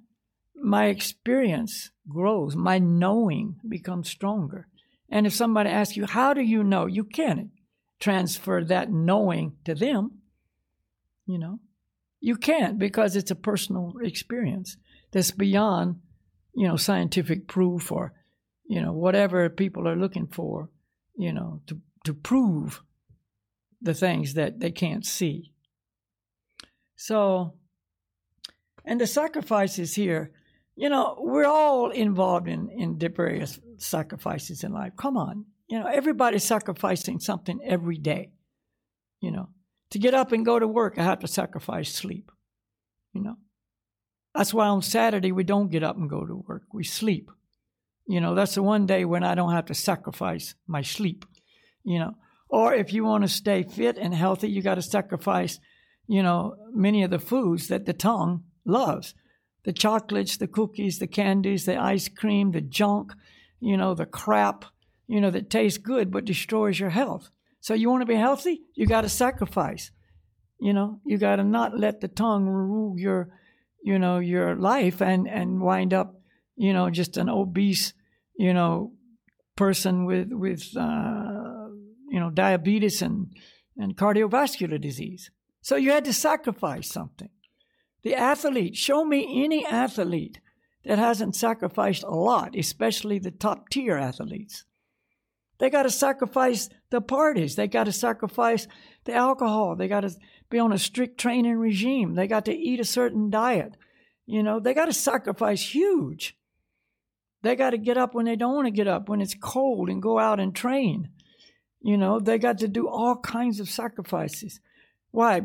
my 0.60 0.86
experience 0.86 1.90
grows, 2.08 2.54
my 2.56 2.78
knowing 2.78 3.56
becomes 3.68 4.08
stronger. 4.08 4.66
And 5.10 5.26
if 5.26 5.34
somebody 5.34 5.70
asks 5.70 5.96
you, 5.96 6.06
How 6.06 6.34
do 6.34 6.42
you 6.42 6.62
know? 6.62 6.86
You 6.86 7.04
can't 7.04 7.50
transfer 7.98 8.64
that 8.64 8.90
knowing 8.90 9.56
to 9.64 9.74
them. 9.74 10.22
You 11.26 11.38
know, 11.38 11.60
you 12.20 12.36
can't 12.36 12.78
because 12.78 13.16
it's 13.16 13.30
a 13.30 13.36
personal 13.36 13.94
experience 14.02 14.76
that's 15.12 15.30
beyond, 15.30 15.96
you 16.54 16.66
know, 16.66 16.76
scientific 16.76 17.46
proof 17.46 17.92
or, 17.92 18.12
you 18.66 18.80
know, 18.80 18.92
whatever 18.92 19.48
people 19.48 19.88
are 19.88 19.96
looking 19.96 20.26
for, 20.26 20.70
you 21.16 21.32
know, 21.32 21.62
to, 21.66 21.80
to 22.04 22.14
prove 22.14 22.82
the 23.80 23.94
things 23.94 24.34
that 24.34 24.60
they 24.60 24.70
can't 24.70 25.06
see. 25.06 25.52
So, 26.96 27.54
and 28.84 29.00
the 29.00 29.06
sacrifices 29.06 29.94
here, 29.94 30.32
you 30.76 30.88
know, 30.88 31.16
we're 31.18 31.46
all 31.46 31.90
involved 31.90 32.48
in, 32.48 32.68
in 32.70 32.98
various 32.98 33.60
sacrifices 33.76 34.64
in 34.64 34.72
life. 34.72 34.92
Come 34.96 35.16
on. 35.16 35.46
You 35.68 35.78
know, 35.78 35.86
everybody's 35.86 36.44
sacrificing 36.44 37.20
something 37.20 37.60
every 37.64 37.98
day. 37.98 38.32
You 39.20 39.30
know, 39.30 39.50
to 39.90 39.98
get 39.98 40.14
up 40.14 40.32
and 40.32 40.44
go 40.44 40.58
to 40.58 40.66
work, 40.66 40.98
I 40.98 41.02
have 41.02 41.20
to 41.20 41.28
sacrifice 41.28 41.92
sleep. 41.92 42.30
You 43.12 43.22
know, 43.22 43.36
that's 44.34 44.54
why 44.54 44.68
on 44.68 44.82
Saturday 44.82 45.32
we 45.32 45.44
don't 45.44 45.70
get 45.70 45.82
up 45.82 45.96
and 45.96 46.08
go 46.08 46.24
to 46.24 46.44
work. 46.46 46.62
We 46.72 46.84
sleep. 46.84 47.30
You 48.06 48.20
know, 48.20 48.34
that's 48.34 48.54
the 48.54 48.62
one 48.62 48.86
day 48.86 49.04
when 49.04 49.22
I 49.22 49.34
don't 49.34 49.52
have 49.52 49.66
to 49.66 49.74
sacrifice 49.74 50.54
my 50.66 50.82
sleep. 50.82 51.24
You 51.84 51.98
know, 51.98 52.14
or 52.48 52.74
if 52.74 52.92
you 52.92 53.04
want 53.04 53.24
to 53.24 53.28
stay 53.28 53.62
fit 53.62 53.96
and 53.96 54.14
healthy, 54.14 54.48
you 54.48 54.62
got 54.62 54.74
to 54.74 54.82
sacrifice, 54.82 55.60
you 56.08 56.22
know, 56.22 56.56
many 56.72 57.02
of 57.02 57.10
the 57.10 57.18
foods 57.18 57.68
that 57.68 57.86
the 57.86 57.92
tongue 57.92 58.44
loves 58.64 59.14
the 59.64 59.72
chocolates, 59.72 60.36
the 60.36 60.46
cookies, 60.46 60.98
the 60.98 61.06
candies, 61.06 61.64
the 61.64 61.76
ice 61.76 62.08
cream, 62.08 62.52
the 62.52 62.60
junk, 62.60 63.12
you 63.60 63.76
know, 63.76 63.94
the 63.94 64.06
crap, 64.06 64.64
you 65.06 65.20
know, 65.20 65.30
that 65.30 65.50
tastes 65.50 65.78
good 65.78 66.10
but 66.10 66.24
destroys 66.24 66.78
your 66.78 66.90
health. 66.90 67.30
So 67.60 67.74
you 67.74 67.90
want 67.90 68.02
to 68.02 68.06
be 68.06 68.14
healthy? 68.14 68.62
You 68.74 68.86
got 68.86 69.02
to 69.02 69.08
sacrifice. 69.08 69.90
You 70.60 70.72
know, 70.72 71.00
you 71.04 71.18
got 71.18 71.36
to 71.36 71.44
not 71.44 71.78
let 71.78 72.00
the 72.00 72.08
tongue 72.08 72.46
rule 72.46 72.98
your, 72.98 73.28
you 73.82 73.98
know, 73.98 74.18
your 74.18 74.56
life 74.56 75.00
and 75.00 75.26
and 75.26 75.60
wind 75.60 75.94
up, 75.94 76.20
you 76.56 76.72
know, 76.72 76.90
just 76.90 77.16
an 77.16 77.28
obese, 77.30 77.94
you 78.36 78.52
know, 78.52 78.92
person 79.56 80.06
with 80.06 80.28
with 80.32 80.74
uh, 80.76 81.68
you 82.08 82.18
know 82.18 82.30
diabetes 82.30 83.02
and 83.02 83.28
and 83.76 83.96
cardiovascular 83.96 84.80
disease. 84.80 85.30
So 85.60 85.76
you 85.76 85.90
had 85.92 86.04
to 86.06 86.12
sacrifice 86.12 86.88
something. 86.88 87.28
The 88.02 88.14
athlete, 88.14 88.76
show 88.76 89.04
me 89.04 89.44
any 89.44 89.66
athlete 89.66 90.40
that 90.84 90.98
hasn't 90.98 91.36
sacrificed 91.36 92.02
a 92.02 92.10
lot, 92.10 92.56
especially 92.56 93.18
the 93.18 93.30
top 93.30 93.68
tier 93.68 93.96
athletes. 93.96 94.64
They 95.58 95.68
got 95.68 95.82
to 95.82 95.90
sacrifice 95.90 96.70
the 96.88 97.02
parties. 97.02 97.56
They 97.56 97.68
got 97.68 97.84
to 97.84 97.92
sacrifice 97.92 98.66
the 99.04 99.12
alcohol. 99.12 99.76
They 99.76 99.88
got 99.88 100.00
to 100.00 100.16
be 100.48 100.58
on 100.58 100.72
a 100.72 100.78
strict 100.78 101.20
training 101.20 101.58
regime. 101.58 102.14
They 102.14 102.26
got 102.26 102.46
to 102.46 102.56
eat 102.56 102.80
a 102.80 102.84
certain 102.84 103.28
diet. 103.28 103.76
You 104.24 104.42
know, 104.42 104.58
they 104.58 104.72
got 104.72 104.86
to 104.86 104.92
sacrifice 104.94 105.74
huge. 105.74 106.36
They 107.42 107.56
got 107.56 107.70
to 107.70 107.78
get 107.78 107.98
up 107.98 108.14
when 108.14 108.24
they 108.24 108.36
don't 108.36 108.54
want 108.54 108.66
to 108.66 108.72
get 108.72 108.88
up, 108.88 109.08
when 109.08 109.20
it's 109.20 109.34
cold, 109.34 109.90
and 109.90 110.02
go 110.02 110.18
out 110.18 110.40
and 110.40 110.54
train. 110.54 111.10
You 111.82 111.98
know, 111.98 112.18
they 112.20 112.38
got 112.38 112.58
to 112.58 112.68
do 112.68 112.88
all 112.88 113.16
kinds 113.16 113.60
of 113.60 113.68
sacrifices. 113.68 114.60
Why? 115.10 115.42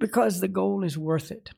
Because 0.00 0.40
the 0.40 0.48
goal 0.48 0.82
is 0.82 0.98
worth 0.98 1.30
it 1.30 1.50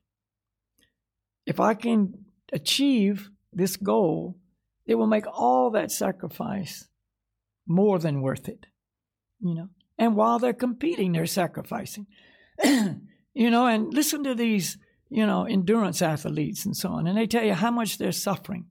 if 1.46 1.60
I 1.60 1.74
can 1.74 2.24
achieve 2.52 3.30
this 3.52 3.76
goal, 3.76 4.36
it 4.86 4.96
will 4.96 5.06
make 5.06 5.26
all 5.26 5.70
that 5.70 5.90
sacrifice 5.90 6.88
more 7.66 7.98
than 7.98 8.22
worth 8.22 8.48
it. 8.48 8.66
You 9.40 9.54
know, 9.54 9.68
and 9.98 10.16
while 10.16 10.38
they're 10.38 10.52
competing, 10.52 11.12
they're 11.12 11.26
sacrificing. 11.26 12.06
you 12.64 13.50
know, 13.50 13.66
and 13.66 13.92
listen 13.92 14.24
to 14.24 14.34
these, 14.34 14.78
you 15.08 15.26
know, 15.26 15.44
endurance 15.44 16.02
athletes 16.02 16.64
and 16.64 16.76
so 16.76 16.90
on, 16.90 17.06
and 17.06 17.16
they 17.16 17.26
tell 17.26 17.44
you 17.44 17.54
how 17.54 17.70
much 17.70 17.98
they're 17.98 18.12
suffering. 18.12 18.66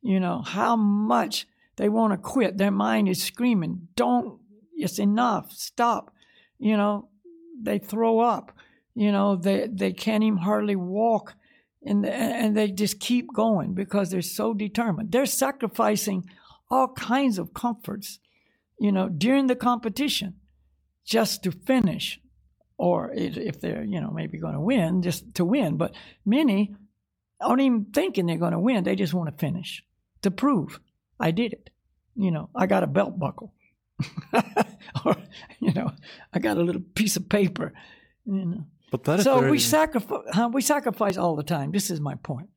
You 0.00 0.20
know, 0.20 0.42
how 0.42 0.76
much 0.76 1.46
they 1.76 1.88
want 1.88 2.12
to 2.12 2.18
quit. 2.18 2.56
Their 2.56 2.70
mind 2.70 3.08
is 3.08 3.22
screaming, 3.22 3.88
"Don't! 3.96 4.40
It's 4.74 4.98
enough! 4.98 5.52
Stop!" 5.52 6.14
You 6.58 6.76
know, 6.76 7.08
they 7.60 7.78
throw 7.78 8.20
up. 8.20 8.52
You 8.94 9.12
know, 9.12 9.36
they 9.36 9.68
they 9.70 9.92
can't 9.92 10.24
even 10.24 10.38
hardly 10.38 10.76
walk 10.76 11.34
and 11.84 12.04
and 12.04 12.56
they 12.56 12.70
just 12.70 13.00
keep 13.00 13.32
going 13.32 13.74
because 13.74 14.10
they're 14.10 14.22
so 14.22 14.54
determined. 14.54 15.12
They're 15.12 15.26
sacrificing 15.26 16.28
all 16.70 16.88
kinds 16.88 17.38
of 17.38 17.54
comforts, 17.54 18.18
you 18.78 18.92
know, 18.92 19.08
during 19.08 19.46
the 19.46 19.56
competition, 19.56 20.34
just 21.04 21.42
to 21.44 21.52
finish, 21.52 22.20
or 22.76 23.10
if 23.14 23.60
they're 23.60 23.84
you 23.84 24.00
know 24.00 24.10
maybe 24.10 24.38
going 24.38 24.54
to 24.54 24.60
win, 24.60 25.02
just 25.02 25.34
to 25.34 25.44
win. 25.44 25.76
But 25.76 25.94
many 26.24 26.74
aren't 27.40 27.62
even 27.62 27.86
thinking 27.92 28.26
they're 28.26 28.36
going 28.36 28.52
to 28.52 28.58
win. 28.58 28.84
They 28.84 28.96
just 28.96 29.14
want 29.14 29.30
to 29.30 29.40
finish 29.40 29.84
to 30.22 30.30
prove 30.30 30.80
I 31.20 31.30
did 31.30 31.52
it. 31.52 31.70
You 32.14 32.30
know, 32.30 32.50
I 32.54 32.66
got 32.66 32.82
a 32.82 32.88
belt 32.88 33.18
buckle, 33.18 33.54
or 35.04 35.16
you 35.60 35.72
know, 35.72 35.92
I 36.32 36.40
got 36.40 36.58
a 36.58 36.62
little 36.62 36.82
piece 36.94 37.16
of 37.16 37.28
paper. 37.28 37.72
You 38.26 38.44
know, 38.44 38.66
but 38.90 39.04
that 39.04 39.20
so 39.20 39.48
we 39.48 39.58
sacrifice. 39.58 40.22
Huh? 40.32 40.50
We 40.52 40.62
sacrifice 40.62 41.16
all 41.16 41.36
the 41.36 41.42
time. 41.42 41.70
This 41.72 41.90
is 41.90 42.00
my 42.00 42.14
point. 42.14 42.48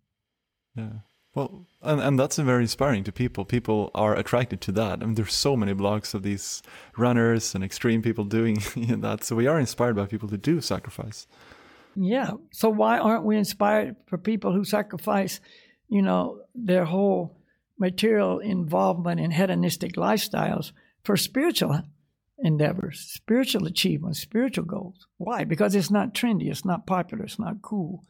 Yeah. 0.76 0.90
Well, 1.34 1.66
and, 1.82 2.02
and 2.02 2.20
that's 2.20 2.38
very 2.38 2.64
inspiring 2.64 3.04
to 3.06 3.12
people. 3.12 3.46
People 3.46 3.90
are 3.96 4.16
attracted 4.16 4.60
to 4.62 4.72
that. 4.74 5.02
I 5.02 5.06
mean, 5.06 5.16
there's 5.16 5.34
so 5.34 5.56
many 5.56 5.74
blogs 5.74 6.14
of 6.14 6.24
these 6.24 6.62
runners 6.98 7.56
and 7.56 7.64
extreme 7.64 8.02
people 8.02 8.26
doing 8.26 8.56
that. 8.76 9.24
So 9.24 9.36
we 9.36 9.48
are 9.48 9.60
inspired 9.60 9.96
by 9.96 10.06
people 10.08 10.28
who 10.28 10.38
do 10.38 10.60
sacrifice. 10.60 11.28
Yeah. 11.96 12.32
So 12.52 12.70
why 12.70 12.98
aren't 12.98 13.26
we 13.26 13.38
inspired 13.38 13.96
for 14.08 14.18
people 14.18 14.54
who 14.54 14.66
sacrifice, 14.66 15.40
you 15.88 16.02
know, 16.02 16.42
their 16.54 16.86
whole 16.86 17.38
material 17.80 18.40
involvement 18.40 19.20
in 19.20 19.32
hedonistic 19.32 19.94
lifestyles 19.94 20.72
for 21.04 21.16
spiritual 21.18 21.82
endeavors, 22.42 23.00
spiritual 23.00 23.68
achievements, 23.68 24.20
spiritual 24.20 24.66
goals. 24.66 25.08
Why? 25.18 25.44
Because 25.44 25.76
it's 25.76 25.92
not 25.92 26.14
trendy, 26.14 26.50
it's 26.50 26.66
not 26.66 26.88
popular, 26.88 27.24
it's 27.24 27.40
not 27.40 27.62
cool. 27.62 28.04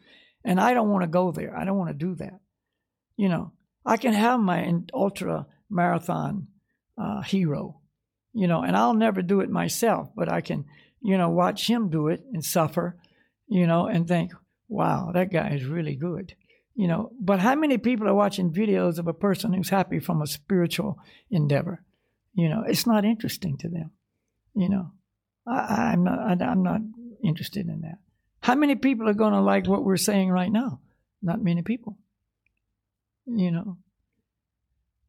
And 0.44 0.60
I 0.60 0.74
don't 0.74 0.90
want 0.90 1.04
to 1.04 1.08
go 1.08 1.32
there. 1.32 1.56
I 1.56 1.66
don't 1.66 1.78
want 1.78 1.90
to 1.90 2.06
do 2.06 2.16
that. 2.16 2.40
You 3.18 3.30
know, 3.30 3.52
I 3.86 3.98
can 3.98 4.14
have 4.14 4.40
my 4.40 4.74
ultra 4.94 5.46
marathon 5.70 6.48
uh, 6.98 7.22
hero, 7.22 7.80
you 8.34 8.48
know, 8.48 8.64
and 8.64 8.76
I'll 8.76 8.94
never 8.94 9.22
do 9.22 9.42
it 9.42 9.50
myself, 9.50 10.10
but 10.16 10.32
I 10.32 10.42
can, 10.42 10.66
you 11.02 11.18
know, 11.18 11.30
watch 11.30 11.68
him 11.70 11.90
do 11.90 12.08
it 12.08 12.24
and 12.34 12.44
suffer, 12.44 12.98
you 13.48 13.68
know, 13.68 13.86
and 13.86 14.08
think, 14.08 14.32
wow, 14.68 15.12
that 15.14 15.32
guy 15.32 15.50
is 15.50 15.66
really 15.66 15.96
good. 15.96 16.36
You 16.74 16.88
know, 16.88 17.12
but 17.20 17.40
how 17.40 17.56
many 17.56 17.78
people 17.78 18.08
are 18.08 18.14
watching 18.14 18.54
videos 18.54 18.98
of 18.98 19.08
a 19.08 19.14
person 19.14 19.54
who's 19.54 19.70
happy 19.70 20.00
from 20.00 20.22
a 20.22 20.28
spiritual 20.28 20.98
endeavor? 21.30 21.84
You 22.34 22.48
know, 22.48 22.64
it's 22.66 22.88
not 22.88 23.04
interesting 23.04 23.58
to 23.58 23.68
them. 23.68 23.92
You 24.54 24.70
know, 24.70 24.92
I, 25.48 25.94
am 25.94 26.04
not. 26.04 26.20
I, 26.20 26.46
I'm 26.46 26.64
not 26.64 26.82
interested 27.24 27.68
in 27.68 27.82
that. 27.82 28.00
How 28.42 28.56
many 28.56 28.76
people 28.76 29.08
are 29.08 29.14
going 29.14 29.34
to 29.34 29.42
like 29.42 29.68
what 29.68 29.84
we're 29.84 29.98
saying 29.98 30.30
right 30.30 30.52
now? 30.52 30.80
Not 31.22 31.44
many 31.44 31.62
people. 31.62 31.98
You 33.26 33.52
know. 33.52 33.78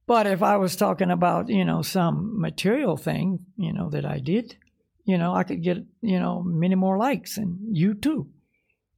But 0.07 0.27
if 0.27 0.43
I 0.43 0.57
was 0.57 0.77
talking 0.77 1.11
about, 1.11 1.49
you 1.49 1.65
know, 1.65 1.83
some 1.83 2.41
material 2.41 2.97
thing, 2.97 3.47
you 3.57 3.73
know, 3.73 3.89
that 3.91 4.05
I 4.05 4.19
did, 4.19 4.57
you 5.05 5.17
know, 5.17 5.35
I 5.35 5.45
could 5.45 5.63
get, 5.63 5.79
you 6.01 6.19
know, 6.19 6.43
many 6.43 6.75
more 6.75 6.99
likes 6.99 7.39
and 7.39 7.59
you 7.77 7.95
too. 7.95 8.29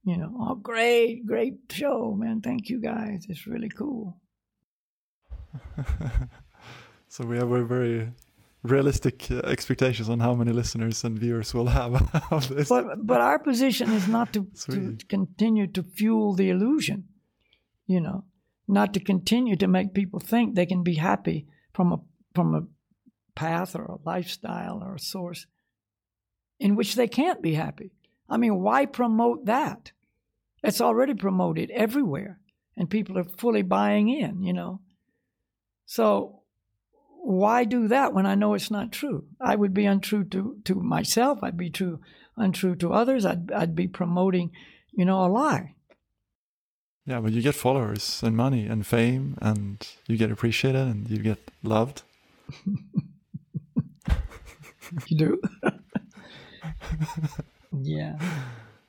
You 0.03 0.17
know, 0.17 0.35
oh, 0.39 0.55
great, 0.55 1.25
great 1.25 1.55
show, 1.69 2.15
man. 2.15 2.41
Thank 2.41 2.69
you 2.69 2.79
guys. 2.79 3.25
It's 3.27 3.47
really 3.47 3.69
cool. 3.69 4.19
so 7.07 7.25
we 7.25 7.37
have 7.37 7.51
a 7.51 7.63
very 7.63 8.11
realistic 8.65 9.29
uh, 9.31 9.39
expectations 9.45 10.09
on 10.09 10.19
how 10.19 10.33
many 10.33 10.51
listeners 10.51 11.03
and 11.03 11.17
viewers 11.17 11.53
we'll 11.53 11.67
have 11.67 11.93
of 12.31 12.47
this. 12.49 12.69
But 12.69 13.05
but 13.05 13.21
our 13.21 13.39
position 13.39 13.91
is 13.91 14.07
not 14.07 14.33
to, 14.33 14.47
to 14.71 14.97
continue 15.07 15.67
to 15.67 15.83
fuel 15.83 16.33
the 16.33 16.49
illusion, 16.49 17.05
you 17.87 18.01
know, 18.01 18.25
not 18.67 18.93
to 18.93 18.99
continue 18.99 19.55
to 19.55 19.67
make 19.67 19.93
people 19.93 20.19
think 20.19 20.55
they 20.55 20.65
can 20.65 20.83
be 20.83 20.95
happy 20.95 21.47
from 21.73 21.93
a 21.93 21.97
from 22.33 22.55
a 22.55 22.61
path 23.35 23.75
or 23.75 23.85
a 23.85 23.97
lifestyle 24.05 24.81
or 24.83 24.95
a 24.95 24.99
source 24.99 25.45
in 26.59 26.75
which 26.75 26.95
they 26.95 27.07
can't 27.07 27.41
be 27.41 27.53
happy. 27.53 27.91
I 28.29 28.37
mean, 28.37 28.61
why 28.61 28.85
promote 28.85 29.45
that? 29.45 29.91
It's 30.63 30.81
already 30.81 31.13
promoted 31.13 31.69
everywhere, 31.71 32.39
and 32.75 32.89
people 32.89 33.17
are 33.19 33.25
fully 33.37 33.61
buying 33.61 34.09
in, 34.09 34.41
you 34.41 34.53
know. 34.53 34.81
So 35.85 36.41
why 37.25 37.63
do 37.63 37.87
that 37.87 38.13
when 38.13 38.25
I 38.25 38.35
know 38.35 38.53
it's 38.53 38.69
not 38.69 38.91
true? 38.91 39.25
I 39.41 39.55
would 39.55 39.73
be 39.73 39.85
untrue 39.85 40.23
to, 40.25 40.57
to 40.65 40.75
myself. 40.75 41.39
I'd 41.41 41.57
be 41.57 41.69
true 41.69 41.99
untrue 42.37 42.75
to 42.75 42.93
others, 42.93 43.25
I'd, 43.25 43.51
I'd 43.51 43.75
be 43.75 43.87
promoting, 43.87 44.51
you 44.91 45.05
know, 45.05 45.25
a 45.25 45.27
lie. 45.27 45.73
Yeah, 47.05 47.19
but 47.19 47.31
you 47.31 47.41
get 47.41 47.55
followers 47.55 48.21
and 48.23 48.35
money 48.35 48.67
and 48.67 48.85
fame, 48.85 49.37
and 49.41 49.87
you 50.07 50.17
get 50.17 50.31
appreciated 50.31 50.81
and 50.81 51.09
you 51.09 51.19
get 51.19 51.39
loved. 51.63 52.03
you 55.07 55.17
do? 55.17 55.41
yeah. 57.81 58.17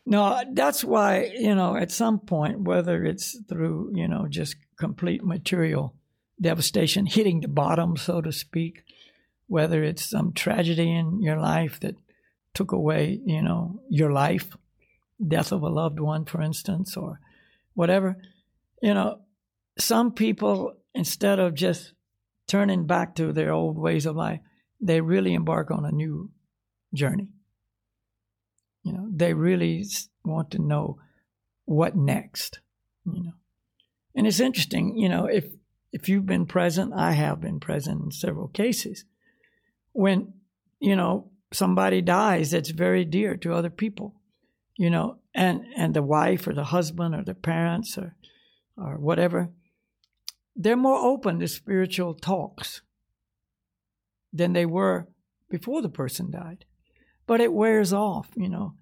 No, 0.06 0.42
that's 0.52 0.84
why, 0.84 1.32
you 1.38 1.54
know, 1.54 1.76
at 1.76 1.90
some 1.90 2.18
point, 2.20 2.60
whether 2.60 3.04
it's 3.04 3.38
through, 3.48 3.92
you 3.94 4.08
know, 4.08 4.26
just 4.28 4.56
complete 4.78 5.24
material 5.24 5.94
devastation, 6.40 7.06
hitting 7.06 7.40
the 7.40 7.48
bottom, 7.48 7.96
so 7.96 8.20
to 8.20 8.32
speak, 8.32 8.82
whether 9.46 9.82
it's 9.82 10.04
some 10.04 10.32
tragedy 10.32 10.90
in 10.90 11.22
your 11.22 11.38
life 11.38 11.80
that 11.80 11.96
took 12.54 12.72
away, 12.72 13.20
you 13.24 13.42
know, 13.42 13.80
your 13.88 14.12
life, 14.12 14.56
death 15.26 15.52
of 15.52 15.62
a 15.62 15.68
loved 15.68 16.00
one, 16.00 16.24
for 16.24 16.42
instance, 16.42 16.96
or 16.96 17.20
whatever, 17.74 18.16
you 18.82 18.94
know, 18.94 19.20
some 19.78 20.12
people, 20.12 20.74
instead 20.94 21.38
of 21.38 21.54
just 21.54 21.92
turning 22.46 22.86
back 22.86 23.14
to 23.14 23.32
their 23.32 23.52
old 23.52 23.78
ways 23.78 24.06
of 24.06 24.16
life, 24.16 24.40
they 24.80 25.00
really 25.00 25.34
embark 25.34 25.70
on 25.70 25.84
a 25.84 25.92
new 25.92 26.30
journey. 26.94 27.28
You 28.82 28.92
know, 28.92 29.08
they 29.12 29.34
really 29.34 29.84
want 30.24 30.52
to 30.52 30.58
know 30.60 30.98
what 31.64 31.96
next, 31.96 32.60
you 33.04 33.24
know. 33.24 33.32
And 34.14 34.26
it's 34.26 34.40
interesting, 34.40 34.96
you 34.96 35.08
know, 35.08 35.26
if 35.26 35.44
if 35.96 36.10
you've 36.10 36.26
been 36.26 36.44
present, 36.44 36.92
I 36.92 37.12
have 37.12 37.40
been 37.40 37.58
present 37.58 38.02
in 38.04 38.10
several 38.10 38.48
cases. 38.48 39.06
When, 39.92 40.34
you 40.78 40.94
know, 40.94 41.30
somebody 41.54 42.02
dies 42.02 42.50
that's 42.50 42.68
very 42.68 43.06
dear 43.06 43.34
to 43.38 43.54
other 43.54 43.70
people, 43.70 44.14
you 44.76 44.90
know, 44.90 45.16
and 45.34 45.64
and 45.74 45.94
the 45.94 46.02
wife 46.02 46.46
or 46.46 46.52
the 46.52 46.64
husband 46.64 47.14
or 47.14 47.24
the 47.24 47.34
parents 47.34 47.96
or 47.96 48.14
or 48.76 48.98
whatever, 48.98 49.48
they're 50.54 50.76
more 50.76 50.98
open 50.98 51.38
to 51.38 51.48
spiritual 51.48 52.12
talks 52.12 52.82
than 54.34 54.52
they 54.52 54.66
were 54.66 55.08
before 55.48 55.80
the 55.80 55.88
person 55.88 56.30
died. 56.30 56.66
But 57.26 57.40
it 57.40 57.54
wears 57.54 57.94
off, 57.94 58.28
you 58.36 58.50
know, 58.50 58.74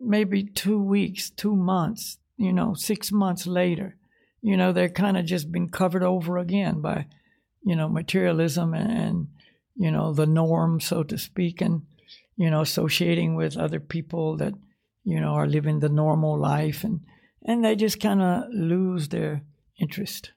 maybe 0.00 0.42
two 0.42 0.82
weeks, 0.82 1.30
two 1.30 1.54
months, 1.54 2.18
you 2.36 2.52
know, 2.52 2.74
six 2.74 3.12
months 3.12 3.46
later. 3.46 3.96
You 4.42 4.56
know, 4.56 4.72
they're 4.72 4.88
kind 4.88 5.16
of 5.16 5.24
just 5.26 5.52
been 5.52 5.68
covered 5.68 6.02
over 6.02 6.38
again 6.38 6.80
by, 6.80 7.06
you 7.62 7.76
know, 7.76 7.88
materialism 7.88 8.74
and, 8.74 8.90
and, 8.90 9.28
you 9.76 9.90
know, 9.90 10.12
the 10.12 10.26
norm, 10.26 10.80
so 10.80 11.02
to 11.02 11.18
speak, 11.18 11.60
and, 11.60 11.82
you 12.36 12.50
know, 12.50 12.62
associating 12.62 13.34
with 13.34 13.56
other 13.56 13.80
people 13.80 14.36
that, 14.38 14.54
you 15.04 15.20
know, 15.20 15.34
are 15.34 15.46
living 15.46 15.80
the 15.80 15.88
normal 15.88 16.38
life 16.38 16.84
and, 16.84 17.00
and 17.44 17.64
they 17.64 17.76
just 17.76 18.00
kind 18.00 18.22
of 18.22 18.44
lose 18.50 19.08
their 19.08 19.42
interest. 19.78 20.32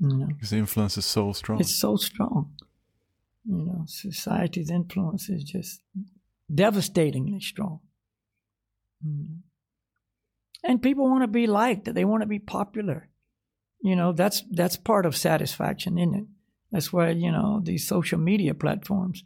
You 0.00 0.16
know? 0.16 0.26
Because 0.26 0.50
the 0.50 0.58
influence 0.58 0.96
is 0.96 1.04
so 1.04 1.32
strong. 1.32 1.60
It's 1.60 1.78
so 1.78 1.96
strong. 1.96 2.54
You 3.44 3.64
know, 3.64 3.84
society's 3.86 4.70
influence 4.70 5.28
is 5.28 5.42
just 5.44 5.80
devastatingly 6.52 7.40
strong. 7.40 7.80
Mm. 9.06 9.38
And 10.64 10.82
people 10.82 11.08
want 11.08 11.22
to 11.22 11.28
be 11.28 11.46
liked. 11.46 11.92
They 11.92 12.04
want 12.04 12.22
to 12.22 12.28
be 12.28 12.38
popular. 12.38 13.07
You 13.80 13.96
know, 13.96 14.12
that's 14.12 14.42
that's 14.50 14.76
part 14.76 15.06
of 15.06 15.16
satisfaction, 15.16 15.98
isn't 15.98 16.14
it? 16.14 16.24
That's 16.72 16.92
why 16.92 17.10
you 17.10 17.30
know 17.30 17.60
these 17.62 17.86
social 17.86 18.18
media 18.18 18.54
platforms. 18.54 19.24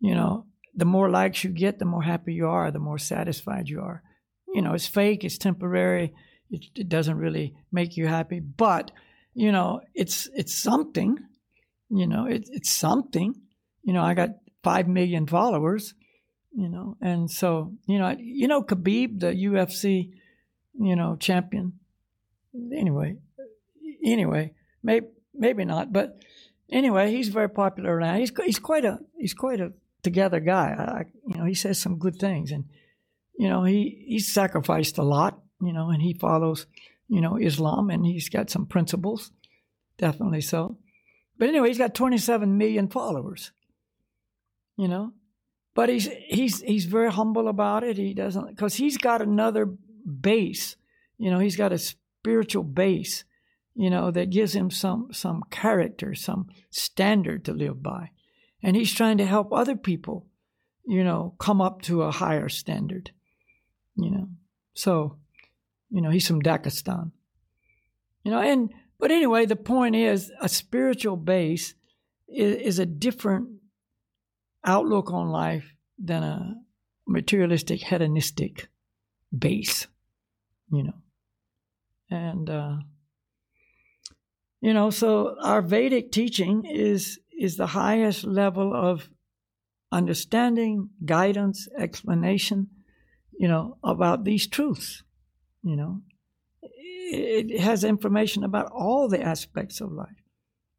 You 0.00 0.14
know, 0.14 0.46
the 0.74 0.84
more 0.84 1.08
likes 1.08 1.44
you 1.44 1.50
get, 1.50 1.78
the 1.78 1.84
more 1.84 2.02
happy 2.02 2.34
you 2.34 2.46
are, 2.48 2.70
the 2.70 2.78
more 2.78 2.98
satisfied 2.98 3.68
you 3.68 3.80
are. 3.80 4.02
You 4.52 4.62
know, 4.62 4.74
it's 4.74 4.86
fake, 4.86 5.24
it's 5.24 5.38
temporary, 5.38 6.12
it, 6.50 6.66
it 6.76 6.88
doesn't 6.88 7.18
really 7.18 7.54
make 7.72 7.96
you 7.96 8.06
happy, 8.06 8.40
but 8.40 8.90
you 9.34 9.50
know, 9.52 9.80
it's 9.94 10.28
it's 10.34 10.54
something. 10.54 11.18
You 11.90 12.06
know, 12.06 12.26
it, 12.26 12.48
it's 12.50 12.70
something. 12.70 13.34
You 13.82 13.92
know, 13.92 14.02
I 14.02 14.14
got 14.14 14.30
five 14.62 14.88
million 14.88 15.26
followers. 15.26 15.94
You 16.56 16.68
know, 16.68 16.96
and 17.00 17.28
so 17.28 17.72
you 17.86 17.98
know, 17.98 18.14
you 18.18 18.46
know, 18.46 18.62
Khabib, 18.62 19.20
the 19.20 19.32
UFC, 19.32 20.10
you 20.78 20.96
know, 20.96 21.16
champion. 21.16 21.80
Anyway, 22.72 23.16
anyway, 24.04 24.52
maybe 24.82 25.06
maybe 25.34 25.64
not, 25.64 25.92
but 25.92 26.22
anyway, 26.70 27.10
he's 27.10 27.28
very 27.28 27.50
popular 27.50 27.98
now. 27.98 28.16
He's 28.16 28.32
he's 28.44 28.58
quite 28.58 28.84
a 28.84 28.98
he's 29.18 29.34
quite 29.34 29.60
a 29.60 29.72
together 30.02 30.40
guy. 30.40 30.74
I, 30.78 31.04
you 31.26 31.38
know, 31.38 31.44
he 31.44 31.54
says 31.54 31.80
some 31.80 31.98
good 31.98 32.16
things, 32.16 32.52
and 32.52 32.64
you 33.38 33.48
know, 33.48 33.64
he 33.64 34.04
he's 34.06 34.32
sacrificed 34.32 34.98
a 34.98 35.02
lot. 35.02 35.40
You 35.60 35.72
know, 35.72 35.90
and 35.90 36.02
he 36.02 36.12
follows 36.12 36.66
you 37.08 37.20
know, 37.20 37.36
Islam, 37.36 37.90
and 37.90 38.04
he's 38.04 38.28
got 38.28 38.50
some 38.50 38.66
principles, 38.66 39.30
definitely 39.98 40.40
so. 40.40 40.78
But 41.38 41.48
anyway, 41.48 41.68
he's 41.68 41.78
got 41.78 41.94
27 41.94 42.56
million 42.56 42.88
followers, 42.88 43.52
you 44.76 44.88
know. 44.88 45.12
But 45.74 45.88
he's 45.88 46.08
he's 46.28 46.60
he's 46.60 46.84
very 46.84 47.10
humble 47.10 47.48
about 47.48 47.82
it. 47.82 47.96
He 47.96 48.14
doesn't 48.14 48.48
because 48.48 48.74
he's 48.74 48.96
got 48.96 49.20
another 49.20 49.66
base, 49.66 50.76
you 51.18 51.30
know. 51.30 51.40
He's 51.40 51.56
got 51.56 51.72
a 51.72 51.78
spiritual 51.78 52.62
base, 52.62 53.24
you 53.74 53.90
know, 53.90 54.10
that 54.10 54.30
gives 54.30 54.54
him 54.54 54.70
some 54.70 55.08
some 55.12 55.42
character, 55.50 56.14
some 56.14 56.48
standard 56.70 57.44
to 57.44 57.52
live 57.52 57.82
by, 57.82 58.10
and 58.62 58.76
he's 58.76 58.92
trying 58.92 59.18
to 59.18 59.26
help 59.26 59.52
other 59.52 59.76
people, 59.76 60.26
you 60.86 61.02
know, 61.02 61.34
come 61.38 61.60
up 61.60 61.82
to 61.82 62.02
a 62.02 62.12
higher 62.12 62.48
standard, 62.48 63.10
you 63.96 64.10
know. 64.10 64.28
So 64.74 65.18
you 65.90 66.00
know, 66.00 66.10
he's 66.10 66.26
from 66.26 66.42
Dagestan. 66.42 67.12
You 68.24 68.32
know, 68.32 68.40
and 68.40 68.72
but 68.98 69.10
anyway, 69.10 69.46
the 69.46 69.56
point 69.56 69.94
is 69.94 70.32
a 70.40 70.48
spiritual 70.48 71.16
base 71.16 71.74
is, 72.28 72.56
is 72.56 72.78
a 72.78 72.86
different 72.86 73.48
outlook 74.64 75.12
on 75.12 75.28
life 75.28 75.74
than 75.98 76.22
a 76.22 76.54
materialistic, 77.06 77.82
hedonistic 77.82 78.68
base. 79.36 79.86
You 80.72 80.84
know, 80.84 80.98
and 82.10 82.50
uh, 82.50 82.76
you 84.64 84.72
know, 84.72 84.88
so 84.88 85.36
our 85.42 85.60
Vedic 85.60 86.10
teaching 86.10 86.64
is 86.64 87.20
is 87.38 87.58
the 87.58 87.66
highest 87.66 88.24
level 88.24 88.74
of 88.74 89.10
understanding, 89.92 90.88
guidance, 91.04 91.68
explanation, 91.78 92.68
you 93.38 93.46
know, 93.46 93.76
about 93.84 94.24
these 94.24 94.46
truths. 94.46 95.02
You 95.62 95.76
know, 95.76 96.00
it 96.62 97.60
has 97.60 97.84
information 97.84 98.42
about 98.42 98.72
all 98.72 99.06
the 99.06 99.20
aspects 99.20 99.82
of 99.82 99.92
life, 99.92 100.24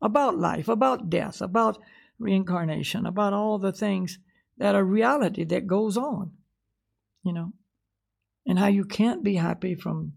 about 0.01 0.35
life, 0.35 0.67
about 0.67 1.11
death, 1.11 1.39
about 1.39 1.77
reincarnation, 2.17 3.05
about 3.05 3.33
all 3.33 3.59
the 3.59 3.71
things 3.71 4.17
that 4.57 4.73
are 4.73 4.83
reality 4.83 5.43
that 5.43 5.67
goes 5.67 5.95
on, 5.95 6.31
you 7.21 7.33
know, 7.33 7.53
and 8.47 8.57
how 8.57 8.67
you 8.67 8.83
can't 8.83 9.23
be 9.23 9.35
happy 9.35 9.75
from 9.75 10.13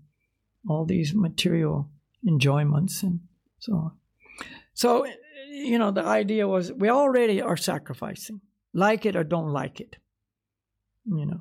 all 0.66 0.86
these 0.86 1.12
material 1.14 1.90
enjoyments 2.26 3.02
and 3.02 3.20
so. 3.58 3.92
So, 4.74 5.06
you 5.50 5.78
know, 5.78 5.90
the 5.90 6.04
idea 6.04 6.46
was 6.46 6.72
we 6.72 6.88
already 6.88 7.42
are 7.42 7.56
sacrificing, 7.56 8.40
like 8.72 9.06
it 9.06 9.16
or 9.16 9.24
don't 9.24 9.52
like 9.52 9.80
it, 9.80 9.96
you 11.04 11.26
know. 11.26 11.40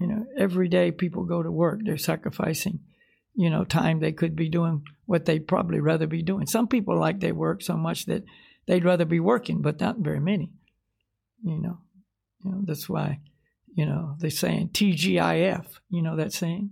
You 0.00 0.08
know, 0.08 0.26
every 0.36 0.68
day 0.68 0.90
people 0.90 1.22
go 1.24 1.44
to 1.44 1.52
work, 1.52 1.80
they're 1.84 1.96
sacrificing, 1.96 2.80
you 3.34 3.50
know, 3.50 3.62
time 3.62 4.00
they 4.00 4.10
could 4.10 4.34
be 4.34 4.48
doing 4.48 4.82
what 5.06 5.26
they'd 5.26 5.46
probably 5.46 5.78
rather 5.78 6.08
be 6.08 6.22
doing. 6.22 6.46
Some 6.46 6.66
people 6.66 6.98
like 6.98 7.20
they 7.20 7.30
work 7.30 7.62
so 7.62 7.76
much 7.76 8.06
that 8.06 8.24
they'd 8.66 8.84
rather 8.84 9.04
be 9.04 9.20
working, 9.20 9.62
but 9.62 9.80
not 9.80 9.98
very 9.98 10.18
many. 10.18 10.50
You 11.44 11.60
know, 11.60 11.78
you 12.44 12.50
know 12.50 12.62
that's 12.64 12.88
why, 12.88 13.20
you 13.72 13.86
know, 13.86 14.16
they're 14.18 14.30
saying 14.30 14.70
TGIF. 14.70 15.66
You 15.88 16.02
know 16.02 16.16
that 16.16 16.32
saying? 16.32 16.70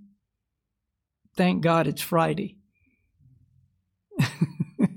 Thank 1.37 1.63
God 1.63 1.87
it's 1.87 2.03
Friday. 2.03 2.57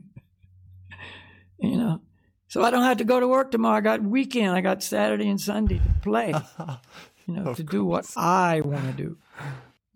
you 1.60 1.78
know, 1.78 2.02
so 2.48 2.64
I 2.64 2.72
don't 2.72 2.84
have 2.84 2.98
to 2.98 3.04
go 3.04 3.20
to 3.20 3.28
work 3.28 3.52
tomorrow. 3.52 3.78
I 3.78 3.82
got 3.82 4.02
weekend. 4.04 4.56
I 4.56 4.62
got 4.62 4.84
Saturday 4.84 5.28
and 5.28 5.42
Sunday 5.42 5.80
to 5.80 5.94
play. 6.02 6.34
you 7.26 7.34
know, 7.34 7.54
to 7.54 7.64
course. 7.64 7.72
do 7.72 7.86
what 7.86 8.06
I 8.18 8.62
want 8.62 8.86
to 8.86 8.92
do. 8.92 9.18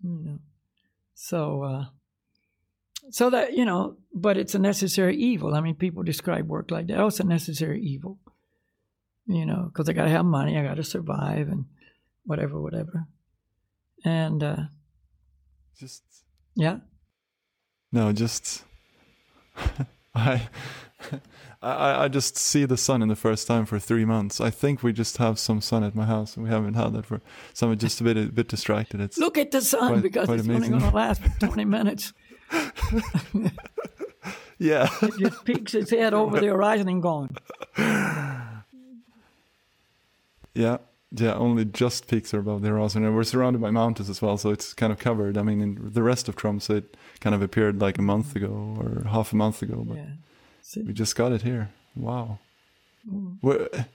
You 0.02 0.18
know, 0.24 0.38
so 1.14 1.62
uh, 1.62 1.84
so 3.10 3.30
that 3.30 3.56
you 3.56 3.64
know, 3.64 3.96
but 4.12 4.36
it's 4.36 4.54
a 4.54 4.58
necessary 4.58 5.16
evil. 5.16 5.54
I 5.54 5.60
mean, 5.60 5.74
people 5.74 6.02
describe 6.02 6.48
work 6.48 6.70
like 6.70 6.86
that. 6.88 6.98
Oh, 6.98 7.06
it's 7.08 7.20
a 7.20 7.24
necessary 7.24 7.82
evil. 7.82 8.18
You 9.26 9.44
know, 9.44 9.70
because 9.72 9.88
I 9.88 9.92
got 9.92 10.04
to 10.04 10.10
have 10.10 10.24
money, 10.24 10.56
I 10.56 10.62
got 10.62 10.76
to 10.76 10.84
survive, 10.84 11.48
and 11.48 11.66
whatever, 12.24 12.60
whatever. 12.60 13.06
And 14.04 14.42
uh, 14.42 14.56
just 15.78 16.02
yeah, 16.54 16.78
no, 17.92 18.12
just 18.12 18.64
I, 20.14 20.48
I 21.62 22.04
I 22.04 22.08
just 22.08 22.36
see 22.36 22.64
the 22.64 22.76
sun 22.76 23.02
in 23.02 23.08
the 23.08 23.16
first 23.16 23.46
time 23.46 23.66
for 23.66 23.78
three 23.78 24.04
months. 24.04 24.40
I 24.40 24.50
think 24.50 24.82
we 24.82 24.92
just 24.92 25.16
have 25.18 25.38
some 25.38 25.60
sun 25.60 25.84
at 25.84 25.94
my 25.94 26.04
house, 26.06 26.36
and 26.36 26.44
we 26.44 26.50
haven't 26.50 26.74
had 26.74 26.92
that 26.94 27.06
for. 27.06 27.20
So 27.54 27.70
I'm 27.70 27.78
just 27.78 28.00
a 28.00 28.04
bit 28.04 28.16
a 28.16 28.26
bit 28.26 28.48
distracted. 28.48 29.00
It's 29.00 29.18
look 29.18 29.38
at 29.38 29.50
the 29.50 29.60
sun 29.60 29.92
quite, 29.92 30.02
because 30.02 30.26
quite 30.26 30.38
it's 30.38 30.48
amazing. 30.48 30.74
only 30.74 30.78
going 30.80 30.90
to 30.90 30.96
last 30.96 31.22
for 31.22 31.46
20 31.46 31.64
minutes. 31.76 32.12
yeah, 34.58 34.88
it 35.02 35.18
just 35.18 35.44
peeks 35.44 35.74
its 35.74 35.90
head 35.90 36.14
over 36.14 36.40
the 36.40 36.46
horizon 36.46 36.88
and 36.88 37.02
gone. 37.02 37.36
Yeah, 40.54 40.78
yeah, 41.10 41.34
only 41.34 41.64
just 41.64 42.06
peaks 42.06 42.34
are 42.34 42.38
above 42.38 42.62
the 42.62 42.68
horizon, 42.68 43.04
and 43.04 43.14
we're 43.14 43.24
surrounded 43.24 43.62
by 43.62 43.70
mountains 43.70 44.10
as 44.10 44.20
well, 44.20 44.36
so 44.36 44.50
it's 44.50 44.74
kind 44.74 44.92
of 44.92 44.98
covered. 44.98 45.38
I 45.38 45.42
mean, 45.42 45.60
in 45.60 45.92
the 45.92 46.02
rest 46.02 46.28
of 46.28 46.36
Tromsø, 46.36 46.78
it 46.78 46.96
kind 47.20 47.34
of 47.34 47.40
appeared 47.40 47.80
like 47.80 47.98
a 47.98 48.02
month 48.02 48.36
ago 48.36 48.76
or 48.78 49.08
half 49.08 49.32
a 49.32 49.36
month 49.36 49.62
ago, 49.62 49.84
but 49.88 49.96
yeah. 49.96 50.82
we 50.84 50.92
just 50.92 51.16
got 51.16 51.32
it 51.32 51.42
here. 51.42 51.70
Wow. 51.96 52.38
Mm. 53.10 53.86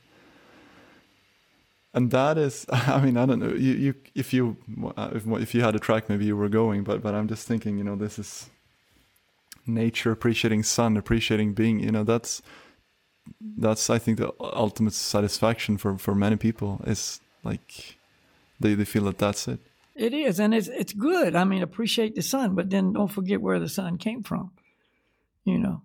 And 1.94 2.10
that 2.10 2.38
is, 2.40 2.66
I 2.72 3.00
mean, 3.02 3.18
I 3.18 3.26
don't 3.26 3.40
know. 3.40 3.54
You, 3.54 3.74
you, 3.74 3.96
if 4.16 4.34
you, 4.34 4.58
if, 4.98 5.28
if 5.28 5.54
you 5.54 5.62
had 5.62 5.76
a 5.76 5.80
track, 5.80 6.10
maybe 6.10 6.26
you 6.26 6.36
were 6.36 6.50
going, 6.50 6.84
but, 6.84 7.04
but 7.04 7.14
I'm 7.14 7.28
just 7.28 7.48
thinking, 7.48 7.78
you 7.78 7.84
know, 7.84 7.96
this 7.96 8.18
is 8.18 8.50
nature, 9.68 10.12
appreciating 10.12 10.64
sun, 10.64 10.98
appreciating 10.98 11.54
being, 11.54 11.80
you 11.80 11.92
know, 11.92 12.04
that's 12.04 12.42
that's 13.58 13.90
I 13.90 14.00
think 14.00 14.18
the 14.18 14.34
ultimate 14.40 14.94
satisfaction 14.94 15.78
for 15.78 15.98
for 15.98 16.16
many 16.16 16.36
people 16.36 16.82
is 16.86 17.20
like 17.44 17.98
they 18.60 18.74
they 18.76 18.86
feel 18.86 19.06
that 19.06 19.18
that's 19.18 19.48
it. 19.48 19.60
It 19.96 20.14
is, 20.14 20.40
and 20.40 20.54
it's 20.54 20.68
it's 20.68 20.94
good. 20.94 21.36
I 21.36 21.44
mean, 21.44 21.62
appreciate 21.62 22.16
the 22.16 22.22
sun, 22.22 22.56
but 22.56 22.70
then 22.70 22.94
don't 22.94 23.12
forget 23.12 23.42
where 23.42 23.60
the 23.60 23.70
sun 23.70 23.98
came 23.98 24.24
from. 24.24 24.52
You 25.44 25.60
know, 25.60 25.84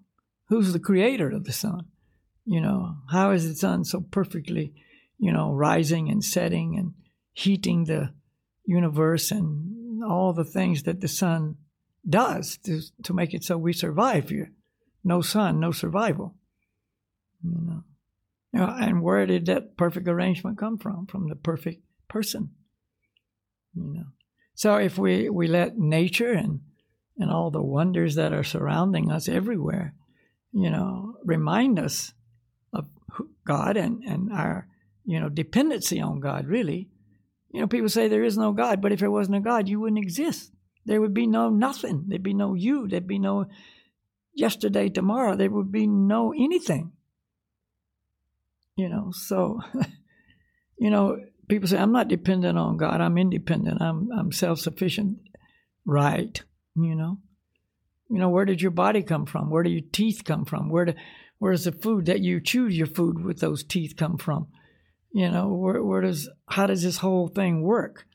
who's 0.48 0.72
the 0.72 0.80
creator 0.80 1.30
of 1.30 1.44
the 1.44 1.52
sun? 1.52 1.86
You 2.46 2.60
know, 2.60 2.96
how 3.10 3.32
is 3.32 3.46
the 3.46 3.54
sun 3.54 3.84
so 3.84 4.00
perfectly, 4.00 4.72
you 5.18 5.32
know, 5.32 5.52
rising 5.52 6.08
and 6.08 6.24
setting 6.24 6.78
and 6.78 6.94
heating 7.32 7.84
the 7.84 8.14
universe 8.64 9.30
and 9.30 10.02
all 10.02 10.32
the 10.32 10.44
things 10.44 10.84
that 10.84 11.00
the 11.00 11.08
sun 11.08 11.56
does 12.08 12.56
to 12.64 12.80
to 13.02 13.12
make 13.12 13.34
it 13.34 13.44
so 13.44 13.58
we 13.58 13.72
survive 13.72 14.30
here. 14.30 14.52
No 15.04 15.20
sun, 15.20 15.60
no 15.60 15.70
survival. 15.70 16.34
You 17.42 17.60
know. 17.60 17.84
You 18.52 18.60
know, 18.60 18.74
and 18.80 19.02
where 19.02 19.26
did 19.26 19.46
that 19.46 19.76
perfect 19.76 20.08
arrangement 20.08 20.58
come 20.58 20.78
from? 20.78 21.06
From 21.06 21.28
the 21.28 21.36
perfect 21.36 21.82
person. 22.08 22.50
You 23.74 23.94
know. 23.94 24.06
So 24.54 24.76
if 24.76 24.98
we, 24.98 25.28
we 25.28 25.46
let 25.46 25.78
nature 25.78 26.32
and 26.32 26.60
and 27.18 27.30
all 27.30 27.50
the 27.50 27.62
wonders 27.62 28.14
that 28.14 28.32
are 28.32 28.44
surrounding 28.44 29.10
us 29.10 29.28
everywhere, 29.28 29.94
you 30.52 30.70
know, 30.70 31.16
remind 31.24 31.78
us 31.78 32.12
of 32.72 32.86
God 33.44 33.76
and, 33.76 34.04
and 34.04 34.32
our, 34.32 34.68
you 35.04 35.18
know, 35.18 35.28
dependency 35.28 36.00
on 36.00 36.20
God, 36.20 36.46
really. 36.46 36.88
You 37.50 37.60
know, 37.60 37.66
people 37.66 37.88
say 37.88 38.08
there 38.08 38.24
is 38.24 38.38
no 38.38 38.52
God, 38.52 38.80
but 38.80 38.92
if 38.92 39.00
there 39.00 39.10
wasn't 39.10 39.38
a 39.38 39.40
God, 39.40 39.68
you 39.68 39.80
wouldn't 39.80 40.02
exist. 40.02 40.52
There 40.86 41.00
would 41.00 41.14
be 41.14 41.26
no 41.26 41.50
nothing. 41.50 42.04
There'd 42.06 42.22
be 42.22 42.34
no 42.34 42.54
you. 42.54 42.86
There'd 42.86 43.06
be 43.06 43.18
no 43.18 43.46
yesterday, 44.34 44.88
tomorrow. 44.88 45.34
There 45.34 45.50
would 45.50 45.72
be 45.72 45.86
no 45.86 46.32
anything 46.32 46.92
you 48.78 48.88
know 48.88 49.10
so 49.12 49.60
you 50.78 50.88
know 50.88 51.18
people 51.48 51.68
say 51.68 51.76
i'm 51.76 51.92
not 51.92 52.08
dependent 52.08 52.56
on 52.56 52.78
god. 52.78 53.00
I'm 53.02 53.18
independent. 53.18 53.82
I'm 53.82 54.08
i'm 54.16 54.32
self-sufficient. 54.32 55.18
Right 55.84 56.42
you 56.84 56.94
know? 56.94 57.18
You 58.10 58.18
know 58.18 58.30
where 58.30 58.44
did 58.44 58.62
your 58.62 58.70
body 58.70 59.02
come 59.02 59.26
from? 59.26 59.50
Where 59.50 59.62
do 59.62 59.70
your 59.70 59.84
teeth 59.92 60.22
come 60.24 60.44
from? 60.44 60.70
Where 60.70 60.86
do, 60.86 60.94
where's 61.38 61.64
the 61.64 61.72
food 61.72 62.06
that 62.06 62.20
you 62.20 62.40
chew 62.40 62.66
your 62.66 62.86
food 62.86 63.22
with 63.22 63.40
those 63.40 63.62
teeth 63.62 63.96
come 63.96 64.16
from? 64.16 64.46
You 65.12 65.30
know 65.30 65.48
where, 65.48 65.82
where 65.82 66.00
does 66.00 66.28
how 66.48 66.66
does 66.66 66.82
this 66.82 66.98
whole 66.98 67.28
thing 67.28 67.62
work? 67.62 68.06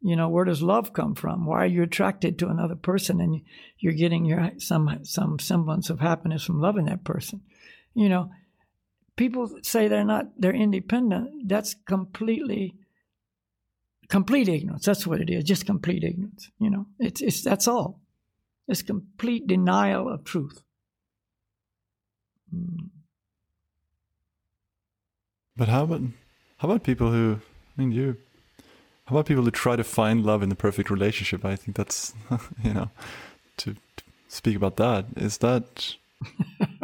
You 0.00 0.16
know 0.16 0.28
where 0.28 0.44
does 0.44 0.62
love 0.62 0.92
come 0.92 1.14
from? 1.14 1.46
Why 1.46 1.64
are 1.64 1.66
you 1.66 1.82
attracted 1.82 2.38
to 2.38 2.48
another 2.48 2.76
person 2.76 3.20
and 3.20 3.40
you're 3.78 3.94
getting 3.94 4.24
your 4.24 4.52
some 4.58 5.00
some 5.04 5.38
semblance 5.38 5.90
of 5.90 6.00
happiness 6.00 6.44
from 6.44 6.60
loving 6.60 6.86
that 6.86 7.04
person? 7.04 7.42
You 7.94 8.08
know 8.08 8.30
people 9.18 9.50
say 9.62 9.88
they're 9.88 10.04
not 10.04 10.26
they're 10.38 10.54
independent 10.54 11.48
that's 11.48 11.74
completely 11.86 12.74
complete 14.08 14.48
ignorance. 14.48 14.86
That's 14.86 15.06
what 15.06 15.20
it 15.20 15.28
is 15.28 15.44
just 15.44 15.66
complete 15.66 16.04
ignorance 16.04 16.50
you 16.58 16.70
know? 16.70 16.86
It's 16.98 17.20
it's 17.20 17.42
that's 17.42 17.68
all. 17.68 18.00
It's 18.66 18.82
complete 18.82 19.46
denial 19.46 20.08
of 20.08 20.24
truth. 20.24 20.62
Mm. 22.54 22.88
but 25.54 25.68
how 25.68 25.82
about 25.82 26.00
how 26.56 26.68
about 26.68 26.82
people 26.82 27.10
who 27.12 27.40
i 27.76 27.80
mean 27.82 27.92
you 27.92 28.16
how 29.04 29.14
about 29.14 29.26
people 29.26 29.44
who 29.44 29.50
try 29.50 29.76
to 29.76 29.84
find 29.84 30.24
love 30.24 30.42
in 30.42 30.48
the 30.48 30.54
perfect 30.54 30.88
relationship? 30.90 31.44
I 31.44 31.56
think 31.56 31.76
that's 31.76 32.14
you 32.64 32.72
know 32.72 32.90
to, 33.58 33.74
to 33.74 34.04
speak 34.28 34.56
about 34.56 34.76
that 34.76 35.04
is 35.16 35.38
that 35.38 35.96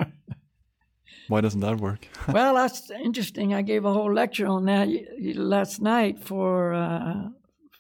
Why 1.29 1.41
doesn't 1.41 1.61
that 1.61 1.81
work? 1.81 2.07
well, 2.29 2.55
that's 2.55 2.91
interesting. 2.91 3.55
I 3.55 3.63
gave 3.63 3.85
a 3.85 3.93
whole 3.93 4.13
lecture 4.13 4.47
on 4.47 4.67
that 4.67 4.89
last 5.37 5.81
night 5.81 6.19
for 6.23 6.75
uh, 6.75 7.29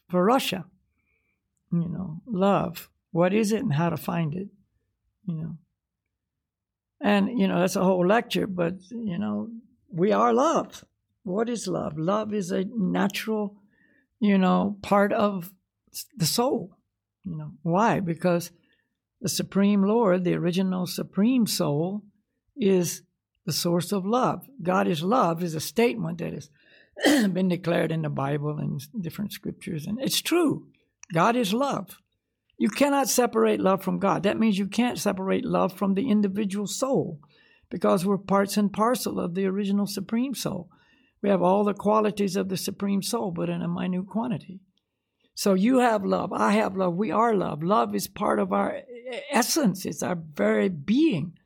for 0.09 0.24
Russia. 0.24 0.64
You 1.72 1.88
know, 1.88 2.22
love. 2.26 2.88
What 3.11 3.32
is 3.32 3.53
it, 3.53 3.61
and 3.61 3.72
how 3.72 3.90
to 3.90 3.97
find 3.97 4.34
it? 4.34 4.49
You 5.26 5.34
know, 5.34 5.59
and 7.01 7.38
you 7.38 7.47
know 7.47 7.61
that's 7.61 7.76
a 7.76 7.84
whole 7.84 8.07
lecture. 8.07 8.47
But 8.47 8.74
you 8.90 9.18
know, 9.18 9.49
we 9.90 10.12
are 10.12 10.32
love. 10.32 10.84
What 11.22 11.49
is 11.49 11.66
love? 11.66 11.99
Love 11.99 12.34
is 12.34 12.51
a 12.51 12.64
natural, 12.76 13.57
you 14.20 14.38
know, 14.38 14.78
part 14.82 15.12
of 15.12 15.51
the 16.16 16.26
soul. 16.26 16.76
You 17.24 17.36
know 17.36 17.53
why? 17.62 18.01
Because 18.01 18.51
the 19.20 19.28
Supreme 19.28 19.82
Lord, 19.82 20.24
the 20.24 20.34
original 20.34 20.86
Supreme 20.86 21.47
Soul, 21.47 22.03
is 22.57 23.03
the 23.45 23.53
source 23.53 23.92
of 23.92 24.07
love. 24.07 24.47
God 24.62 24.88
is 24.88 25.03
love 25.03 25.42
is 25.42 25.55
a 25.55 25.61
statement 25.61 26.18
that 26.18 26.32
has 26.32 26.51
been 27.28 27.49
declared 27.49 27.92
in 27.92 28.03
the 28.03 28.09
Bible 28.09 28.59
and 28.59 28.80
different 29.01 29.32
scriptures, 29.32 29.86
and 29.86 30.01
it's 30.01 30.20
true. 30.20 30.66
God 31.12 31.36
is 31.36 31.53
love. 31.53 32.01
You 32.57 32.68
cannot 32.68 33.09
separate 33.09 33.61
love 33.61 33.82
from 33.82 33.99
God. 33.99 34.22
That 34.22 34.38
means 34.38 34.59
you 34.59 34.68
can't 34.68 34.99
separate 34.99 35.45
love 35.45 35.72
from 35.72 35.95
the 35.95 36.09
individual 36.09 36.66
soul 36.66 37.20
because 37.68 38.07
we're 38.07 38.18
parts 38.18 38.57
and 38.57 38.72
parcel 38.72 39.18
of 39.18 39.34
the 39.34 39.47
original 39.47 39.86
Supreme 39.86 40.34
Soul. 40.34 40.70
We 41.20 41.30
have 41.30 41.42
all 41.42 41.64
the 41.64 41.74
qualities 41.74 42.36
of 42.36 42.49
the 42.49 42.57
Supreme 42.57 43.03
Soul, 43.03 43.32
but 43.32 43.49
in 43.49 43.62
a 43.62 43.68
minute 43.68 44.07
quantity. 44.07 44.61
So 45.34 45.55
you 45.55 45.78
have 45.78 46.05
love, 46.05 46.32
I 46.32 46.53
have 46.53 46.76
love, 46.76 46.95
we 46.95 47.11
are 47.11 47.34
love. 47.34 47.62
Love 47.62 47.95
is 47.95 48.07
part 48.07 48.38
of 48.38 48.53
our 48.53 48.82
essence, 49.30 49.84
it's 49.84 50.03
our 50.03 50.14
very 50.14 50.68
being, 50.68 51.36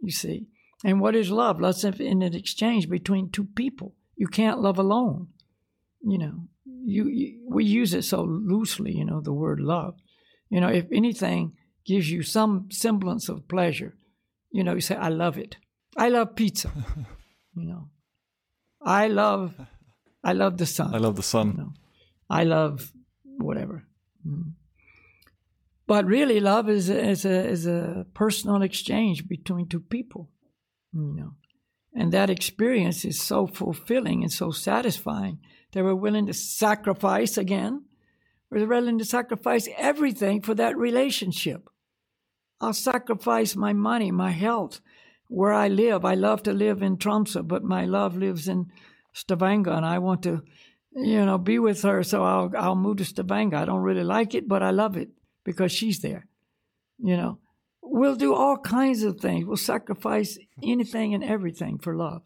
you 0.00 0.10
see. 0.10 0.48
And 0.84 1.00
what 1.00 1.16
is 1.16 1.30
love? 1.30 1.60
Love's 1.60 1.82
in 1.82 2.20
an 2.20 2.34
exchange 2.34 2.90
between 2.90 3.30
two 3.30 3.44
people. 3.44 3.94
You 4.16 4.26
can't 4.26 4.60
love 4.60 4.78
alone. 4.78 5.28
You 6.02 6.18
know, 6.18 6.48
you, 6.66 7.08
you, 7.08 7.48
we 7.48 7.64
use 7.64 7.94
it 7.94 8.02
so 8.02 8.22
loosely. 8.22 8.92
You 8.92 9.06
know, 9.06 9.22
the 9.22 9.32
word 9.32 9.60
love. 9.60 9.96
You 10.50 10.60
know, 10.60 10.68
if 10.68 10.84
anything 10.92 11.52
gives 11.86 12.10
you 12.10 12.22
some 12.22 12.68
semblance 12.70 13.30
of 13.30 13.48
pleasure, 13.48 13.96
you 14.50 14.62
know, 14.62 14.74
you 14.74 14.82
say, 14.82 14.94
"I 14.94 15.08
love 15.08 15.38
it. 15.38 15.56
I 15.96 16.10
love 16.10 16.36
pizza." 16.36 16.70
you 17.56 17.64
know, 17.64 17.88
I 18.82 19.08
love, 19.08 19.54
I 20.22 20.34
love 20.34 20.58
the 20.58 20.66
sun. 20.66 20.94
I 20.94 20.98
love 20.98 21.16
the 21.16 21.22
sun. 21.22 21.52
You 21.52 21.56
know? 21.56 21.72
I 22.28 22.44
love 22.44 22.92
whatever. 23.38 23.86
Mm. 24.26 24.52
But 25.86 26.04
really, 26.04 26.40
love 26.40 26.68
is 26.68 26.90
is 26.90 27.24
a 27.24 27.48
is 27.48 27.66
a 27.66 28.04
personal 28.12 28.60
exchange 28.60 29.26
between 29.26 29.66
two 29.66 29.80
people 29.80 30.28
you 30.94 31.14
know. 31.14 31.34
And 31.94 32.12
that 32.12 32.30
experience 32.30 33.04
is 33.04 33.20
so 33.20 33.46
fulfilling 33.46 34.22
and 34.22 34.32
so 34.32 34.50
satisfying. 34.50 35.38
They 35.72 35.82
were 35.82 35.94
willing 35.94 36.26
to 36.26 36.34
sacrifice 36.34 37.36
again. 37.36 37.84
We're 38.50 38.66
willing 38.66 38.98
to 38.98 39.04
sacrifice 39.04 39.68
everything 39.76 40.42
for 40.42 40.54
that 40.54 40.76
relationship. 40.76 41.68
I'll 42.60 42.72
sacrifice 42.72 43.56
my 43.56 43.72
money, 43.72 44.10
my 44.10 44.30
health, 44.30 44.80
where 45.28 45.52
I 45.52 45.68
live. 45.68 46.04
I 46.04 46.14
love 46.14 46.42
to 46.44 46.52
live 46.52 46.82
in 46.82 46.96
Tromsø, 46.96 47.46
but 47.46 47.64
my 47.64 47.84
love 47.84 48.16
lives 48.16 48.48
in 48.48 48.70
Stavanger, 49.12 49.72
and 49.72 49.84
I 49.84 49.98
want 49.98 50.22
to, 50.22 50.42
you 50.92 51.24
know, 51.24 51.38
be 51.38 51.58
with 51.58 51.82
her. 51.82 52.02
So 52.02 52.22
I'll 52.22 52.52
I'll 52.56 52.76
move 52.76 52.98
to 52.98 53.04
Stavanger. 53.04 53.56
I 53.56 53.64
don't 53.64 53.82
really 53.82 54.04
like 54.04 54.34
it, 54.34 54.48
but 54.48 54.62
I 54.62 54.70
love 54.70 54.96
it 54.96 55.10
because 55.44 55.72
she's 55.72 56.00
there. 56.00 56.26
You 56.98 57.16
know, 57.16 57.38
We'll 57.86 58.16
do 58.16 58.34
all 58.34 58.56
kinds 58.56 59.02
of 59.02 59.20
things. 59.20 59.44
We'll 59.44 59.56
sacrifice 59.56 60.38
anything 60.62 61.14
and 61.14 61.22
everything 61.22 61.78
for 61.78 61.94
love. 61.94 62.22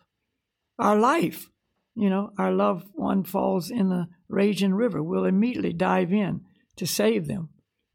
Our 0.78 0.96
life, 0.96 1.48
you 1.94 2.08
know, 2.08 2.30
our 2.38 2.52
loved 2.52 2.86
one 2.94 3.24
falls 3.24 3.70
in 3.70 3.88
the 3.88 4.06
raging 4.28 4.72
river. 4.72 5.02
We'll 5.02 5.24
immediately 5.24 5.72
dive 5.72 6.12
in 6.12 6.42
to 6.76 6.86
save 6.86 7.26
them, 7.26 7.48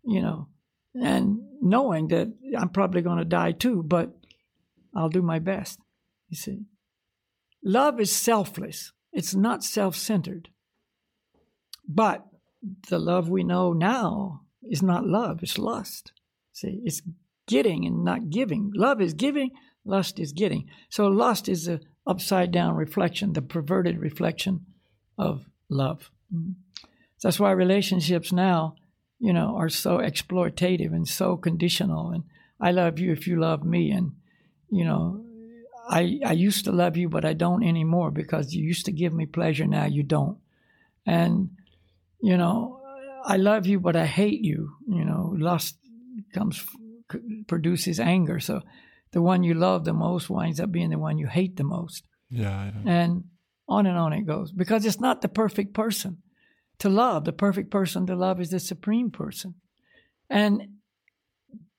you 0.04 0.22
know, 0.22 0.50
and 0.94 1.40
knowing 1.62 2.10
that 2.10 2.34
I'm 2.58 2.70
probably 2.70 3.02
going 3.02 3.20
to 3.20 3.26
die 3.26 3.54
too, 3.54 3.82
but 3.82 4.12
I'll 4.94 5.10
do 5.10 5.22
my 5.22 5.40
best. 5.40 5.80
You 6.30 6.38
see, 6.38 6.66
love 7.64 8.00
is 8.00 8.12
selfless. 8.12 8.92
It's 9.14 9.34
not 9.34 9.64
self-centered. 9.64 10.50
But 11.88 12.26
the 12.90 13.00
love 13.00 13.30
we 13.30 13.44
know 13.44 13.74
now 13.74 14.42
is 14.62 14.84
not 14.84 15.06
love, 15.06 15.42
it's 15.42 15.58
lust. 15.58 16.12
See, 16.52 16.82
it's 16.84 17.02
getting 17.48 17.86
and 17.86 18.04
not 18.04 18.30
giving. 18.30 18.72
Love 18.76 19.02
is 19.02 19.14
giving, 19.14 19.52
lust 19.86 20.20
is 20.20 20.32
getting. 20.32 20.70
So 20.90 21.08
lust 21.08 21.50
is 21.50 21.66
the 21.66 21.82
upside 22.06 22.52
down 22.52 22.76
reflection, 22.76 23.34
the 23.34 23.42
perverted 23.42 23.98
reflection 24.00 24.66
of 25.18 25.46
love. 25.70 26.10
Mm-hmm. 26.34 26.52
That's 27.22 27.40
why 27.40 27.52
relationships 27.52 28.34
now, 28.34 28.76
you 29.20 29.32
know, 29.32 29.56
are 29.56 29.70
so 29.70 30.00
exploitative 30.00 30.92
and 30.92 31.08
so 31.08 31.38
conditional. 31.38 32.12
And 32.12 32.24
I 32.60 32.72
love 32.72 33.00
you 33.00 33.14
if 33.14 33.28
you 33.28 33.40
love 33.40 33.64
me. 33.64 33.92
And, 33.92 34.12
you 34.70 34.84
know, 34.84 35.24
I, 35.90 36.20
I 36.26 36.34
used 36.34 36.66
to 36.66 36.72
love 36.72 36.98
you, 36.98 37.08
but 37.08 37.24
I 37.24 37.34
don't 37.34 37.64
anymore 37.64 38.12
because 38.12 38.54
you 38.54 38.66
used 38.66 38.86
to 38.86 38.92
give 38.92 39.14
me 39.14 39.26
pleasure. 39.26 39.66
Now 39.66 39.86
you 39.86 40.04
don't. 40.04 40.38
And, 41.06 41.52
you 42.22 42.36
know, 42.36 42.82
I 43.26 43.38
love 43.38 43.68
you, 43.68 43.80
but 43.80 43.96
I 43.96 44.06
hate 44.06 44.42
you. 44.42 44.74
You 44.86 45.06
know, 45.06 45.34
lust 45.38 45.78
comes, 46.34 46.66
produces 47.48 48.00
anger. 48.00 48.40
So 48.40 48.62
the 49.12 49.22
one 49.22 49.44
you 49.44 49.54
love 49.54 49.86
the 49.86 49.94
most 49.94 50.30
winds 50.30 50.60
up 50.60 50.72
being 50.72 50.90
the 50.90 50.98
one 50.98 51.18
you 51.18 51.28
hate 51.28 51.56
the 51.56 51.64
most. 51.64 52.06
Yeah. 52.30 52.72
And 52.86 53.26
on 53.68 53.86
and 53.86 53.98
on 53.98 54.14
it 54.14 54.26
goes 54.26 54.52
because 54.52 54.86
it's 54.86 55.00
not 55.00 55.22
the 55.22 55.30
perfect 55.30 55.74
person 55.74 56.18
to 56.80 56.90
love. 56.90 57.26
The 57.26 57.34
perfect 57.34 57.72
person 57.72 58.06
to 58.08 58.16
love 58.16 58.42
is 58.42 58.50
the 58.50 58.60
supreme 58.60 59.12
person. 59.12 59.56
And 60.30 60.80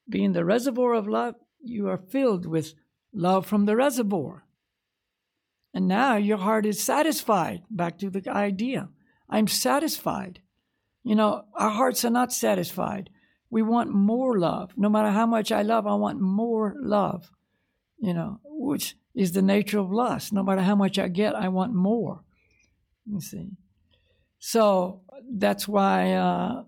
being 0.08 0.32
the 0.32 0.44
reservoir 0.44 0.94
of 0.94 1.08
love, 1.08 1.34
you 1.60 1.88
are 1.88 1.98
filled 1.98 2.46
with 2.46 2.74
love 3.12 3.46
from 3.46 3.64
the 3.64 3.76
reservoir. 3.76 4.44
And 5.72 5.88
now 5.88 6.16
your 6.16 6.38
heart 6.38 6.66
is 6.66 6.82
satisfied. 6.82 7.62
Back 7.68 7.98
to 7.98 8.10
the 8.10 8.28
idea 8.30 8.88
I'm 9.28 9.48
satisfied. 9.48 10.40
You 11.02 11.16
know, 11.16 11.44
our 11.54 11.70
hearts 11.70 12.04
are 12.04 12.10
not 12.10 12.32
satisfied. 12.32 13.10
We 13.54 13.62
want 13.62 13.94
more 13.94 14.36
love. 14.36 14.72
No 14.76 14.88
matter 14.88 15.10
how 15.10 15.26
much 15.26 15.52
I 15.52 15.62
love, 15.62 15.86
I 15.86 15.94
want 15.94 16.20
more 16.20 16.74
love, 16.76 17.30
you 17.98 18.12
know, 18.12 18.40
which 18.44 18.96
is 19.14 19.30
the 19.30 19.42
nature 19.42 19.78
of 19.78 19.92
lust. 19.92 20.32
No 20.32 20.42
matter 20.42 20.60
how 20.60 20.74
much 20.74 20.98
I 20.98 21.06
get, 21.06 21.36
I 21.36 21.46
want 21.50 21.72
more. 21.72 22.24
You 23.06 23.20
see. 23.20 23.50
So 24.40 25.02
that's 25.30 25.68
why, 25.68 26.14
uh, 26.14 26.64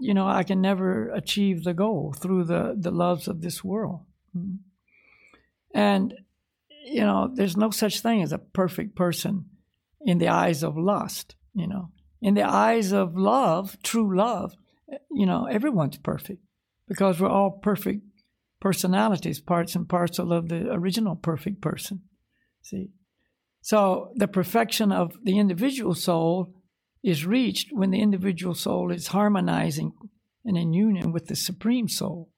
you 0.00 0.14
know, 0.14 0.28
I 0.28 0.44
can 0.44 0.60
never 0.60 1.08
achieve 1.08 1.64
the 1.64 1.74
goal 1.74 2.14
through 2.16 2.44
the, 2.44 2.76
the 2.78 2.92
loves 2.92 3.26
of 3.26 3.40
this 3.40 3.64
world. 3.64 4.02
Mm-hmm. 4.36 4.58
And, 5.74 6.14
you 6.84 7.00
know, 7.00 7.32
there's 7.34 7.56
no 7.56 7.70
such 7.70 7.98
thing 7.98 8.22
as 8.22 8.30
a 8.30 8.38
perfect 8.38 8.94
person 8.94 9.46
in 10.02 10.18
the 10.18 10.28
eyes 10.28 10.62
of 10.62 10.78
lust, 10.78 11.34
you 11.52 11.66
know. 11.66 11.90
In 12.22 12.34
the 12.34 12.48
eyes 12.48 12.92
of 12.92 13.16
love, 13.16 13.76
true 13.82 14.16
love, 14.16 14.54
you 15.10 15.26
know, 15.26 15.46
everyone's 15.46 15.98
perfect 15.98 16.42
because 16.86 17.20
we're 17.20 17.28
all 17.28 17.58
perfect 17.62 18.02
personalities, 18.60 19.40
parts 19.40 19.74
and 19.74 19.88
parcel 19.88 20.32
of 20.32 20.48
the 20.48 20.70
original 20.70 21.16
perfect 21.16 21.60
person. 21.60 22.02
See? 22.62 22.90
So 23.60 24.12
the 24.14 24.28
perfection 24.28 24.92
of 24.92 25.12
the 25.22 25.38
individual 25.38 25.94
soul 25.94 26.54
is 27.02 27.26
reached 27.26 27.68
when 27.72 27.90
the 27.90 28.00
individual 28.00 28.54
soul 28.54 28.90
is 28.90 29.08
harmonizing 29.08 29.92
and 30.44 30.56
in 30.56 30.72
union 30.72 31.12
with 31.12 31.26
the 31.26 31.36
supreme 31.36 31.88
soul 31.88 32.30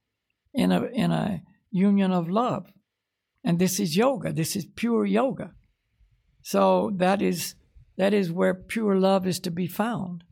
in 0.53 0.73
a 0.73 0.85
in 0.87 1.13
a 1.13 1.43
union 1.71 2.13
of 2.13 2.29
love 2.29 2.67
and 3.45 3.59
this 3.59 3.81
is 3.81 3.97
yoga 3.97 4.33
this 4.33 4.57
is 4.57 4.67
pure 4.77 5.07
yoga 5.07 5.53
so 6.43 6.91
that 6.97 7.23
is 7.23 7.55
that 7.97 8.13
is 8.13 8.33
where 8.33 8.55
pure 8.55 8.97
love 8.97 9.27
is 9.27 9.39
to 9.41 9.51
be 9.51 9.67
found 9.67 10.25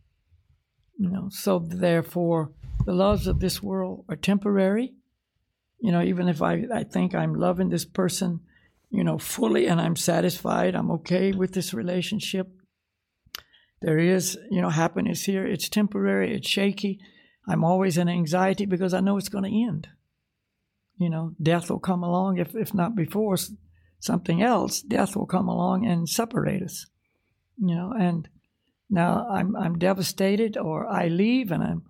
you 0.99 1.09
know 1.09 1.28
so 1.30 1.59
therefore 1.59 2.53
the 2.84 2.92
loves 2.92 3.26
of 3.26 3.40
this 3.40 3.62
world 3.62 4.05
are 4.09 4.16
temporary 4.16 4.92
you 5.80 5.92
know 5.92 6.03
even 6.03 6.28
if 6.28 6.42
i 6.42 6.64
i 6.74 6.82
think 6.84 7.14
i'm 7.14 7.34
loving 7.34 7.70
this 7.70 7.84
person 7.84 8.40
you 8.90 9.05
know 9.05 9.18
fully 9.18 9.66
and 9.66 9.80
i'm 9.80 9.96
satisfied 9.96 10.74
i'm 10.74 10.90
okay 10.90 11.32
with 11.32 11.53
this 11.55 11.72
relationship 11.72 12.49
there 13.80 13.99
is, 13.99 14.38
you 14.51 14.61
know, 14.61 14.70
happiness 14.70 15.24
here. 15.24 15.46
It's 15.46 15.68
temporary, 15.68 16.34
it's 16.34 16.49
shaky. 16.49 16.99
I'm 17.46 17.64
always 17.64 17.96
in 17.96 18.09
anxiety 18.09 18.66
because 18.66 18.92
I 18.92 19.01
know 19.01 19.16
it's 19.16 19.28
going 19.28 19.44
to 19.44 19.66
end. 19.68 19.88
You 20.99 21.11
know, 21.11 21.34
death 21.40 21.70
will 21.70 21.78
come 21.78 22.03
along, 22.03 22.38
if, 22.38 22.55
if 22.57 22.74
not 22.74 22.96
before 22.96 23.36
something 24.01 24.42
else, 24.42 24.82
death 24.82 25.14
will 25.14 25.26
come 25.26 25.49
along 25.49 25.86
and 25.86 26.09
separate 26.09 26.62
us. 26.62 26.86
You 27.57 27.74
know, 27.74 27.92
and 27.99 28.28
now 28.91 29.26
I'm 29.30 29.55
I'm 29.57 29.78
devastated 29.78 30.57
or 30.57 30.86
I 30.86 31.09
leave 31.09 31.51
and 31.51 31.62
I'm 31.62 31.82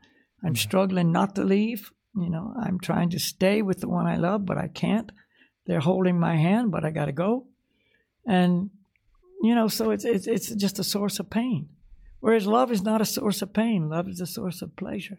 I'm 0.44 0.56
struggling 0.56 1.12
not 1.12 1.34
to 1.36 1.44
leave. 1.44 1.90
You 2.16 2.30
know, 2.30 2.54
I'm 2.60 2.80
trying 2.80 3.10
to 3.10 3.18
stay 3.18 3.62
with 3.62 3.80
the 3.80 3.88
one 3.88 4.06
I 4.06 4.16
love, 4.16 4.44
but 4.44 4.58
I 4.58 4.68
can't. 4.68 5.12
They're 5.66 5.80
holding 5.80 6.18
my 6.18 6.36
hand, 6.36 6.70
but 6.70 6.84
I 6.84 6.90
got 6.90 7.04
to 7.06 7.12
go. 7.12 7.46
And 8.26 8.70
you 9.42 9.54
know, 9.54 9.68
so 9.68 9.90
it's 9.90 10.04
it's 10.04 10.26
it's 10.26 10.48
just 10.54 10.78
a 10.78 10.84
source 10.84 11.18
of 11.18 11.30
pain. 11.30 11.68
Whereas 12.20 12.46
love 12.46 12.72
is 12.72 12.82
not 12.82 13.00
a 13.00 13.04
source 13.04 13.42
of 13.42 13.52
pain, 13.52 13.88
love 13.88 14.08
is 14.08 14.20
a 14.20 14.26
source 14.26 14.62
of 14.62 14.74
pleasure. 14.74 15.18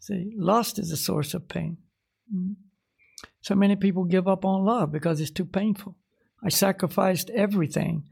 See, 0.00 0.32
lust 0.36 0.78
is 0.78 0.92
a 0.92 0.96
source 0.96 1.34
of 1.34 1.48
pain. 1.48 1.78
Mm-hmm. 2.32 2.52
So 3.40 3.54
many 3.54 3.74
people 3.76 4.04
give 4.04 4.28
up 4.28 4.44
on 4.44 4.64
love 4.64 4.92
because 4.92 5.20
it's 5.20 5.30
too 5.30 5.44
painful. 5.44 5.96
I 6.42 6.50
sacrificed 6.50 7.30
everything, 7.30 8.04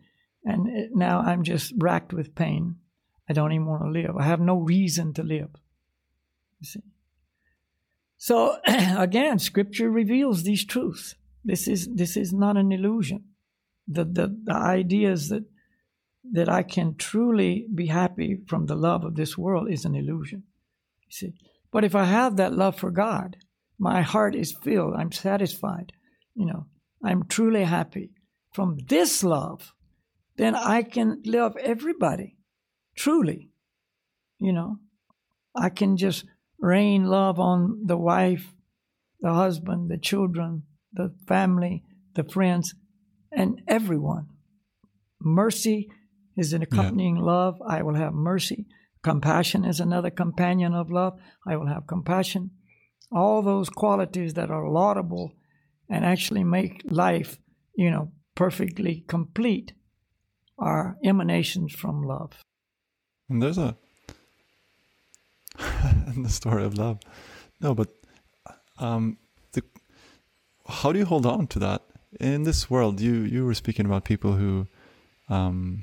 and 0.47 0.95
now 0.95 1.21
I'm 1.21 1.43
just 1.43 1.75
racked 1.77 2.13
with 2.13 2.35
pain. 2.35 2.77
I 3.29 3.33
don't 3.33 3.53
even 3.53 3.67
want 3.67 3.83
to 3.83 3.91
live. 3.91 4.17
I 4.17 4.25
have 4.25 4.41
no 4.41 4.57
reason 4.57 5.13
to 5.15 5.23
live. 5.23 5.51
You 6.61 6.67
see. 6.67 6.83
So 8.17 8.57
again, 8.67 9.39
Scripture 9.39 9.91
reveals 9.91 10.45
these 10.45 10.65
truths. 10.65 11.17
This 11.45 11.67
is 11.69 11.89
this 11.93 12.17
is 12.17 12.33
not 12.33 12.57
an 12.57 12.73
illusion. 12.73 13.25
The 13.89 14.05
the, 14.05 14.41
the 14.45 14.55
ideas 14.55 15.29
that 15.29 15.45
that 16.33 16.49
I 16.49 16.63
can 16.63 16.97
truly 16.97 17.67
be 17.73 17.87
happy 17.87 18.39
from 18.47 18.67
the 18.67 18.75
love 18.75 19.05
of 19.05 19.17
this 19.17 19.37
world 19.37 19.71
is 19.71 19.85
an 19.85 19.95
illusion. 19.95 20.45
You 21.07 21.13
see. 21.13 21.35
But 21.73 21.85
if 21.85 21.95
I 21.95 22.05
have 22.05 22.37
that 22.37 22.55
love 22.55 22.77
for 22.77 22.91
God, 22.91 23.37
my 23.79 24.03
heart 24.03 24.35
is 24.35 24.57
filled, 24.63 24.95
I'm 24.95 25.13
satisfied, 25.13 25.93
you 26.35 26.47
know, 26.47 26.67
I'm 27.05 27.25
truly 27.25 27.65
happy 27.65 28.11
from 28.53 28.79
this 28.89 29.23
love, 29.23 29.75
then 30.37 30.55
I 30.55 30.82
can 30.82 31.22
love 31.24 31.57
everybody 31.57 32.37
truly. 32.97 33.51
You 34.39 34.53
know, 34.53 34.78
I 35.55 35.70
can 35.70 35.97
just 35.97 36.24
rain 36.61 37.05
love 37.05 37.39
on 37.39 37.87
the 37.87 37.97
wife, 37.97 38.53
the 39.20 39.32
husband, 39.32 39.91
the 39.91 39.99
children, 39.99 40.64
the 40.93 41.14
family, 41.26 41.84
the 42.14 42.24
friends, 42.24 42.74
and 43.32 43.62
everyone. 43.66 44.26
Mercy 45.20 45.89
is 46.37 46.53
an 46.53 46.62
accompanying 46.62 47.16
yeah. 47.16 47.22
love. 47.22 47.62
I 47.66 47.82
will 47.82 47.95
have 47.95 48.12
mercy. 48.12 48.66
Compassion 49.03 49.64
is 49.64 49.80
another 49.80 50.11
companion 50.11 50.74
of 50.74 50.91
love. 50.91 51.18
I 51.47 51.57
will 51.57 51.68
have 51.68 51.87
compassion. 51.87 52.51
All 53.11 53.41
those 53.41 53.70
qualities 53.70 54.34
that 54.34 54.51
are 54.51 54.68
laudable 54.68 55.32
and 55.89 56.05
actually 56.05 56.45
make 56.45 56.82
life, 56.84 57.39
you 57.74 57.91
know, 57.91 58.11
perfectly 58.34 59.05
complete 59.09 59.72
are 60.59 60.97
emanations 61.05 61.73
from 61.75 62.03
love. 62.03 62.33
And 63.29 63.43
there's 63.43 63.59
a 63.59 63.77
in 66.07 66.23
the 66.23 66.29
story 66.29 66.65
of 66.65 66.77
love. 66.79 67.01
No, 67.61 67.75
but 67.75 67.89
um, 68.79 69.19
the 69.53 69.63
how 70.69 70.93
do 70.93 70.99
you 70.99 71.07
hold 71.07 71.27
on 71.27 71.47
to 71.49 71.59
that 71.61 71.83
in 72.21 72.45
this 72.45 72.71
world? 72.71 73.01
You 73.01 73.15
you 73.15 73.45
were 73.45 73.55
speaking 73.55 73.87
about 73.87 74.05
people 74.05 74.35
who 74.35 74.67
um, 75.29 75.83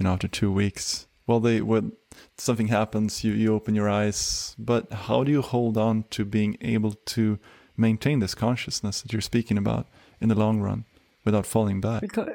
you 0.00 0.04
know 0.04 0.12
after 0.12 0.26
two 0.26 0.50
weeks 0.50 1.06
well 1.26 1.38
they 1.38 1.60
when 1.60 1.92
something 2.36 2.68
happens 2.68 3.22
you 3.22 3.32
you 3.32 3.54
open 3.54 3.74
your 3.74 3.88
eyes 3.88 4.56
but 4.58 4.92
how 4.92 5.22
do 5.22 5.30
you 5.30 5.42
hold 5.42 5.76
on 5.78 6.04
to 6.10 6.24
being 6.24 6.56
able 6.60 6.92
to 7.04 7.38
maintain 7.76 8.18
this 8.18 8.34
consciousness 8.34 9.02
that 9.02 9.12
you're 9.12 9.20
speaking 9.20 9.56
about 9.56 9.86
in 10.20 10.28
the 10.28 10.34
long 10.34 10.60
run 10.60 10.84
without 11.24 11.46
falling 11.46 11.80
back 11.80 12.00
because 12.00 12.28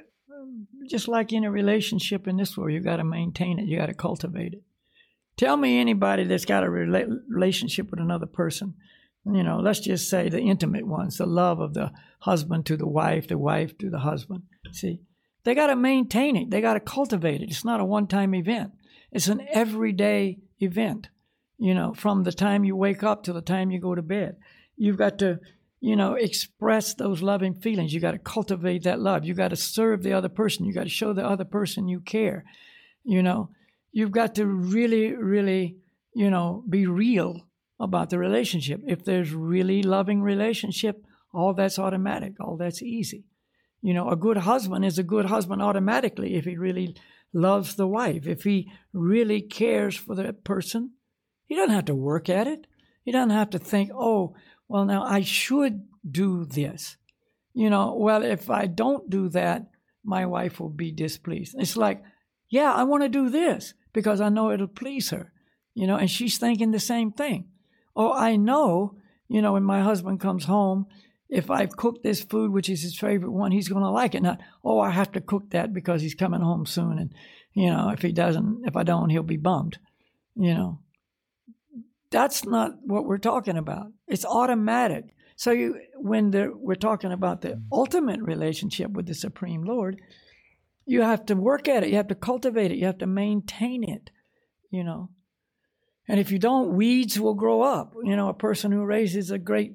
just 0.90 1.08
like 1.08 1.34
in 1.34 1.44
a 1.44 1.52
relationship 1.52 2.28
in 2.28 2.38
this 2.38 2.58
world 2.58 2.72
you 2.72 2.80
got 2.80 2.98
to 2.98 3.04
maintain 3.04 3.60
it 3.60 3.66
you 3.66 3.78
got 3.78 3.88
to 3.88 3.94
cultivate 3.94 4.54
it 4.54 4.64
tell 5.38 5.58
me 5.58 5.80
anybody 5.80 6.24
that's 6.24 6.46
got 6.46 6.64
a 6.64 6.68
rela- 6.68 7.20
relationship 7.30 7.92
with 7.92 8.00
another 8.00 8.26
person 8.26 8.74
you 9.26 9.44
know 9.44 9.60
let's 9.60 9.80
just 9.80 10.10
say 10.10 10.30
the 10.30 10.40
intimate 10.40 10.88
ones 10.88 11.18
the 11.18 11.26
love 11.26 11.60
of 11.60 11.74
the 11.74 11.92
husband 12.20 12.66
to 12.66 12.78
the 12.78 12.88
wife 12.88 13.28
the 13.28 13.38
wife 13.38 13.78
to 13.78 13.90
the 13.90 14.00
husband 14.00 14.44
see 14.72 15.00
they 15.46 15.54
got 15.54 15.68
to 15.68 15.76
maintain 15.76 16.36
it. 16.36 16.50
They 16.50 16.60
got 16.60 16.74
to 16.74 16.80
cultivate 16.80 17.42
it. 17.42 17.50
It's 17.50 17.64
not 17.64 17.80
a 17.80 17.86
one 17.86 18.08
time 18.08 18.36
event, 18.36 18.74
it's 19.12 19.28
an 19.28 19.48
everyday 19.54 20.40
event, 20.60 21.10
you 21.58 21.74
know, 21.74 21.94
from 21.94 22.24
the 22.24 22.34
time 22.34 22.66
you 22.66 22.76
wake 22.76 23.04
up 23.04 23.24
to 23.24 23.34
the 23.34 23.42
time 23.42 23.72
you 23.72 23.80
go 23.80 23.96
to 23.96 24.02
bed. 24.02 24.36
You've 24.76 24.98
got 24.98 25.20
to, 25.20 25.40
you 25.86 25.96
know, 25.96 26.16
express 26.16 26.96
those 26.96 27.22
loving 27.22 27.54
feelings. 27.54 27.94
You 27.94 28.00
got 28.00 28.14
to 28.14 28.18
cultivate 28.18 28.86
that 28.86 29.00
love. 29.00 29.24
You 29.24 29.36
got 29.36 29.50
to 29.50 29.56
serve 29.56 30.02
the 30.02 30.14
other 30.14 30.30
person. 30.30 30.66
You 30.66 30.74
got 30.74 30.86
to 30.86 30.90
show 30.90 31.14
the 31.14 31.24
other 31.24 31.46
person 31.46 31.88
you 31.88 32.00
care. 32.00 32.44
You 33.04 33.22
know, 33.22 33.52
you've 33.92 34.12
got 34.12 34.34
to 34.36 34.48
really, 34.48 35.14
really, 35.14 35.78
you 36.16 36.32
know, 36.32 36.64
be 36.68 36.88
real 36.88 37.42
about 37.80 38.10
the 38.10 38.18
relationship. 38.18 38.82
If 38.88 39.06
there's 39.06 39.32
really 39.32 39.84
loving 39.84 40.24
relationship, 40.24 41.06
all 41.32 41.54
that's 41.54 41.78
automatic, 41.78 42.34
all 42.40 42.58
that's 42.58 42.82
easy. 42.82 43.26
You 43.84 43.94
know, 43.94 44.10
a 44.10 44.16
good 44.16 44.38
husband 44.38 44.86
is 44.86 44.98
a 44.98 45.04
good 45.04 45.28
husband 45.28 45.62
automatically 45.62 46.34
if 46.34 46.46
he 46.46 46.58
really 46.58 46.96
loves 47.32 47.76
the 47.76 47.86
wife, 47.86 48.26
if 48.26 48.42
he 48.42 48.72
really 48.92 49.40
cares 49.40 49.96
for 49.96 50.16
that 50.16 50.44
person. 50.44 50.94
He 51.46 51.56
doesn't 51.56 51.76
have 51.76 51.86
to 51.86 51.94
work 51.94 52.28
at 52.28 52.48
it. 52.48 52.66
He 53.04 53.12
doesn't 53.12 53.30
have 53.30 53.52
to 53.52 53.60
think, 53.60 53.92
oh, 53.94 54.34
well, 54.68 54.86
now 54.86 55.04
I 55.04 55.22
should 55.22 55.88
do 56.10 56.46
this. 56.46 56.98
You 57.54 57.70
know, 57.70 57.96
well, 57.96 58.24
if 58.24 58.50
I 58.50 58.68
don't 58.68 59.10
do 59.10 59.30
that, 59.30 59.70
my 60.04 60.26
wife 60.26 60.60
will 60.60 60.70
be 60.70 60.92
displeased. 60.92 61.56
It's 61.58 61.78
like, 61.78 62.04
yeah, 62.50 62.74
I 62.74 62.84
want 62.84 63.04
to 63.04 63.10
do 63.10 63.30
this 63.30 63.74
because 63.94 64.22
I 64.22 64.30
know 64.30 64.52
it'll 64.52 64.68
please 64.68 65.10
her, 65.10 65.32
you 65.74 65.88
know, 65.88 65.96
and 65.96 66.10
she's 66.10 66.38
thinking 66.38 66.72
the 66.72 66.80
same 66.80 67.12
thing. 67.12 67.48
Oh, 67.96 68.12
I 68.12 68.36
know, 68.36 68.98
you 69.28 69.42
know, 69.42 69.54
when 69.54 69.64
my 69.64 69.82
husband 69.82 70.20
comes 70.20 70.46
home, 70.46 70.86
if 71.30 71.50
I've 71.50 71.76
cooked 71.76 72.04
this 72.04 72.22
food, 72.22 72.52
which 72.52 72.70
is 72.70 72.84
his 72.84 72.98
favorite 72.98 73.32
one, 73.32 73.52
he's 73.52 73.70
going 73.70 73.84
to 73.84 73.90
like 73.90 74.14
it. 74.14 74.22
Not, 74.22 74.42
oh, 74.64 74.80
I 74.80 74.92
have 74.92 75.12
to 75.14 75.22
cook 75.22 75.50
that 75.52 75.74
because 75.74 76.02
he's 76.02 76.14
coming 76.14 76.42
home 76.42 76.66
soon. 76.66 77.00
And, 77.00 77.14
you 77.54 77.72
know, 77.72 77.90
if 77.90 78.02
he 78.02 78.12
doesn't, 78.12 78.64
if 78.66 78.76
I 78.76 78.84
don't, 78.84 79.10
he'll 79.10 79.24
be 79.24 79.38
bummed, 79.38 79.80
you 80.36 80.54
know. 80.54 80.80
That's 82.12 82.46
not 82.46 82.74
what 82.84 83.06
we're 83.06 83.18
talking 83.18 83.58
about. 83.58 83.88
It's 84.08 84.26
automatic. 84.26 85.16
So 85.36 85.52
you, 85.52 85.80
when 85.96 86.32
we're 86.32 86.76
talking 86.76 87.12
about 87.12 87.42
the 87.42 87.50
mm-hmm. 87.50 87.68
ultimate 87.72 88.22
relationship 88.22 88.92
with 88.92 89.06
the 89.06 89.16
Supreme 89.16 89.64
Lord, 89.64 90.02
you 90.86 91.02
have 91.02 91.26
to 91.28 91.36
work 91.36 91.68
at 91.68 91.84
it. 91.84 91.90
You 91.90 91.96
have 91.96 92.08
to 92.10 92.16
cultivate 92.16 92.72
it. 92.72 92.78
You 92.78 92.86
have 92.86 93.00
to 93.00 93.08
maintain 93.08 93.84
it. 93.84 94.12
You 94.70 94.84
know, 94.84 95.10
and 96.08 96.20
if 96.20 96.32
you 96.32 96.40
don't, 96.40 96.76
weeds 96.76 97.20
will 97.20 97.34
grow 97.34 97.62
up. 97.62 97.94
You 98.04 98.16
know, 98.16 98.30
a 98.30 98.34
person 98.34 98.72
who 98.72 98.84
raises 98.84 99.32
a 99.32 99.38
great 99.38 99.74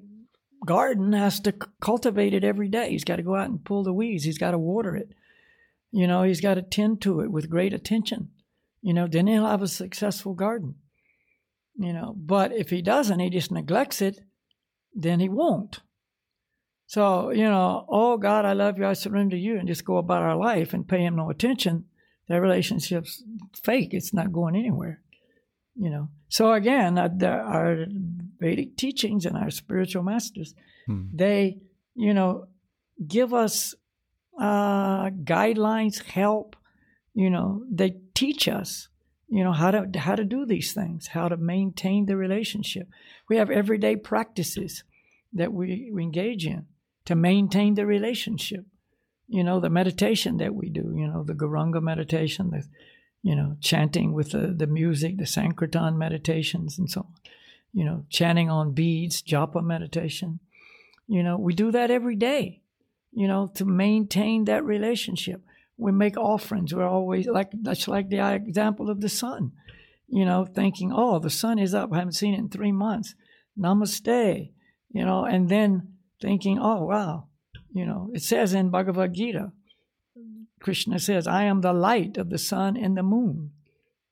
garden 0.64 1.12
has 1.12 1.40
to 1.40 1.54
cultivate 1.80 2.34
it 2.34 2.44
every 2.44 2.68
day. 2.68 2.90
He's 2.90 3.04
got 3.04 3.16
to 3.16 3.22
go 3.22 3.34
out 3.34 3.48
and 3.48 3.64
pull 3.64 3.82
the 3.82 3.92
weeds. 3.92 4.24
He's 4.24 4.38
got 4.38 4.52
to 4.52 4.58
water 4.58 4.94
it. 4.94 5.10
You 5.90 6.06
know, 6.06 6.22
he's 6.22 6.40
got 6.40 6.54
to 6.54 6.62
tend 6.62 7.02
to 7.02 7.20
it 7.20 7.32
with 7.32 7.50
great 7.50 7.72
attention. 7.72 8.28
You 8.82 8.94
know, 8.94 9.06
then 9.06 9.26
he'll 9.26 9.46
have 9.46 9.62
a 9.62 9.68
successful 9.68 10.34
garden. 10.34 10.76
You 11.80 11.94
know, 11.94 12.14
but 12.14 12.52
if 12.52 12.68
he 12.68 12.82
doesn't, 12.82 13.20
he 13.20 13.30
just 13.30 13.50
neglects 13.50 14.02
it, 14.02 14.20
then 14.94 15.18
he 15.18 15.30
won't. 15.30 15.80
So, 16.86 17.30
you 17.30 17.44
know, 17.44 17.86
oh 17.88 18.18
God, 18.18 18.44
I 18.44 18.52
love 18.52 18.76
you, 18.76 18.84
I 18.84 18.92
surrender 18.92 19.34
to 19.34 19.40
you, 19.40 19.58
and 19.58 19.66
just 19.66 19.86
go 19.86 19.96
about 19.96 20.22
our 20.22 20.36
life 20.36 20.74
and 20.74 20.86
pay 20.86 21.02
him 21.02 21.16
no 21.16 21.30
attention, 21.30 21.86
that 22.28 22.42
relationship's 22.42 23.24
fake. 23.62 23.94
It's 23.94 24.12
not 24.12 24.30
going 24.30 24.56
anywhere. 24.56 25.00
You 25.74 25.88
know. 25.88 26.08
So 26.28 26.52
again, 26.52 26.98
uh, 26.98 27.08
our 27.26 27.86
Vedic 28.38 28.76
teachings 28.76 29.24
and 29.24 29.38
our 29.38 29.50
spiritual 29.50 30.02
masters, 30.02 30.54
hmm. 30.86 31.04
they, 31.14 31.60
you 31.94 32.12
know, 32.12 32.48
give 33.08 33.32
us 33.32 33.74
uh, 34.38 35.08
guidelines, 35.08 36.02
help. 36.02 36.56
You 37.14 37.30
know, 37.30 37.64
they 37.72 37.96
teach 38.14 38.48
us 38.48 38.88
you 39.30 39.44
know 39.44 39.52
how 39.52 39.70
to 39.70 39.98
how 39.98 40.16
to 40.16 40.24
do 40.24 40.44
these 40.44 40.72
things 40.72 41.06
how 41.06 41.28
to 41.28 41.36
maintain 41.36 42.06
the 42.06 42.16
relationship. 42.16 42.88
We 43.28 43.36
have 43.36 43.50
everyday 43.50 43.96
practices 43.96 44.82
that 45.32 45.52
we, 45.52 45.90
we 45.94 46.02
engage 46.02 46.44
in 46.46 46.66
to 47.04 47.14
maintain 47.14 47.74
the 47.74 47.86
relationship. 47.86 48.66
You 49.28 49.44
know 49.44 49.60
the 49.60 49.70
meditation 49.70 50.38
that 50.38 50.54
we 50.54 50.68
do 50.68 50.92
you 50.96 51.06
know 51.06 51.22
the 51.22 51.34
Gauranga 51.34 51.80
meditation 51.80 52.50
the 52.50 52.64
you 53.22 53.36
know 53.36 53.56
chanting 53.60 54.12
with 54.12 54.32
the, 54.32 54.48
the 54.48 54.66
music 54.66 55.16
the 55.18 55.26
sankirtan 55.26 55.96
meditations 55.96 56.78
and 56.78 56.90
so 56.90 57.02
on. 57.02 57.14
You 57.72 57.84
know 57.84 58.04
chanting 58.10 58.50
on 58.50 58.72
beads 58.72 59.22
japa 59.22 59.62
meditation. 59.62 60.40
You 61.06 61.22
know 61.22 61.38
we 61.38 61.54
do 61.54 61.70
that 61.70 61.92
every 61.92 62.16
day 62.16 62.62
you 63.12 63.28
know 63.28 63.50
to 63.54 63.64
maintain 63.64 64.44
that 64.44 64.64
relationship 64.64 65.42
we 65.80 65.92
make 65.92 66.16
offerings. 66.16 66.74
We're 66.74 66.88
always 66.88 67.26
like 67.26 67.50
that's 67.62 67.88
like 67.88 68.08
the 68.08 68.34
example 68.34 68.90
of 68.90 69.00
the 69.00 69.08
sun, 69.08 69.52
you 70.08 70.24
know, 70.24 70.44
thinking, 70.44 70.92
oh, 70.94 71.18
the 71.18 71.30
sun 71.30 71.58
is 71.58 71.74
up. 71.74 71.92
I 71.92 71.98
haven't 71.98 72.12
seen 72.12 72.34
it 72.34 72.38
in 72.38 72.48
three 72.48 72.72
months. 72.72 73.14
Namaste, 73.58 74.50
you 74.90 75.04
know, 75.04 75.24
and 75.24 75.48
then 75.48 75.94
thinking, 76.20 76.58
oh 76.60 76.84
wow, 76.84 77.28
you 77.72 77.86
know, 77.86 78.10
it 78.12 78.22
says 78.22 78.52
in 78.52 78.70
Bhagavad 78.70 79.14
Gita, 79.14 79.52
Krishna 80.60 80.98
says, 80.98 81.26
I 81.26 81.44
am 81.44 81.62
the 81.62 81.72
light 81.72 82.16
of 82.16 82.30
the 82.30 82.38
sun 82.38 82.76
and 82.76 82.96
the 82.96 83.02
moon. 83.02 83.52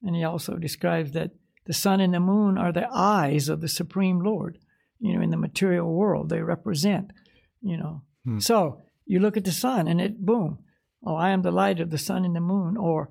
And 0.02 0.16
he 0.16 0.24
also 0.24 0.56
describes 0.56 1.12
that 1.12 1.32
the 1.66 1.74
sun 1.74 2.00
and 2.00 2.14
the 2.14 2.20
moon 2.20 2.56
are 2.56 2.72
the 2.72 2.88
eyes 2.90 3.48
of 3.48 3.60
the 3.60 3.68
Supreme 3.68 4.20
Lord, 4.20 4.58
you 4.98 5.14
know, 5.14 5.22
in 5.22 5.30
the 5.30 5.36
material 5.36 5.92
world. 5.92 6.30
They 6.30 6.40
represent, 6.40 7.12
you 7.60 7.76
know. 7.76 8.02
Hmm. 8.24 8.38
So 8.38 8.82
you 9.04 9.20
look 9.20 9.36
at 9.36 9.44
the 9.44 9.52
sun 9.52 9.86
and 9.88 10.00
it, 10.00 10.24
boom, 10.24 10.60
oh, 11.04 11.14
I 11.14 11.30
am 11.30 11.42
the 11.42 11.50
light 11.50 11.80
of 11.80 11.90
the 11.90 11.98
sun 11.98 12.24
and 12.24 12.34
the 12.34 12.40
moon, 12.40 12.76
or, 12.76 13.08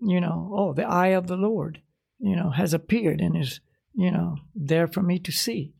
you 0.00 0.20
know, 0.20 0.50
oh, 0.54 0.72
the 0.72 0.86
eye 0.86 1.08
of 1.08 1.26
the 1.26 1.36
Lord, 1.36 1.80
you 2.18 2.36
know, 2.36 2.50
has 2.50 2.74
appeared 2.74 3.20
and 3.20 3.36
is, 3.36 3.60
you 3.94 4.10
know, 4.10 4.36
there 4.54 4.86
for 4.86 5.02
me 5.02 5.18
to 5.20 5.32
see. 5.32 5.72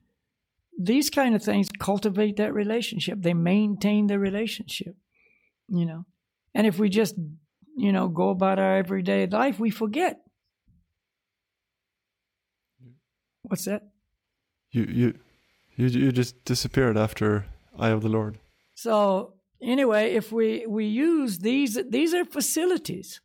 These 0.80 1.10
kind 1.10 1.34
of 1.34 1.42
things 1.42 1.68
cultivate 1.78 2.36
that 2.36 2.54
relationship. 2.54 3.18
They 3.20 3.34
maintain 3.34 4.06
the 4.06 4.18
relationship, 4.18 4.96
you 5.68 5.84
know. 5.84 6.04
And 6.54 6.66
if 6.66 6.78
we 6.78 6.88
just, 6.88 7.16
you 7.76 7.92
know, 7.92 8.08
go 8.08 8.30
about 8.30 8.58
our 8.58 8.76
everyday 8.76 9.26
life, 9.26 9.58
we 9.58 9.70
forget. 9.70 10.20
What's 13.42 13.64
that? 13.64 13.82
You 14.70 14.84
you 14.84 15.18
you 15.76 15.86
you 15.86 16.12
just 16.12 16.44
disappeared 16.44 16.96
after 16.96 17.46
Eye 17.78 17.90
of 17.90 18.02
the 18.02 18.08
Lord. 18.08 18.38
So 18.74 19.34
anyway, 19.62 20.14
if 20.14 20.32
we, 20.32 20.66
we 20.66 20.86
use 20.86 21.38
these, 21.38 21.78
these 21.88 22.14
are 22.14 22.24
facilities 22.24 23.20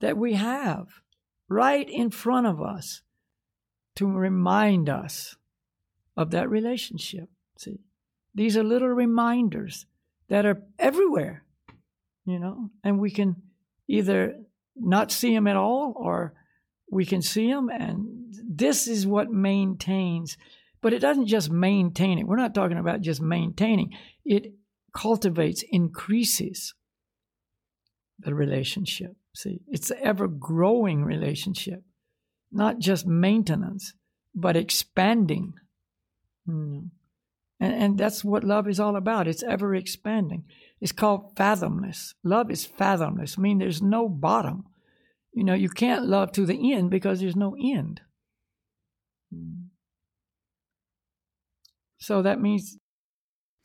that 0.00 0.16
we 0.16 0.34
have 0.34 0.88
right 1.48 1.88
in 1.88 2.10
front 2.10 2.46
of 2.46 2.60
us 2.62 3.02
to 3.96 4.06
remind 4.06 4.88
us 4.88 5.36
of 6.16 6.30
that 6.30 6.48
relationship. 6.48 7.28
See, 7.56 7.80
these 8.34 8.56
are 8.56 8.62
little 8.62 8.88
reminders 8.88 9.86
that 10.28 10.46
are 10.46 10.62
everywhere, 10.78 11.44
you 12.24 12.38
know, 12.38 12.70
and 12.84 13.00
we 13.00 13.10
can 13.10 13.36
either 13.88 14.36
not 14.76 15.10
see 15.10 15.34
them 15.34 15.46
at 15.46 15.56
all 15.56 15.94
or 15.96 16.34
we 16.90 17.04
can 17.04 17.22
see 17.22 17.50
them. 17.50 17.68
And 17.68 18.32
this 18.48 18.86
is 18.86 19.06
what 19.06 19.30
maintains, 19.30 20.36
but 20.80 20.92
it 20.92 21.00
doesn't 21.00 21.26
just 21.26 21.50
maintain 21.50 22.18
it. 22.18 22.26
We're 22.26 22.36
not 22.36 22.54
talking 22.54 22.78
about 22.78 23.00
just 23.00 23.20
maintaining, 23.20 23.94
it 24.24 24.52
cultivates, 24.98 25.62
increases 25.70 26.74
the 28.18 28.34
relationship. 28.34 29.12
See, 29.34 29.60
it's 29.68 29.90
an 29.90 29.98
ever 30.02 30.26
growing 30.26 31.04
relationship, 31.04 31.84
not 32.50 32.80
just 32.80 33.06
maintenance, 33.06 33.94
but 34.34 34.56
expanding. 34.56 35.54
Mm. 36.48 36.90
And, 37.60 37.74
and 37.74 37.98
that's 37.98 38.24
what 38.24 38.42
love 38.42 38.66
is 38.68 38.80
all 38.80 38.96
about. 38.96 39.28
It's 39.28 39.44
ever 39.44 39.72
expanding. 39.72 40.44
It's 40.80 40.92
called 40.92 41.36
fathomless. 41.36 42.14
Love 42.24 42.50
is 42.50 42.66
fathomless, 42.66 43.38
I 43.38 43.42
mean 43.42 43.58
there's 43.58 43.80
no 43.80 44.08
bottom. 44.08 44.64
You 45.32 45.44
know, 45.44 45.54
you 45.54 45.68
can't 45.68 46.06
love 46.06 46.32
to 46.32 46.44
the 46.44 46.72
end 46.72 46.90
because 46.90 47.20
there's 47.20 47.36
no 47.36 47.54
end. 47.62 48.00
Mm. 49.32 49.66
So 51.98 52.22
that 52.22 52.40
means 52.40 52.78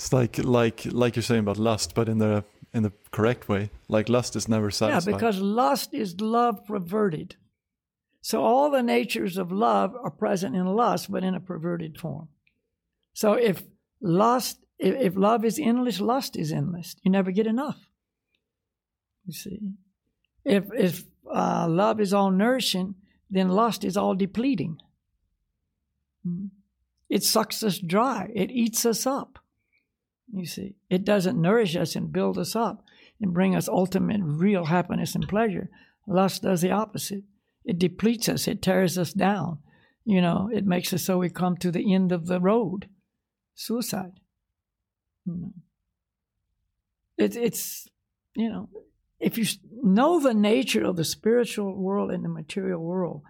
it's 0.04 0.12
like 0.12 0.38
like 0.40 0.86
like 0.92 1.16
you're 1.16 1.24
saying 1.24 1.40
about 1.40 1.58
lust, 1.58 1.96
but 1.96 2.10
in 2.10 2.18
the 2.18 2.44
in 2.74 2.84
the 2.84 2.92
correct 3.12 3.48
way. 3.48 3.70
Like 3.88 4.10
lust 4.10 4.36
is 4.36 4.50
never 4.50 4.70
satisfied. 4.70 5.12
Yeah, 5.12 5.16
because 5.16 5.40
lust 5.40 5.94
is 5.94 6.20
love 6.20 6.66
perverted. 6.66 7.38
So 8.20 8.44
all 8.44 8.70
the 8.70 8.84
natures 8.84 9.38
of 9.38 9.52
love 9.52 9.96
are 9.96 10.12
present 10.12 10.58
in 10.58 10.66
lust, 10.66 11.10
but 11.10 11.24
in 11.24 11.36
a 11.36 11.40
perverted 11.40 11.98
form. 12.00 12.28
So 13.14 13.34
if 13.34 13.64
lust, 14.02 14.58
if, 14.78 14.94
if 14.96 15.16
love 15.16 15.46
is 15.46 15.58
endless, 15.58 16.02
lust 16.02 16.36
is 16.36 16.52
endless. 16.52 16.98
You 17.04 17.12
never 17.12 17.32
get 17.32 17.48
enough. 17.48 17.90
You 19.26 19.34
see, 19.34 19.60
if 20.44 20.66
if 20.74 21.06
uh, 21.34 21.68
love 21.70 22.02
is 22.02 22.14
all 22.14 22.30
nourishing, 22.30 22.96
then 23.30 23.48
lust 23.48 23.86
is 23.86 23.96
all 23.96 24.16
depleting. 24.16 24.80
Hmm. 26.26 26.48
It 27.10 27.24
sucks 27.24 27.64
us 27.64 27.78
dry. 27.78 28.32
It 28.36 28.52
eats 28.52 28.86
us 28.86 29.06
up. 29.06 29.40
You 30.32 30.46
see, 30.46 30.76
it 30.90 31.06
doesn't 31.06 31.42
nourish 31.42 31.76
us 31.76 31.96
and 31.96 32.12
build 32.12 32.38
us 32.38 32.56
up 32.56 32.84
and 33.22 33.34
bring 33.34 33.56
us 33.56 33.68
ultimate 33.68 34.22
real 34.24 34.66
happiness 34.66 35.16
and 35.16 35.28
pleasure. 35.28 35.70
Lust 36.08 36.44
does 36.44 36.62
the 36.62 36.72
opposite. 36.72 37.24
It 37.66 37.80
depletes 37.80 38.28
us, 38.28 38.48
it 38.48 38.62
tears 38.62 38.98
us 38.98 39.14
down. 39.14 39.60
You 40.06 40.22
know, 40.22 40.50
it 40.54 40.66
makes 40.66 40.94
us 40.94 41.04
so 41.04 41.18
we 41.18 41.30
come 41.30 41.56
to 41.58 41.72
the 41.72 41.94
end 41.94 42.12
of 42.12 42.28
the 42.28 42.40
road 42.40 42.90
suicide. 43.56 44.20
You 45.26 45.34
know, 45.34 45.54
it, 47.18 47.36
it's 47.36 47.88
you 48.36 48.50
know, 48.50 48.70
if 49.20 49.38
you 49.38 49.46
know 49.72 50.20
the 50.20 50.34
nature 50.34 50.84
of 50.84 50.98
the 50.98 51.06
spiritual 51.06 51.76
world 51.76 52.12
and 52.12 52.26
the 52.26 52.30
material 52.30 52.82
world, 52.82 53.22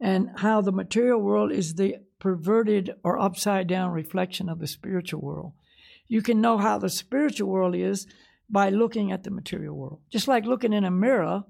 and 0.00 0.30
how 0.36 0.60
the 0.60 0.72
material 0.72 1.20
world 1.20 1.52
is 1.52 1.74
the 1.74 1.96
perverted 2.18 2.94
or 3.02 3.18
upside 3.18 3.66
down 3.66 3.92
reflection 3.92 4.48
of 4.50 4.58
the 4.58 4.66
spiritual 4.66 5.20
world, 5.20 5.52
you 6.10 6.22
can 6.22 6.40
know 6.40 6.58
how 6.58 6.76
the 6.76 6.88
spiritual 6.88 7.48
world 7.48 7.76
is 7.76 8.04
by 8.50 8.68
looking 8.68 9.12
at 9.12 9.22
the 9.22 9.30
material 9.30 9.76
world. 9.76 10.00
Just 10.10 10.26
like 10.26 10.44
looking 10.44 10.72
in 10.72 10.84
a 10.84 10.90
mirror, 10.90 11.44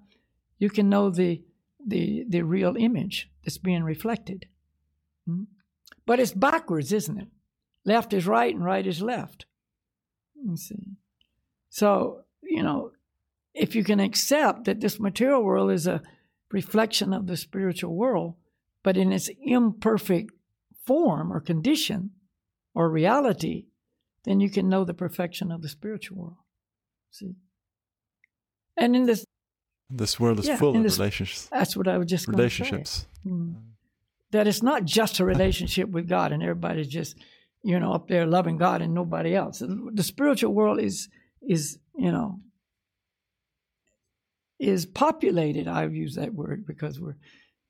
you 0.59 0.69
can 0.69 0.91
know 0.91 1.09
the 1.09 1.43
the 1.85 2.27
the 2.29 2.43
real 2.43 2.77
image 2.77 3.31
that's 3.43 3.57
being 3.57 3.83
reflected. 3.83 4.47
Hmm? 5.27 5.45
But 6.05 6.21
it's 6.21 6.35
backwards, 6.35 6.93
isn't 6.93 7.19
it? 7.19 7.29
Left 7.87 8.13
is 8.13 8.27
right 8.27 8.55
and 8.55 8.63
right 8.63 8.87
is 8.87 9.01
left. 9.01 9.47
You 10.35 10.59
see. 10.59 10.99
So, 11.71 12.25
you 12.43 12.63
know, 12.63 12.93
if 13.55 13.75
you 13.75 13.83
can 13.83 13.99
accept 13.99 14.67
that 14.67 14.81
this 14.81 15.01
material 15.01 15.43
world 15.43 15.71
is 15.71 15.87
a 15.87 16.03
reflection 16.53 17.15
of 17.15 17.27
the 17.27 17.37
spiritual 17.39 17.95
world, 17.95 18.35
but 18.83 18.99
in 18.99 19.11
its 19.11 19.31
imperfect 19.43 20.33
form 20.85 21.33
or 21.33 21.41
condition 21.41 22.11
or 22.75 22.91
reality, 22.91 23.70
then 24.25 24.41
you 24.41 24.51
can 24.51 24.69
know 24.69 24.85
the 24.85 24.95
perfection 24.95 25.51
of 25.51 25.63
the 25.63 25.69
spiritual 25.69 26.19
world. 26.19 26.37
See? 27.11 27.35
And 28.77 28.95
in 28.95 29.07
this 29.07 29.25
this 29.91 30.21
world 30.21 30.39
is 30.39 30.47
yeah, 30.47 30.57
full 30.57 30.77
of 30.77 30.83
this, 30.83 30.99
relationships. 30.99 31.49
That's 31.51 31.77
what 31.77 31.89
I 31.89 31.99
was 31.99 32.07
just 32.07 32.29
relationships. 32.29 33.07
Mm. 33.27 33.57
That 34.31 34.47
it's 34.47 34.63
not 34.63 34.85
just 34.85 35.19
a 35.19 35.25
relationship 35.25 35.89
with 35.89 36.09
God 36.09 36.31
and 36.31 36.43
everybody's 36.43 36.87
just, 36.87 37.17
you 37.65 37.79
know, 37.81 37.93
up 37.93 38.07
there 38.07 38.27
loving 38.27 38.57
God 38.57 38.83
and 38.83 38.95
nobody 38.95 39.35
else. 39.35 39.61
The 39.61 40.03
spiritual 40.05 40.55
world 40.55 40.81
is 40.81 41.09
is, 41.43 41.79
you 41.97 42.13
know, 42.13 42.41
is 44.61 44.87
populated. 44.87 45.67
I 45.67 45.87
use 45.87 46.15
that 46.15 46.35
word 46.35 46.65
because 46.67 47.01
we're 47.01 47.17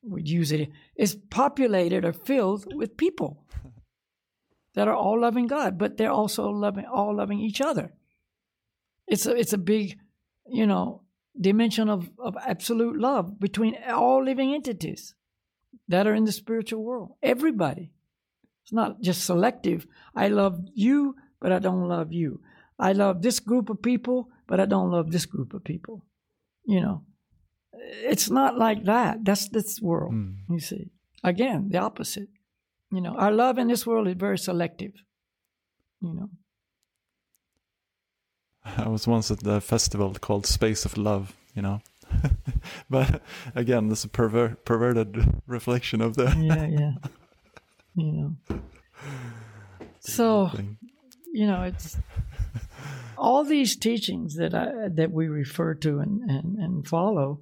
we 0.03 0.21
use 0.21 0.51
it. 0.51 0.69
Is 0.95 1.15
populated 1.15 2.05
or 2.05 2.13
filled 2.13 2.75
with 2.75 2.97
people 2.97 3.43
that 4.73 4.87
are 4.87 4.95
all 4.95 5.19
loving 5.19 5.47
God, 5.47 5.77
but 5.77 5.97
they're 5.97 6.11
also 6.11 6.49
loving 6.49 6.85
all 6.85 7.15
loving 7.15 7.39
each 7.39 7.61
other. 7.61 7.93
It's 9.07 9.25
a 9.25 9.35
it's 9.35 9.53
a 9.53 9.57
big, 9.57 9.99
you 10.47 10.65
know, 10.65 11.01
dimension 11.39 11.89
of, 11.89 12.09
of 12.17 12.37
absolute 12.45 12.99
love 12.99 13.39
between 13.39 13.77
all 13.89 14.23
living 14.23 14.53
entities 14.53 15.15
that 15.87 16.07
are 16.07 16.15
in 16.15 16.25
the 16.25 16.31
spiritual 16.31 16.83
world. 16.83 17.15
Everybody. 17.21 17.91
It's 18.63 18.73
not 18.73 19.01
just 19.01 19.25
selective. 19.25 19.87
I 20.15 20.27
love 20.27 20.59
you, 20.73 21.15
but 21.39 21.51
I 21.51 21.59
don't 21.59 21.87
love 21.87 22.13
you. 22.13 22.41
I 22.77 22.93
love 22.93 23.21
this 23.21 23.39
group 23.39 23.69
of 23.69 23.81
people, 23.81 24.29
but 24.47 24.59
I 24.59 24.65
don't 24.65 24.91
love 24.91 25.11
this 25.11 25.25
group 25.25 25.53
of 25.53 25.63
people. 25.63 26.05
You 26.65 26.81
know, 26.81 27.03
it's 27.73 28.29
not 28.29 28.57
like 28.57 28.85
that. 28.85 29.25
That's 29.25 29.49
this 29.49 29.81
world, 29.81 30.13
mm. 30.13 30.35
you 30.49 30.59
see. 30.59 30.91
Again, 31.23 31.69
the 31.69 31.79
opposite. 31.79 32.29
You 32.91 33.01
know, 33.01 33.15
our 33.15 33.31
love 33.31 33.57
in 33.57 33.67
this 33.67 33.87
world 33.87 34.07
is 34.07 34.15
very 34.15 34.37
selective. 34.37 34.91
You 36.01 36.13
know, 36.13 36.29
I 38.65 38.89
was 38.89 39.07
once 39.07 39.31
at 39.31 39.45
a 39.45 39.61
festival 39.61 40.13
called 40.19 40.45
Space 40.45 40.85
of 40.85 40.97
Love, 40.97 41.33
you 41.55 41.61
know. 41.61 41.81
but 42.89 43.21
again, 43.55 43.87
this 43.87 43.99
is 43.99 44.05
a 44.05 44.09
perver- 44.09 44.57
perverted 44.65 45.41
reflection 45.47 46.01
of 46.01 46.15
the. 46.15 46.25
yeah, 46.37 46.67
yeah. 46.67 46.93
You 47.95 48.11
know. 48.11 48.59
So, 50.03 50.49
you 51.31 51.45
know, 51.45 51.61
it's 51.61 51.95
all 53.17 53.43
these 53.43 53.75
teachings 53.75 54.35
that 54.37 54.55
I, 54.55 54.89
that 54.95 55.11
we 55.11 55.27
refer 55.27 55.75
to 55.75 55.99
and, 55.99 56.27
and, 56.27 56.57
and 56.57 56.87
follow 56.87 57.41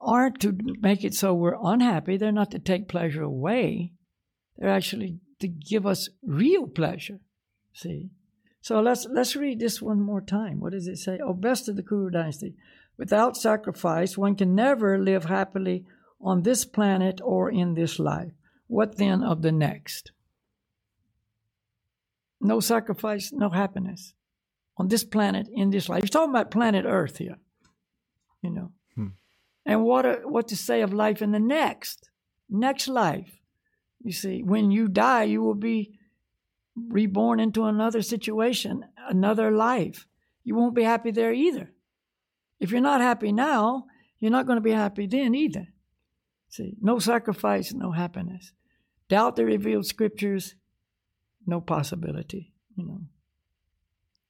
aren't 0.00 0.40
to 0.40 0.56
make 0.80 1.04
it 1.04 1.12
so 1.12 1.34
we're 1.34 1.58
unhappy. 1.62 2.16
They're 2.16 2.32
not 2.32 2.50
to 2.52 2.58
take 2.58 2.88
pleasure 2.88 3.22
away. 3.22 3.92
They're 4.58 4.68
actually 4.68 5.20
to 5.38 5.48
give 5.48 5.86
us 5.86 6.08
real 6.22 6.66
pleasure. 6.66 7.20
See? 7.72 8.10
So 8.60 8.80
let's 8.80 9.06
let's 9.06 9.36
read 9.36 9.60
this 9.60 9.80
one 9.80 10.00
more 10.00 10.20
time. 10.20 10.60
What 10.60 10.72
does 10.72 10.88
it 10.88 10.98
say? 10.98 11.20
Oh, 11.24 11.32
best 11.32 11.68
of 11.68 11.76
the 11.76 11.82
Kuru 11.82 12.10
dynasty. 12.10 12.54
Without 12.96 13.36
sacrifice, 13.36 14.18
one 14.18 14.34
can 14.34 14.54
never 14.54 14.98
live 14.98 15.26
happily 15.26 15.84
on 16.20 16.42
this 16.42 16.64
planet 16.64 17.20
or 17.22 17.48
in 17.48 17.74
this 17.74 18.00
life. 18.00 18.32
What 18.66 18.98
then 18.98 19.22
of 19.22 19.42
the 19.42 19.52
next? 19.52 20.10
No 22.40 22.58
sacrifice, 22.58 23.32
no 23.32 23.50
happiness. 23.50 24.14
On 24.76 24.88
this 24.88 25.04
planet, 25.04 25.48
in 25.52 25.70
this 25.70 25.88
life. 25.88 26.02
He's 26.02 26.10
talking 26.10 26.30
about 26.30 26.50
planet 26.50 26.84
Earth 26.86 27.18
here. 27.18 27.38
You 28.42 28.50
know. 28.50 28.72
Hmm. 28.96 29.06
And 29.64 29.84
what 29.84 30.28
what 30.28 30.48
to 30.48 30.56
say 30.56 30.82
of 30.82 30.92
life 30.92 31.22
in 31.22 31.30
the 31.30 31.40
next? 31.40 32.10
Next 32.50 32.88
life. 32.88 33.37
You 34.02 34.12
see, 34.12 34.42
when 34.42 34.70
you 34.70 34.88
die, 34.88 35.24
you 35.24 35.42
will 35.42 35.54
be 35.54 35.98
reborn 36.76 37.40
into 37.40 37.64
another 37.64 38.02
situation, 38.02 38.84
another 39.08 39.50
life. 39.50 40.06
You 40.44 40.54
won't 40.54 40.74
be 40.74 40.84
happy 40.84 41.10
there 41.10 41.32
either. 41.32 41.72
If 42.60 42.70
you're 42.70 42.80
not 42.80 43.00
happy 43.00 43.32
now, 43.32 43.86
you're 44.18 44.30
not 44.30 44.46
going 44.46 44.56
to 44.56 44.62
be 44.62 44.72
happy 44.72 45.06
then 45.06 45.34
either. 45.34 45.68
See, 46.48 46.74
no 46.80 46.98
sacrifice, 46.98 47.72
no 47.72 47.92
happiness. 47.92 48.52
Doubt 49.08 49.36
the 49.36 49.44
revealed 49.44 49.86
scriptures, 49.86 50.54
no 51.46 51.60
possibility, 51.60 52.52
you 52.76 52.86
know. 52.86 53.00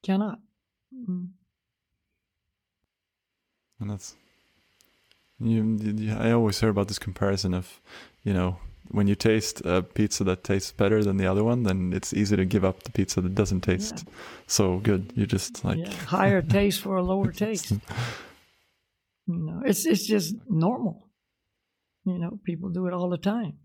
Cannot. 0.02 0.38
Mm-hmm. 0.94 1.24
And 3.80 3.90
that's 3.90 4.16
you, 5.40 5.78
you, 5.80 6.14
I 6.14 6.32
always 6.32 6.58
hear 6.58 6.68
about 6.68 6.88
this 6.88 6.98
comparison 6.98 7.54
of, 7.54 7.80
you 8.22 8.32
know, 8.32 8.58
when 8.90 9.06
you 9.06 9.14
taste 9.14 9.60
a 9.64 9.82
pizza 9.82 10.24
that 10.24 10.44
tastes 10.44 10.72
better 10.72 11.02
than 11.02 11.16
the 11.16 11.26
other 11.26 11.44
one, 11.44 11.62
then 11.62 11.92
it's 11.92 12.12
easy 12.14 12.36
to 12.36 12.44
give 12.44 12.64
up 12.64 12.82
the 12.82 12.90
pizza 12.90 13.20
that 13.20 13.34
doesn't 13.34 13.60
taste 13.60 14.04
yeah. 14.06 14.12
so 14.46 14.78
good. 14.78 15.12
You 15.14 15.26
just 15.26 15.64
like 15.64 15.78
yeah. 15.78 15.92
higher 15.92 16.42
taste 16.58 16.80
for 16.80 16.96
a 16.96 17.02
lower 17.02 17.32
taste. 17.32 17.72
no, 19.26 19.62
it's 19.64 19.86
it's 19.86 20.06
just 20.06 20.34
normal. 20.48 21.08
You 22.04 22.18
know, 22.18 22.40
people 22.44 22.70
do 22.70 22.86
it 22.86 22.94
all 22.94 23.10
the 23.10 23.18
time. 23.18 23.58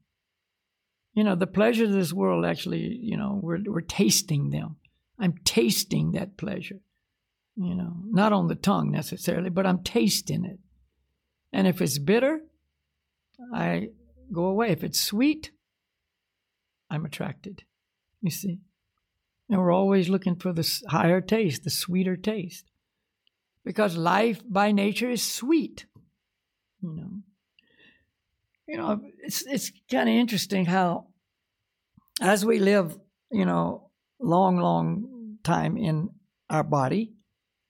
You 1.14 1.24
know, 1.24 1.36
the 1.36 1.48
pleasures 1.48 1.90
of 1.90 1.96
this 1.96 2.14
world 2.14 2.46
actually, 2.46 3.00
you 3.02 3.18
know, 3.18 3.40
we're 3.42 3.60
we're 3.66 3.82
tasting 3.82 4.50
them. 4.50 4.78
I'm 5.20 5.36
tasting 5.46 6.12
that 6.12 6.38
pleasure. 6.38 6.80
You 7.56 7.76
know, 7.76 7.94
not 8.10 8.34
on 8.34 8.48
the 8.48 8.56
tongue 8.56 8.92
necessarily, 8.92 9.52
but 9.52 9.68
I'm 9.68 9.84
tasting 9.84 10.44
it. 10.44 10.60
And 11.52 11.68
if 11.68 11.82
it's 11.82 12.00
bitter, 12.00 12.42
I 13.54 13.90
go 14.34 14.46
away. 14.46 14.72
If 14.72 14.84
it's 14.84 15.00
sweet, 15.00 15.52
I'm 16.90 17.06
attracted. 17.06 17.64
You 18.22 18.32
see? 18.32 18.60
And 19.50 19.60
we're 19.60 19.74
always 19.74 20.10
looking 20.10 20.36
for 20.36 20.54
the 20.54 20.82
higher 20.88 21.22
taste, 21.22 21.64
the 21.64 21.70
sweeter 21.70 22.16
taste. 22.16 22.72
Because 23.66 23.96
life 23.96 24.42
by 24.48 24.72
nature 24.72 25.10
is 25.10 25.24
sweet. 25.24 25.86
You 26.82 26.96
know. 26.96 27.12
You 28.68 28.78
know, 28.78 29.02
it's 29.24 29.46
it's 29.46 29.72
kind 29.92 30.08
of 30.08 30.16
interesting 30.16 30.66
how 30.66 31.08
as 32.22 32.46
we 32.46 32.60
live, 32.60 32.98
you 33.32 33.46
know, 33.46 33.90
long, 34.20 34.58
long 34.58 35.38
time 35.44 35.78
in 35.78 36.10
our 36.50 36.64
body, 36.64 37.14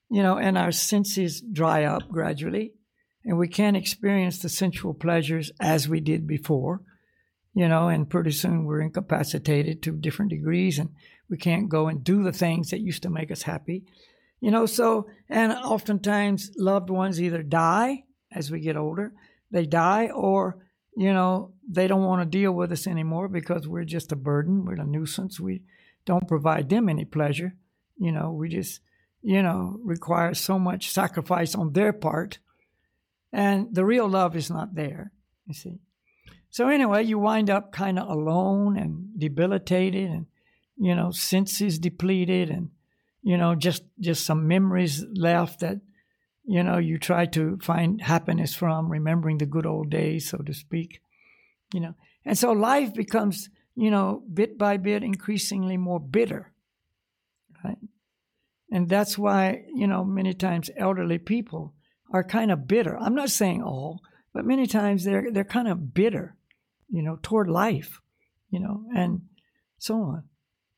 you 0.10 0.22
know, 0.22 0.38
and 0.38 0.58
our 0.58 0.72
senses 0.72 1.42
dry 1.42 1.86
up 1.86 2.10
gradually, 2.10 2.74
and 3.26 3.38
we 3.38 3.48
can't 3.48 3.78
experience 3.78 4.40
the 4.40 4.50
sensual 4.50 4.94
pleasures 4.94 5.52
as 5.60 5.88
we 5.88 6.00
did 6.00 6.28
before, 6.28 6.82
you 7.54 7.68
know, 7.68 7.88
and 7.88 8.10
pretty 8.10 8.32
soon 8.32 8.66
we're 8.66 8.82
incapacitated 8.82 9.82
to 9.84 9.92
different 9.92 10.32
degrees 10.32 10.80
and 10.80 10.90
we 11.30 11.38
can't 11.38 11.70
go 11.70 11.88
and 11.88 12.04
do 12.04 12.24
the 12.24 12.34
things 12.34 12.70
that 12.70 12.82
used 12.82 13.04
to 13.04 13.10
make 13.10 13.32
us 13.32 13.44
happy, 13.44 13.84
you 14.42 14.52
know. 14.52 14.66
So, 14.66 15.08
and 15.30 15.54
oftentimes 15.54 16.52
loved 16.58 16.90
ones 16.90 17.22
either 17.22 17.44
die 17.44 18.04
as 18.32 18.52
we 18.52 18.60
get 18.60 18.78
older, 18.78 19.14
they 19.52 19.66
die, 19.66 20.08
or, 20.08 20.58
you 20.98 21.14
know, 21.14 21.54
they 21.70 21.88
don't 21.88 22.04
want 22.04 22.22
to 22.22 22.38
deal 22.38 22.52
with 22.52 22.72
us 22.72 22.88
anymore 22.88 23.28
because 23.28 23.68
we're 23.68 23.86
just 23.86 24.12
a 24.12 24.18
burden, 24.18 24.66
we're 24.66 24.74
a 24.74 24.86
nuisance, 24.86 25.40
we 25.40 25.62
don't 26.06 26.28
provide 26.28 26.70
them 26.70 26.90
any 26.90 27.06
pleasure, 27.06 27.56
you 27.98 28.12
know, 28.12 28.32
we 28.32 28.50
just, 28.50 28.82
you 29.22 29.42
know, 29.42 29.80
require 29.84 30.34
so 30.34 30.60
much 30.60 30.92
sacrifice 30.92 31.56
on 31.56 31.72
their 31.72 31.94
part 31.94 32.40
and 33.34 33.74
the 33.74 33.84
real 33.84 34.08
love 34.08 34.36
is 34.36 34.52
not 34.52 34.76
there, 34.76 35.12
you 35.48 35.56
see. 35.56 35.80
So 36.52 36.70
anyway, 36.70 37.04
you 37.04 37.18
wind 37.18 37.50
up 37.50 37.72
kind 37.72 37.98
of 37.98 38.08
alone 38.08 38.78
and 38.78 39.08
debilitated 39.18 40.12
and, 40.12 40.28
you 40.78 40.94
know, 40.94 41.10
senses 41.10 41.80
depleted 41.80 42.52
and, 42.52 42.70
you 43.24 43.36
know, 43.36 43.56
just, 43.56 43.84
just 44.00 44.24
some 44.24 44.48
memories 44.48 45.04
left 45.16 45.62
that, 45.62 45.82
you 46.46 46.62
know, 46.62 46.78
you 46.78 47.00
try 47.00 47.26
to 47.26 47.58
find 47.64 48.02
happiness 48.02 48.54
from, 48.54 48.92
remembering 48.92 49.40
the 49.40 49.48
good 49.48 49.66
old 49.66 49.90
days, 49.90 50.30
so 50.30 50.38
to 50.38 50.54
speak, 50.54 51.02
you 51.74 51.80
know. 51.80 51.96
And 52.26 52.38
so 52.38 52.52
life 52.52 52.94
becomes, 52.94 53.50
you 53.76 53.90
know, 53.90 54.22
bit 54.32 54.60
by 54.60 54.78
bit 54.78 55.02
increasingly 55.04 55.78
more 55.78 56.00
bitter. 56.00 56.54
right? 57.64 57.80
And 58.72 58.90
that's 58.90 59.18
why, 59.18 59.64
you 59.74 59.88
know, 59.88 60.04
many 60.04 60.34
times 60.34 60.70
elderly 60.78 61.18
people 61.18 61.74
are 62.14 62.24
kind 62.24 62.52
of 62.52 62.68
bitter. 62.68 62.98
I'm 62.98 63.16
not 63.16 63.32
saying 63.32 63.64
all, 63.64 64.02
but 64.34 64.46
many 64.46 64.68
times 64.68 65.04
they're 65.04 65.32
they're 65.32 65.44
kind 65.44 65.68
of 65.68 65.94
bitter, 65.94 66.36
you 66.90 67.02
know, 67.02 67.18
toward 67.22 67.50
life, 67.50 68.00
you 68.50 68.60
know, 68.60 68.86
and 68.96 69.24
so 69.80 69.96
on. 69.96 70.24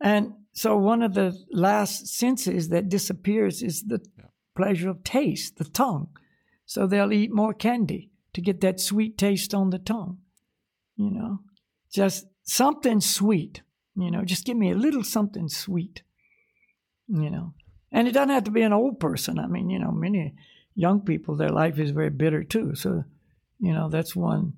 And 0.02 0.34
so 0.53 0.78
one 0.78 1.03
of 1.03 1.14
the 1.14 1.38
last 1.52 2.07
senses 2.07 2.70
that 2.70 2.90
disappears 2.90 3.62
is 3.62 3.84
the 3.84 4.02
yeah. 4.18 4.26
pleasure 4.56 4.90
of 4.90 5.03
taste, 5.03 5.57
the 5.57 5.66
tongue. 5.66 6.07
So 6.66 6.88
they'll 6.88 7.14
eat 7.14 7.34
more 7.34 7.53
candy 7.53 8.10
to 8.34 8.41
get 8.41 8.62
that 8.62 8.80
sweet 8.80 9.18
taste 9.18 9.53
on 9.53 9.70
the 9.70 9.80
tongue. 9.80 10.20
You 10.95 11.12
know, 11.12 11.40
just 11.91 12.26
something 12.44 13.02
sweet, 13.02 13.62
you 13.95 14.10
know, 14.10 14.24
just 14.24 14.45
give 14.45 14.56
me 14.56 14.72
a 14.72 14.76
little 14.76 15.03
something 15.03 15.49
sweet, 15.49 16.03
you 17.07 17.30
know. 17.30 17.53
And 17.91 18.07
it 18.07 18.12
doesn't 18.12 18.30
have 18.30 18.45
to 18.45 18.52
be 18.52 18.62
an 18.62 18.74
old 18.74 18.99
person. 18.99 19.40
I 19.40 19.48
mean, 19.48 19.70
you 19.70 19.80
know, 19.80 19.91
many 19.91 20.34
young 20.76 21.02
people, 21.02 21.35
their 21.35 21.49
life 21.49 21.80
is 21.80 21.91
very 21.91 22.10
bitter 22.10 22.43
too. 22.43 22.76
So, 22.76 23.03
you 23.60 23.73
know, 23.73 23.89
that's 23.89 24.15
one, 24.15 24.53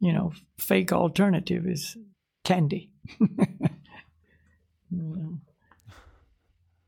you 0.00 0.12
know, 0.12 0.32
fake 0.58 0.92
alternative 0.92 1.66
is 1.66 1.96
candy. 2.44 2.90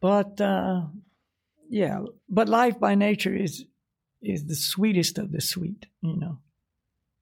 But 0.00 0.38
uh, 0.38 0.82
yeah, 1.70 2.00
but 2.28 2.46
life 2.46 2.78
by 2.78 2.94
nature 2.94 3.34
is 3.34 3.64
is 4.20 4.44
the 4.44 4.54
sweetest 4.54 5.16
of 5.16 5.32
the 5.32 5.40
sweet, 5.40 5.86
you 6.02 6.18
know, 6.18 6.40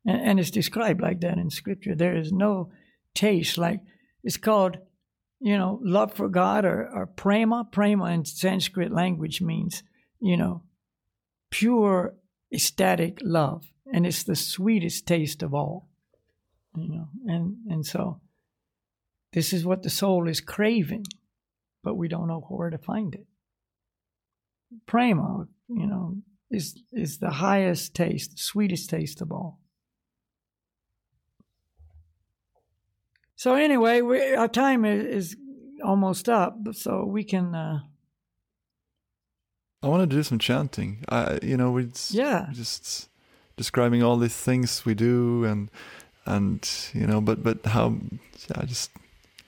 and, 0.05 0.20
and 0.20 0.40
it's 0.40 0.51
described 0.51 1.01
like 1.01 1.20
that 1.20 1.39
in 1.39 1.48
Scripture. 1.48 1.94
There 1.94 2.16
is 2.16 2.32
no 2.32 2.72
taste 3.14 3.56
like 3.56 3.82
it's 4.24 4.36
called 4.36 4.78
you 5.43 5.59
know, 5.59 5.80
love 5.82 6.14
for 6.14 6.28
God 6.28 6.64
or, 6.64 6.89
or 6.94 7.06
prema. 7.06 7.64
Prema 7.70 8.06
in 8.06 8.24
Sanskrit 8.24 8.93
language 8.93 9.43
means, 9.43 9.82
you 10.20 10.36
know, 10.36 10.62
pure 11.53 12.15
ecstatic 12.53 13.19
love. 13.23 13.66
And 13.93 14.05
it's 14.07 14.24
the 14.24 14.35
sweetest 14.35 15.07
taste 15.07 15.43
of 15.43 15.55
all. 15.55 15.89
You 16.74 16.89
know, 16.89 17.09
and, 17.27 17.57
and 17.69 17.87
so 17.87 18.20
this 19.33 19.53
is 19.53 19.65
what 19.65 19.83
the 19.83 19.91
soul 19.91 20.27
is 20.27 20.41
craving, 20.41 21.05
but 21.85 21.95
we 21.95 22.09
don't 22.09 22.29
know 22.29 22.41
where 22.49 22.70
to 22.70 22.79
find 22.79 23.15
it. 23.15 23.27
Prema, 24.87 25.47
you 25.69 25.87
know, 25.87 26.16
is 26.51 26.83
is 26.93 27.19
the 27.19 27.31
highest 27.31 27.95
taste, 27.95 28.39
sweetest 28.39 28.89
taste 28.89 29.20
of 29.20 29.31
all. 29.31 29.61
So 33.37 33.55
anyway, 33.55 34.01
we, 34.01 34.35
our 34.35 34.49
time 34.49 34.85
is, 34.85 35.05
is, 35.05 35.37
almost 35.85 36.29
up, 36.29 36.57
so 36.73 37.05
we 37.05 37.24
can. 37.24 37.55
Uh, 37.55 37.81
I 39.82 39.88
want 39.88 40.09
to 40.09 40.16
do 40.16 40.22
some 40.22 40.38
chanting. 40.38 41.04
I, 41.09 41.38
you 41.42 41.56
know, 41.56 41.72
we 41.72 41.88
yeah 42.10 42.48
just 42.52 43.09
describing 43.56 44.02
all 44.02 44.16
these 44.16 44.36
things 44.36 44.84
we 44.84 44.94
do 44.94 45.44
and 45.44 45.70
and 46.24 46.68
you 46.92 47.06
know, 47.06 47.20
but 47.20 47.42
but 47.42 47.64
how? 47.66 47.96
Yeah, 48.48 48.64
just 48.64 48.90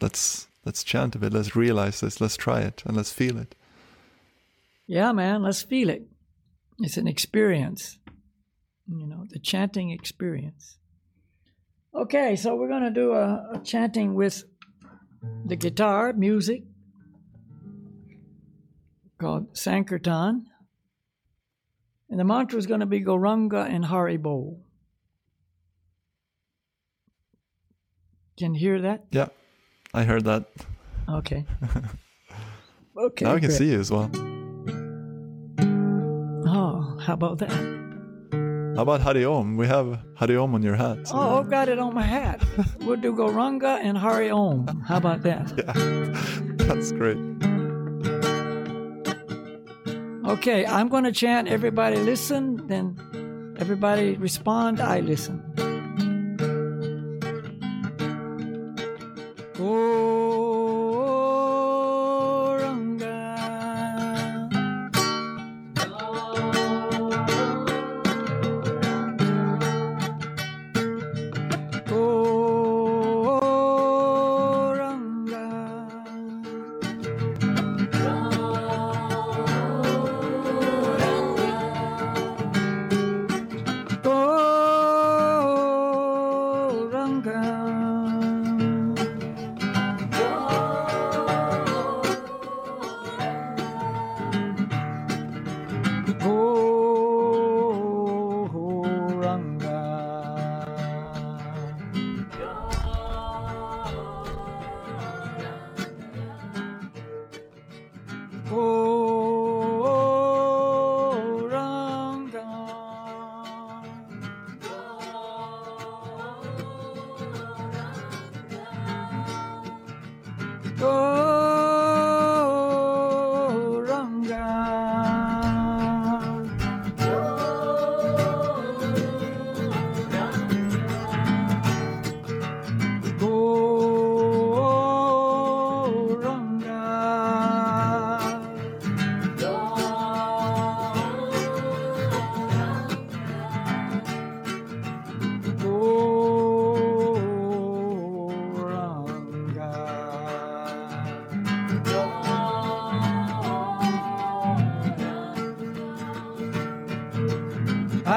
let's 0.00 0.48
let's 0.64 0.82
chant 0.84 1.14
a 1.14 1.18
bit. 1.18 1.32
Let's 1.32 1.54
realize 1.54 2.00
this. 2.00 2.20
Let's 2.20 2.36
try 2.36 2.60
it 2.60 2.82
and 2.84 2.96
let's 2.96 3.12
feel 3.12 3.38
it. 3.38 3.54
Yeah, 4.86 5.12
man. 5.12 5.42
Let's 5.42 5.62
feel 5.62 5.88
it. 5.88 6.02
It's 6.80 6.96
an 6.96 7.06
experience. 7.06 7.98
You 8.86 9.06
know, 9.06 9.24
the 9.30 9.38
chanting 9.38 9.90
experience. 9.90 10.76
Okay, 11.94 12.36
so 12.36 12.56
we're 12.56 12.68
going 12.68 12.82
to 12.82 12.90
do 12.90 13.12
a, 13.12 13.52
a, 13.54 13.60
chanting 13.64 14.14
with 14.14 14.44
the 15.46 15.54
guitar 15.54 16.12
music 16.12 16.64
called 19.18 19.56
Sankirtan. 19.56 20.46
And 22.10 22.20
the 22.20 22.24
mantra 22.24 22.58
is 22.58 22.66
going 22.66 22.80
to 22.80 22.86
be 22.86 23.00
Gauranga 23.00 23.68
and 23.68 23.84
Hari 23.84 24.18
Haribol. 24.18 24.58
Can 28.36 28.54
you 28.54 28.60
hear 28.60 28.80
that? 28.82 29.04
Yeah, 29.10 29.28
I 29.92 30.02
heard 30.02 30.24
that. 30.24 30.46
Okay. 31.08 31.44
okay. 32.96 33.24
Now 33.24 33.34
I 33.34 33.38
can 33.38 33.48
great. 33.48 33.58
see 33.58 33.70
you 33.70 33.80
as 33.80 33.90
well. 33.90 34.10
Oh, 36.46 36.98
how 37.00 37.14
about 37.14 37.38
that? 37.38 37.50
How 38.76 38.82
about 38.82 39.02
Hari 39.02 39.24
Om? 39.24 39.56
We 39.56 39.68
have 39.68 40.00
Hari 40.16 40.36
Om 40.36 40.54
on 40.56 40.62
your 40.62 40.74
hat. 40.74 41.06
So. 41.06 41.14
Oh, 41.16 41.38
I've 41.38 41.48
got 41.48 41.68
it 41.68 41.78
on 41.78 41.94
my 41.94 42.02
hat. 42.02 42.42
we'll 42.80 42.96
do 42.96 43.12
Gauranga 43.12 43.78
and 43.80 43.96
Hari 43.96 44.30
Om. 44.30 44.66
How 44.86 44.96
about 44.96 45.22
that? 45.22 45.52
Yeah, 46.64 46.66
that's 46.66 46.92
great. 46.92 47.53
Okay, 50.34 50.66
I'm 50.66 50.88
going 50.88 51.04
to 51.04 51.12
chant. 51.12 51.46
Everybody 51.46 51.94
listen. 51.94 52.66
Then 52.66 53.54
everybody 53.56 54.16
respond. 54.16 54.80
I 54.80 54.98
listen. 54.98 55.40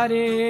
Hare 0.07 0.46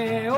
Hare 0.00 0.29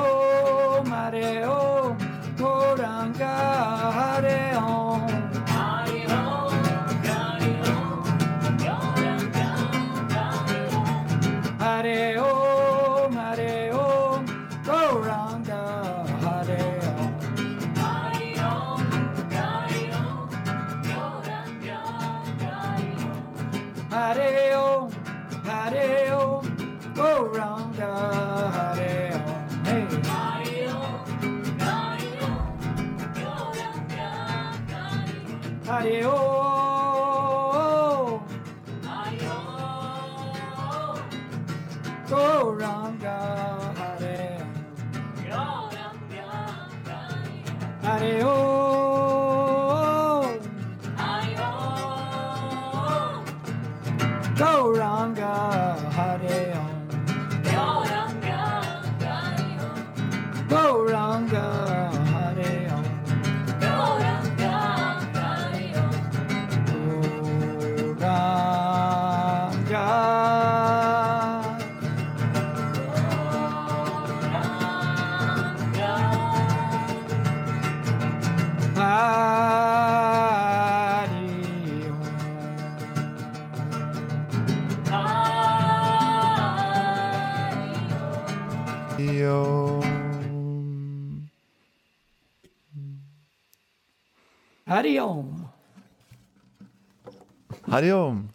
Hari 97.73 97.91
Om. 97.91 98.29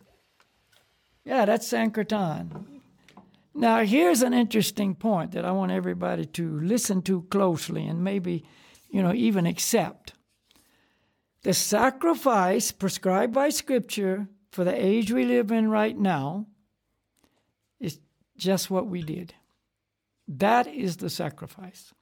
Yeah, 1.24 1.46
that's 1.46 1.68
Sankirtan. 1.68 2.82
Now, 3.54 3.84
here's 3.86 4.24
an 4.24 4.34
interesting 4.34 4.96
point 4.96 5.34
that 5.34 5.46
I 5.46 5.52
want 5.52 5.72
everybody 5.72 6.26
to 6.26 6.60
listen 6.60 7.04
to 7.04 7.22
closely 7.30 7.86
and 7.86 8.04
maybe, 8.04 8.46
you 8.90 9.04
know, 9.04 9.14
even 9.14 9.46
accept. 9.46 10.14
The 11.44 11.54
sacrifice 11.54 12.72
prescribed 12.72 13.32
by 13.32 13.50
Scripture 13.50 14.28
for 14.52 14.64
the 14.64 14.74
age 14.74 15.12
we 15.12 15.24
live 15.24 15.52
in 15.52 15.70
right 15.70 15.96
now 15.96 16.48
is 17.80 18.00
just 18.38 18.72
what 18.72 18.88
we 18.88 19.04
did. 19.04 19.36
That 20.28 20.66
is 20.66 20.98
the 20.98 21.12
sacrifice. 21.12 21.94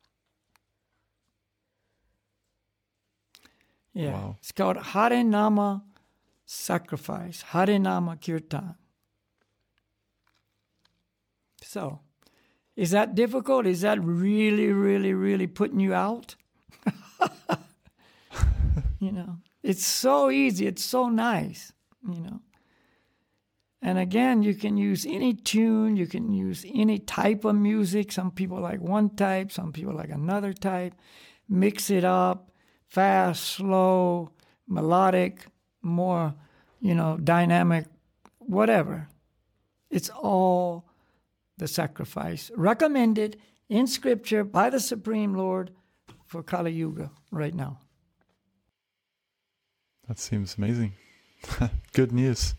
Yeah. 3.94 4.14
Wow. 4.14 4.36
It's 4.40 4.54
called 4.54 4.78
Harinama 4.78 5.82
sacrifice, 6.46 7.44
Harinama 7.52 8.24
Kirtan. 8.24 8.76
So, 11.62 12.00
is 12.76 12.92
that 12.92 13.16
difficult? 13.16 13.66
Is 13.66 13.82
that 13.82 14.04
really, 14.04 14.72
really, 14.72 15.14
really 15.14 15.48
putting 15.48 15.80
you 15.80 15.94
out? 15.94 16.36
you 19.00 19.12
know, 19.12 19.38
it's 19.64 19.86
so 19.86 20.30
easy, 20.30 20.68
it's 20.68 20.86
so 20.86 21.10
nice, 21.10 21.72
you 22.08 22.20
know. 22.20 22.42
And 23.82 24.00
again, 24.00 24.42
you 24.42 24.56
can 24.56 24.78
use 24.78 25.06
any 25.06 25.34
tune, 25.34 25.96
you 25.96 26.08
can 26.08 26.34
use 26.34 26.66
any 26.74 26.98
type 26.98 27.46
of 27.46 27.56
music. 27.56 28.12
Some 28.12 28.32
people 28.32 28.60
like 28.60 28.82
one 28.82 29.12
type, 29.12 29.52
some 29.52 29.72
people 29.72 29.94
like 29.94 30.10
another 30.10 30.54
type. 30.54 30.96
Mix 31.48 31.92
it 31.92 32.04
up, 32.04 32.50
fast, 32.88 33.44
slow, 33.44 34.32
melodic, 34.68 35.46
more, 35.86 36.34
you 36.82 36.96
know, 36.96 37.18
dynamic, 37.18 37.86
whatever. 38.40 39.08
It's 39.90 40.10
all 40.10 40.86
the 41.58 41.68
sacrifice 41.68 42.52
recommended 42.56 43.38
in 43.70 43.88
Scripture 43.88 44.44
by 44.44 44.70
the 44.70 44.80
Supreme 44.80 45.34
Lord 45.36 45.72
for 46.26 46.44
Kali 46.44 46.74
Yuga 46.74 47.12
right 47.32 47.54
now. 47.54 47.80
That 50.08 50.20
seems 50.20 50.58
amazing. 50.58 50.94
Good 51.94 52.12
news. 52.12 52.56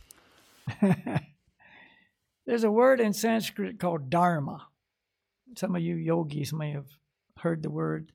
There's 2.46 2.64
a 2.64 2.70
word 2.70 3.00
in 3.00 3.12
Sanskrit 3.12 3.78
called 3.78 4.08
dharma. 4.08 4.66
Some 5.56 5.76
of 5.76 5.82
you 5.82 5.96
yogis 5.96 6.52
may 6.52 6.72
have 6.72 6.86
heard 7.38 7.62
the 7.62 7.70
word. 7.70 8.12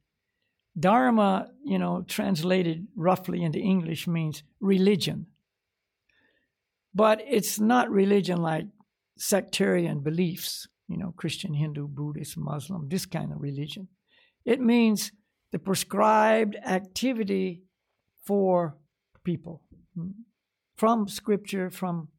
Dharma, 0.80 1.50
you 1.64 1.78
know, 1.78 2.04
translated 2.08 2.88
roughly 2.96 3.44
into 3.44 3.60
English 3.60 4.08
means 4.08 4.44
religion. 4.60 5.28
But 6.94 7.22
it's 7.28 7.60
not 7.60 7.90
religion 7.90 8.42
like 8.42 8.66
sectarian 9.18 10.02
beliefs, 10.02 10.68
you 10.88 10.98
know, 10.98 11.14
Christian, 11.16 11.54
Hindu, 11.54 11.88
Buddhist, 11.88 12.38
Muslim, 12.38 12.88
this 12.90 13.06
kind 13.06 13.32
of 13.32 13.42
religion. 13.42 13.88
It 14.46 14.60
means 14.60 15.12
the 15.52 15.60
prescribed 15.60 16.56
activity 16.66 17.64
for 18.24 18.78
people 19.24 19.62
hmm, 19.96 20.12
from 20.76 21.08
scripture, 21.08 21.70
from 21.70 22.10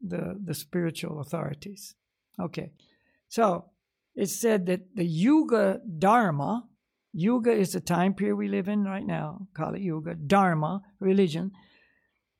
the, 0.00 0.38
the 0.42 0.54
spiritual 0.54 1.20
authorities. 1.20 1.94
Okay, 2.40 2.70
so 3.28 3.70
it 4.14 4.28
said 4.28 4.66
that 4.66 4.94
the 4.94 5.04
Yuga 5.04 5.80
Dharma, 5.98 6.64
Yuga 7.18 7.50
is 7.50 7.72
the 7.72 7.80
time 7.80 8.12
period 8.12 8.36
we 8.36 8.46
live 8.46 8.68
in 8.68 8.84
right 8.84 9.06
now, 9.06 9.48
Kali 9.54 9.80
Yuga, 9.80 10.14
Dharma, 10.14 10.82
religion. 11.00 11.50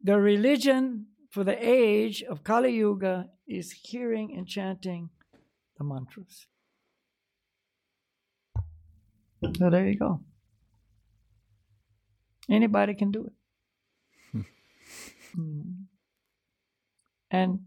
The 0.02 0.18
religion 0.18 1.06
for 1.30 1.44
the 1.44 1.56
age 1.58 2.22
of 2.22 2.44
Kali 2.44 2.74
Yuga 2.74 3.30
is 3.48 3.72
hearing 3.72 4.34
and 4.36 4.46
chanting 4.46 5.08
the 5.78 5.84
mantras. 5.84 6.46
So 9.56 9.70
there 9.70 9.88
you 9.88 9.98
go. 9.98 10.20
Anybody 12.50 12.92
can 12.92 13.10
do 13.10 13.30
it. 14.34 14.44
mm. 15.38 15.86
And 17.30 17.60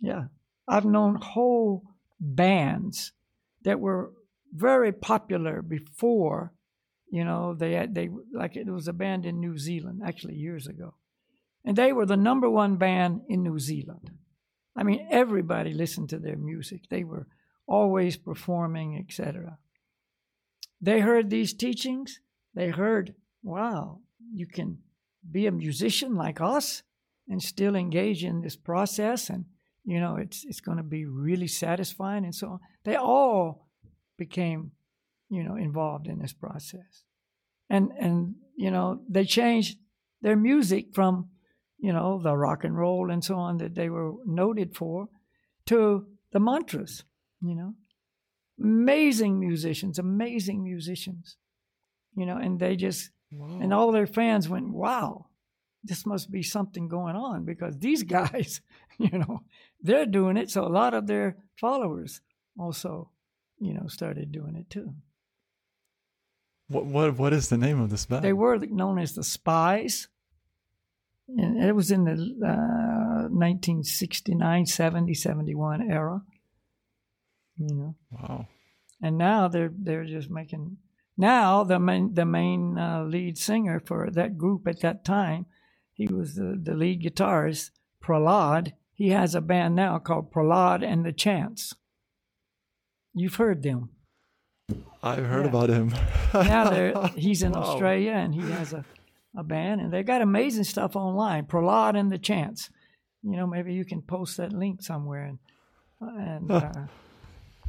yeah, 0.00 0.24
I've 0.66 0.84
known 0.84 1.20
whole 1.22 1.84
bands 2.18 3.12
that 3.62 3.78
were 3.78 4.10
very 4.58 4.92
popular 4.92 5.62
before, 5.62 6.52
you 7.10 7.24
know, 7.24 7.54
they 7.54 7.72
had, 7.72 7.94
they 7.94 8.10
like 8.32 8.56
it 8.56 8.66
was 8.66 8.88
a 8.88 8.92
band 8.92 9.24
in 9.26 9.40
New 9.40 9.58
Zealand 9.58 10.02
actually 10.04 10.34
years 10.34 10.66
ago. 10.66 10.94
And 11.64 11.76
they 11.76 11.92
were 11.92 12.06
the 12.06 12.16
number 12.16 12.48
one 12.48 12.76
band 12.76 13.22
in 13.28 13.42
New 13.42 13.58
Zealand. 13.58 14.10
I 14.76 14.84
mean, 14.84 15.06
everybody 15.10 15.74
listened 15.74 16.08
to 16.10 16.18
their 16.18 16.36
music. 16.36 16.82
They 16.88 17.04
were 17.04 17.26
always 17.66 18.16
performing, 18.16 18.96
etc. 18.96 19.58
They 20.80 21.00
heard 21.00 21.30
these 21.30 21.52
teachings. 21.52 22.20
They 22.54 22.68
heard, 22.68 23.14
wow, 23.42 24.00
you 24.32 24.46
can 24.46 24.78
be 25.30 25.46
a 25.46 25.52
musician 25.52 26.14
like 26.14 26.40
us 26.40 26.82
and 27.28 27.42
still 27.42 27.74
engage 27.74 28.24
in 28.24 28.40
this 28.40 28.56
process 28.56 29.28
and 29.28 29.44
you 29.84 30.00
know 30.00 30.16
it's 30.16 30.44
it's 30.44 30.60
going 30.60 30.78
to 30.78 30.84
be 30.84 31.04
really 31.04 31.46
satisfying 31.46 32.24
and 32.24 32.34
so 32.34 32.48
on 32.48 32.60
they 32.84 32.94
all 32.96 33.67
became 34.18 34.72
you 35.30 35.42
know 35.42 35.56
involved 35.56 36.06
in 36.06 36.18
this 36.18 36.32
process 36.32 37.04
and 37.70 37.90
and 37.98 38.34
you 38.56 38.70
know 38.70 39.00
they 39.08 39.24
changed 39.24 39.78
their 40.20 40.36
music 40.36 40.86
from 40.92 41.28
you 41.78 41.92
know 41.92 42.20
the 42.22 42.36
rock 42.36 42.64
and 42.64 42.76
roll 42.76 43.10
and 43.10 43.24
so 43.24 43.36
on 43.36 43.58
that 43.58 43.74
they 43.74 43.88
were 43.88 44.12
noted 44.26 44.76
for 44.76 45.08
to 45.64 46.06
the 46.32 46.40
mantras 46.40 47.04
you 47.40 47.54
know 47.54 47.74
amazing 48.60 49.38
musicians 49.38 49.98
amazing 49.98 50.62
musicians 50.62 51.36
you 52.14 52.26
know 52.26 52.36
and 52.36 52.58
they 52.58 52.74
just 52.74 53.10
wow. 53.30 53.58
and 53.62 53.72
all 53.72 53.92
their 53.92 54.06
fans 54.06 54.48
went 54.48 54.68
wow 54.70 55.28
this 55.82 56.04
must 56.04 56.30
be 56.30 56.42
something 56.42 56.88
going 56.88 57.16
on 57.16 57.44
because 57.44 57.78
these 57.78 58.02
guys, 58.18 58.60
you 58.98 59.18
know, 59.18 59.42
they're 59.80 60.06
doing 60.06 60.36
it. 60.36 60.50
So 60.50 60.64
a 60.64 60.68
lot 60.68 60.94
of 60.94 61.06
their 61.06 61.36
followers 61.60 62.20
also, 62.58 63.10
you 63.60 63.74
know, 63.74 63.86
started 63.86 64.32
doing 64.32 64.56
it 64.56 64.70
too. 64.70 64.94
What 66.68 66.86
what 66.86 67.18
what 67.18 67.32
is 67.32 67.48
the 67.48 67.58
name 67.58 67.80
of 67.80 67.90
this 67.90 68.06
band? 68.06 68.24
They 68.24 68.32
were 68.32 68.58
known 68.58 68.98
as 68.98 69.14
the 69.14 69.24
Spies. 69.24 70.08
And 71.28 71.62
it 71.62 71.74
was 71.74 71.90
in 71.90 72.04
the 72.04 72.12
uh, 72.12 73.28
1969, 73.28 74.64
70, 74.64 75.12
71 75.12 75.90
era. 75.90 76.22
You 77.58 77.74
know. 77.74 77.94
Wow. 78.10 78.48
And 79.02 79.18
now 79.18 79.48
they're 79.48 79.72
they're 79.72 80.06
just 80.06 80.30
making 80.30 80.78
now 81.16 81.64
the 81.64 81.78
main 81.78 82.14
the 82.14 82.24
main 82.24 82.78
uh, 82.78 83.04
lead 83.04 83.36
singer 83.36 83.80
for 83.84 84.10
that 84.10 84.38
group 84.38 84.66
at 84.66 84.80
that 84.80 85.04
time 85.04 85.46
he 85.98 86.06
was 86.06 86.36
the, 86.36 86.56
the 86.62 86.74
lead 86.74 87.02
guitarist, 87.02 87.70
Prahlad. 88.00 88.72
He 88.94 89.08
has 89.08 89.34
a 89.34 89.40
band 89.40 89.74
now 89.74 89.98
called 89.98 90.32
Prahlad 90.32 90.84
and 90.84 91.04
the 91.04 91.12
Chants. 91.12 91.74
You've 93.18 93.36
heard 93.36 93.62
them. 93.62 93.90
I've 95.02 95.24
heard 95.24 95.44
yeah. 95.44 95.50
about 95.50 95.68
him. 95.68 95.94
now 96.34 97.08
he's 97.16 97.42
in 97.42 97.52
wow. 97.52 97.62
Australia 97.62 98.12
and 98.12 98.34
he 98.34 98.42
has 98.50 98.72
a, 98.72 98.84
a 99.36 99.42
band, 99.42 99.80
and 99.80 99.92
they 99.92 100.02
got 100.02 100.22
amazing 100.22 100.64
stuff 100.64 100.96
online. 100.96 101.46
Prahlad 101.46 101.98
and 101.98 102.10
the 102.10 102.18
Chants. 102.18 102.70
You 103.22 103.36
know, 103.36 103.46
maybe 103.46 103.74
you 103.74 103.84
can 103.84 104.02
post 104.02 104.36
that 104.36 104.52
link 104.52 104.82
somewhere, 104.82 105.24
and 105.24 105.38
and 106.00 106.50
uh, 106.50 106.72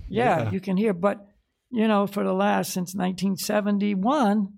yeah, 0.08 0.44
yeah, 0.44 0.52
you 0.52 0.60
can 0.60 0.78
hear. 0.78 0.94
But 0.94 1.26
you 1.72 1.88
know, 1.88 2.08
for 2.08 2.24
the 2.24 2.34
last 2.34 2.74
since 2.74 2.94
1971, 2.96 4.50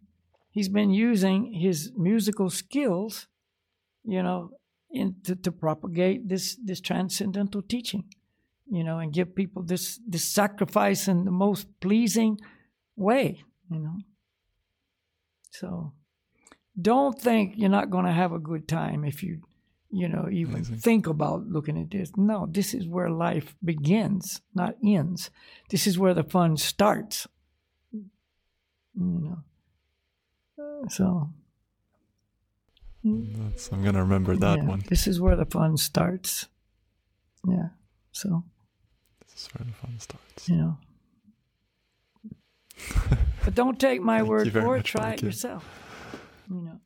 he's 0.49 0.69
been 0.69 0.91
using 0.91 1.53
his 1.53 1.91
musical 1.95 2.49
skills 2.49 3.27
you 4.03 4.23
know, 4.23 4.51
in, 4.91 5.15
to, 5.23 5.35
to 5.35 5.51
propagate 5.51 6.27
this 6.27 6.57
this 6.63 6.81
transcendental 6.81 7.61
teaching, 7.61 8.05
you 8.71 8.85
know, 8.85 8.99
and 8.99 9.13
give 9.13 9.35
people 9.35 9.63
this 9.63 9.99
this 10.07 10.23
sacrifice 10.23 11.07
in 11.07 11.25
the 11.25 11.31
most 11.31 11.67
pleasing 11.81 12.39
way, 12.95 13.43
you 13.69 13.79
know. 13.79 13.97
So 15.51 15.91
don't 16.81 17.19
think 17.19 17.53
you're 17.57 17.69
not 17.69 17.89
going 17.89 18.05
to 18.05 18.13
have 18.13 18.31
a 18.31 18.39
good 18.39 18.67
time 18.67 19.03
if 19.03 19.21
you 19.21 19.41
you 19.89 20.07
know 20.07 20.29
even 20.31 20.55
Amazing. 20.55 20.77
think 20.77 21.07
about 21.07 21.47
looking 21.47 21.77
at 21.77 21.91
this 21.91 22.13
no 22.15 22.47
this 22.49 22.73
is 22.73 22.87
where 22.87 23.09
life 23.09 23.53
begins 23.61 24.39
not 24.55 24.77
ends 24.81 25.29
this 25.69 25.85
is 25.85 25.99
where 25.99 26.13
the 26.13 26.23
fun 26.23 26.55
starts 26.55 27.27
you 27.91 28.09
know 28.95 29.43
so 30.87 31.29
that's, 33.03 33.71
I'm 33.71 33.81
going 33.81 33.95
to 33.95 34.01
remember 34.01 34.35
that 34.37 34.59
yeah, 34.59 34.65
one. 34.65 34.83
This 34.87 35.07
is 35.07 35.19
where 35.19 35.35
the 35.35 35.45
fun 35.45 35.77
starts. 35.77 36.47
Yeah. 37.47 37.69
So. 38.11 38.43
This 39.41 39.47
is 39.47 39.55
where 39.55 39.65
the 39.65 39.73
fun 39.73 39.99
starts. 39.99 40.49
You 40.49 40.55
know. 43.09 43.17
but 43.43 43.55
don't 43.55 43.79
take 43.79 43.99
my 43.99 44.21
word 44.21 44.51
for 44.51 44.77
it. 44.77 44.85
Try 44.85 45.13
it 45.13 45.23
you. 45.23 45.29
yourself. 45.29 45.67
You 46.47 46.61
know. 46.61 46.79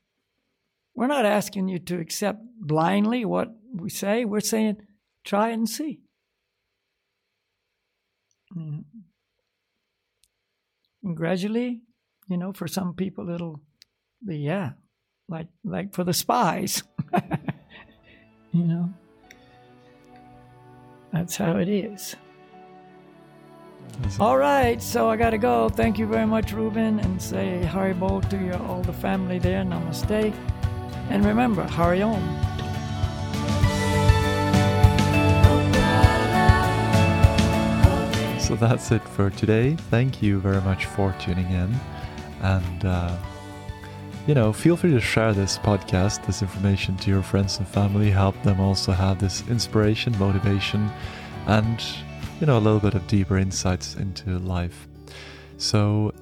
We're 0.95 1.07
not 1.07 1.25
asking 1.25 1.67
you 1.67 1.79
to 1.79 1.99
accept 1.99 2.39
blindly 2.57 3.25
what 3.25 3.49
we 3.73 3.89
say. 3.89 4.23
We're 4.23 4.39
saying 4.39 4.77
try 5.25 5.49
and 5.49 5.67
see. 5.67 5.99
And 8.55 8.85
gradually, 11.13 11.81
you 12.29 12.37
know, 12.37 12.53
for 12.53 12.69
some 12.69 12.93
people 12.93 13.29
it'll 13.31 13.59
be, 14.25 14.37
yeah, 14.37 14.71
like 15.27 15.47
like 15.65 15.93
for 15.93 16.05
the 16.05 16.13
spies. 16.13 16.83
you 18.53 18.63
know. 18.63 18.93
That's 21.11 21.35
how 21.35 21.57
it 21.57 21.67
is. 21.67 22.15
All 24.19 24.37
right, 24.37 24.81
so 24.81 25.09
I 25.09 25.17
gotta 25.17 25.37
go. 25.37 25.69
Thank 25.69 25.97
you 25.97 26.05
very 26.05 26.25
much, 26.25 26.51
Ruben, 26.53 26.99
and 26.99 27.21
say 27.21 27.61
Haribol 27.63 28.27
to 28.29 28.37
your 28.37 28.61
all 28.63 28.81
the 28.81 28.93
family 28.93 29.39
there. 29.39 29.63
Namaste, 29.63 30.33
and 31.09 31.25
remember, 31.25 31.63
Hari 31.63 32.01
Om. 32.01 32.21
So 38.39 38.55
that's 38.55 38.91
it 38.91 39.01
for 39.09 39.29
today. 39.31 39.75
Thank 39.89 40.21
you 40.21 40.39
very 40.39 40.61
much 40.61 40.85
for 40.85 41.13
tuning 41.19 41.49
in, 41.51 41.75
and. 42.41 42.85
Uh, 42.85 43.17
you 44.27 44.33
know, 44.33 44.51
feel 44.51 44.75
free 44.75 44.91
to 44.91 44.99
share 44.99 45.33
this 45.33 45.59
podcast, 45.59 46.25
this 46.25 46.41
information 46.41 46.97
to 46.97 47.11
your 47.11 47.21
friends 47.21 47.59
and 47.59 47.67
family, 47.67 48.09
help 48.09 48.41
them 48.41 48.59
also 48.59 48.91
have 48.91 49.19
this 49.19 49.47
inspiration, 49.49 50.17
motivation, 50.17 50.89
and, 51.45 51.79
you 52.39 52.47
know, 52.47 52.57
a 52.57 52.59
little 52.59 52.79
bit 52.79 52.93
of 52.93 53.07
deeper 53.07 53.37
insights 53.37 53.95
into 53.95 54.37
life. 54.39 54.87
So 55.57 56.13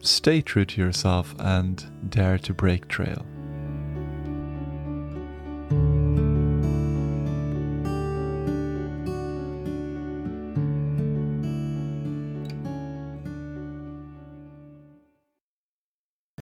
stay 0.00 0.40
true 0.40 0.64
to 0.64 0.80
yourself 0.80 1.34
and 1.38 1.84
dare 2.08 2.38
to 2.38 2.54
break 2.54 2.88
trail. 2.88 3.26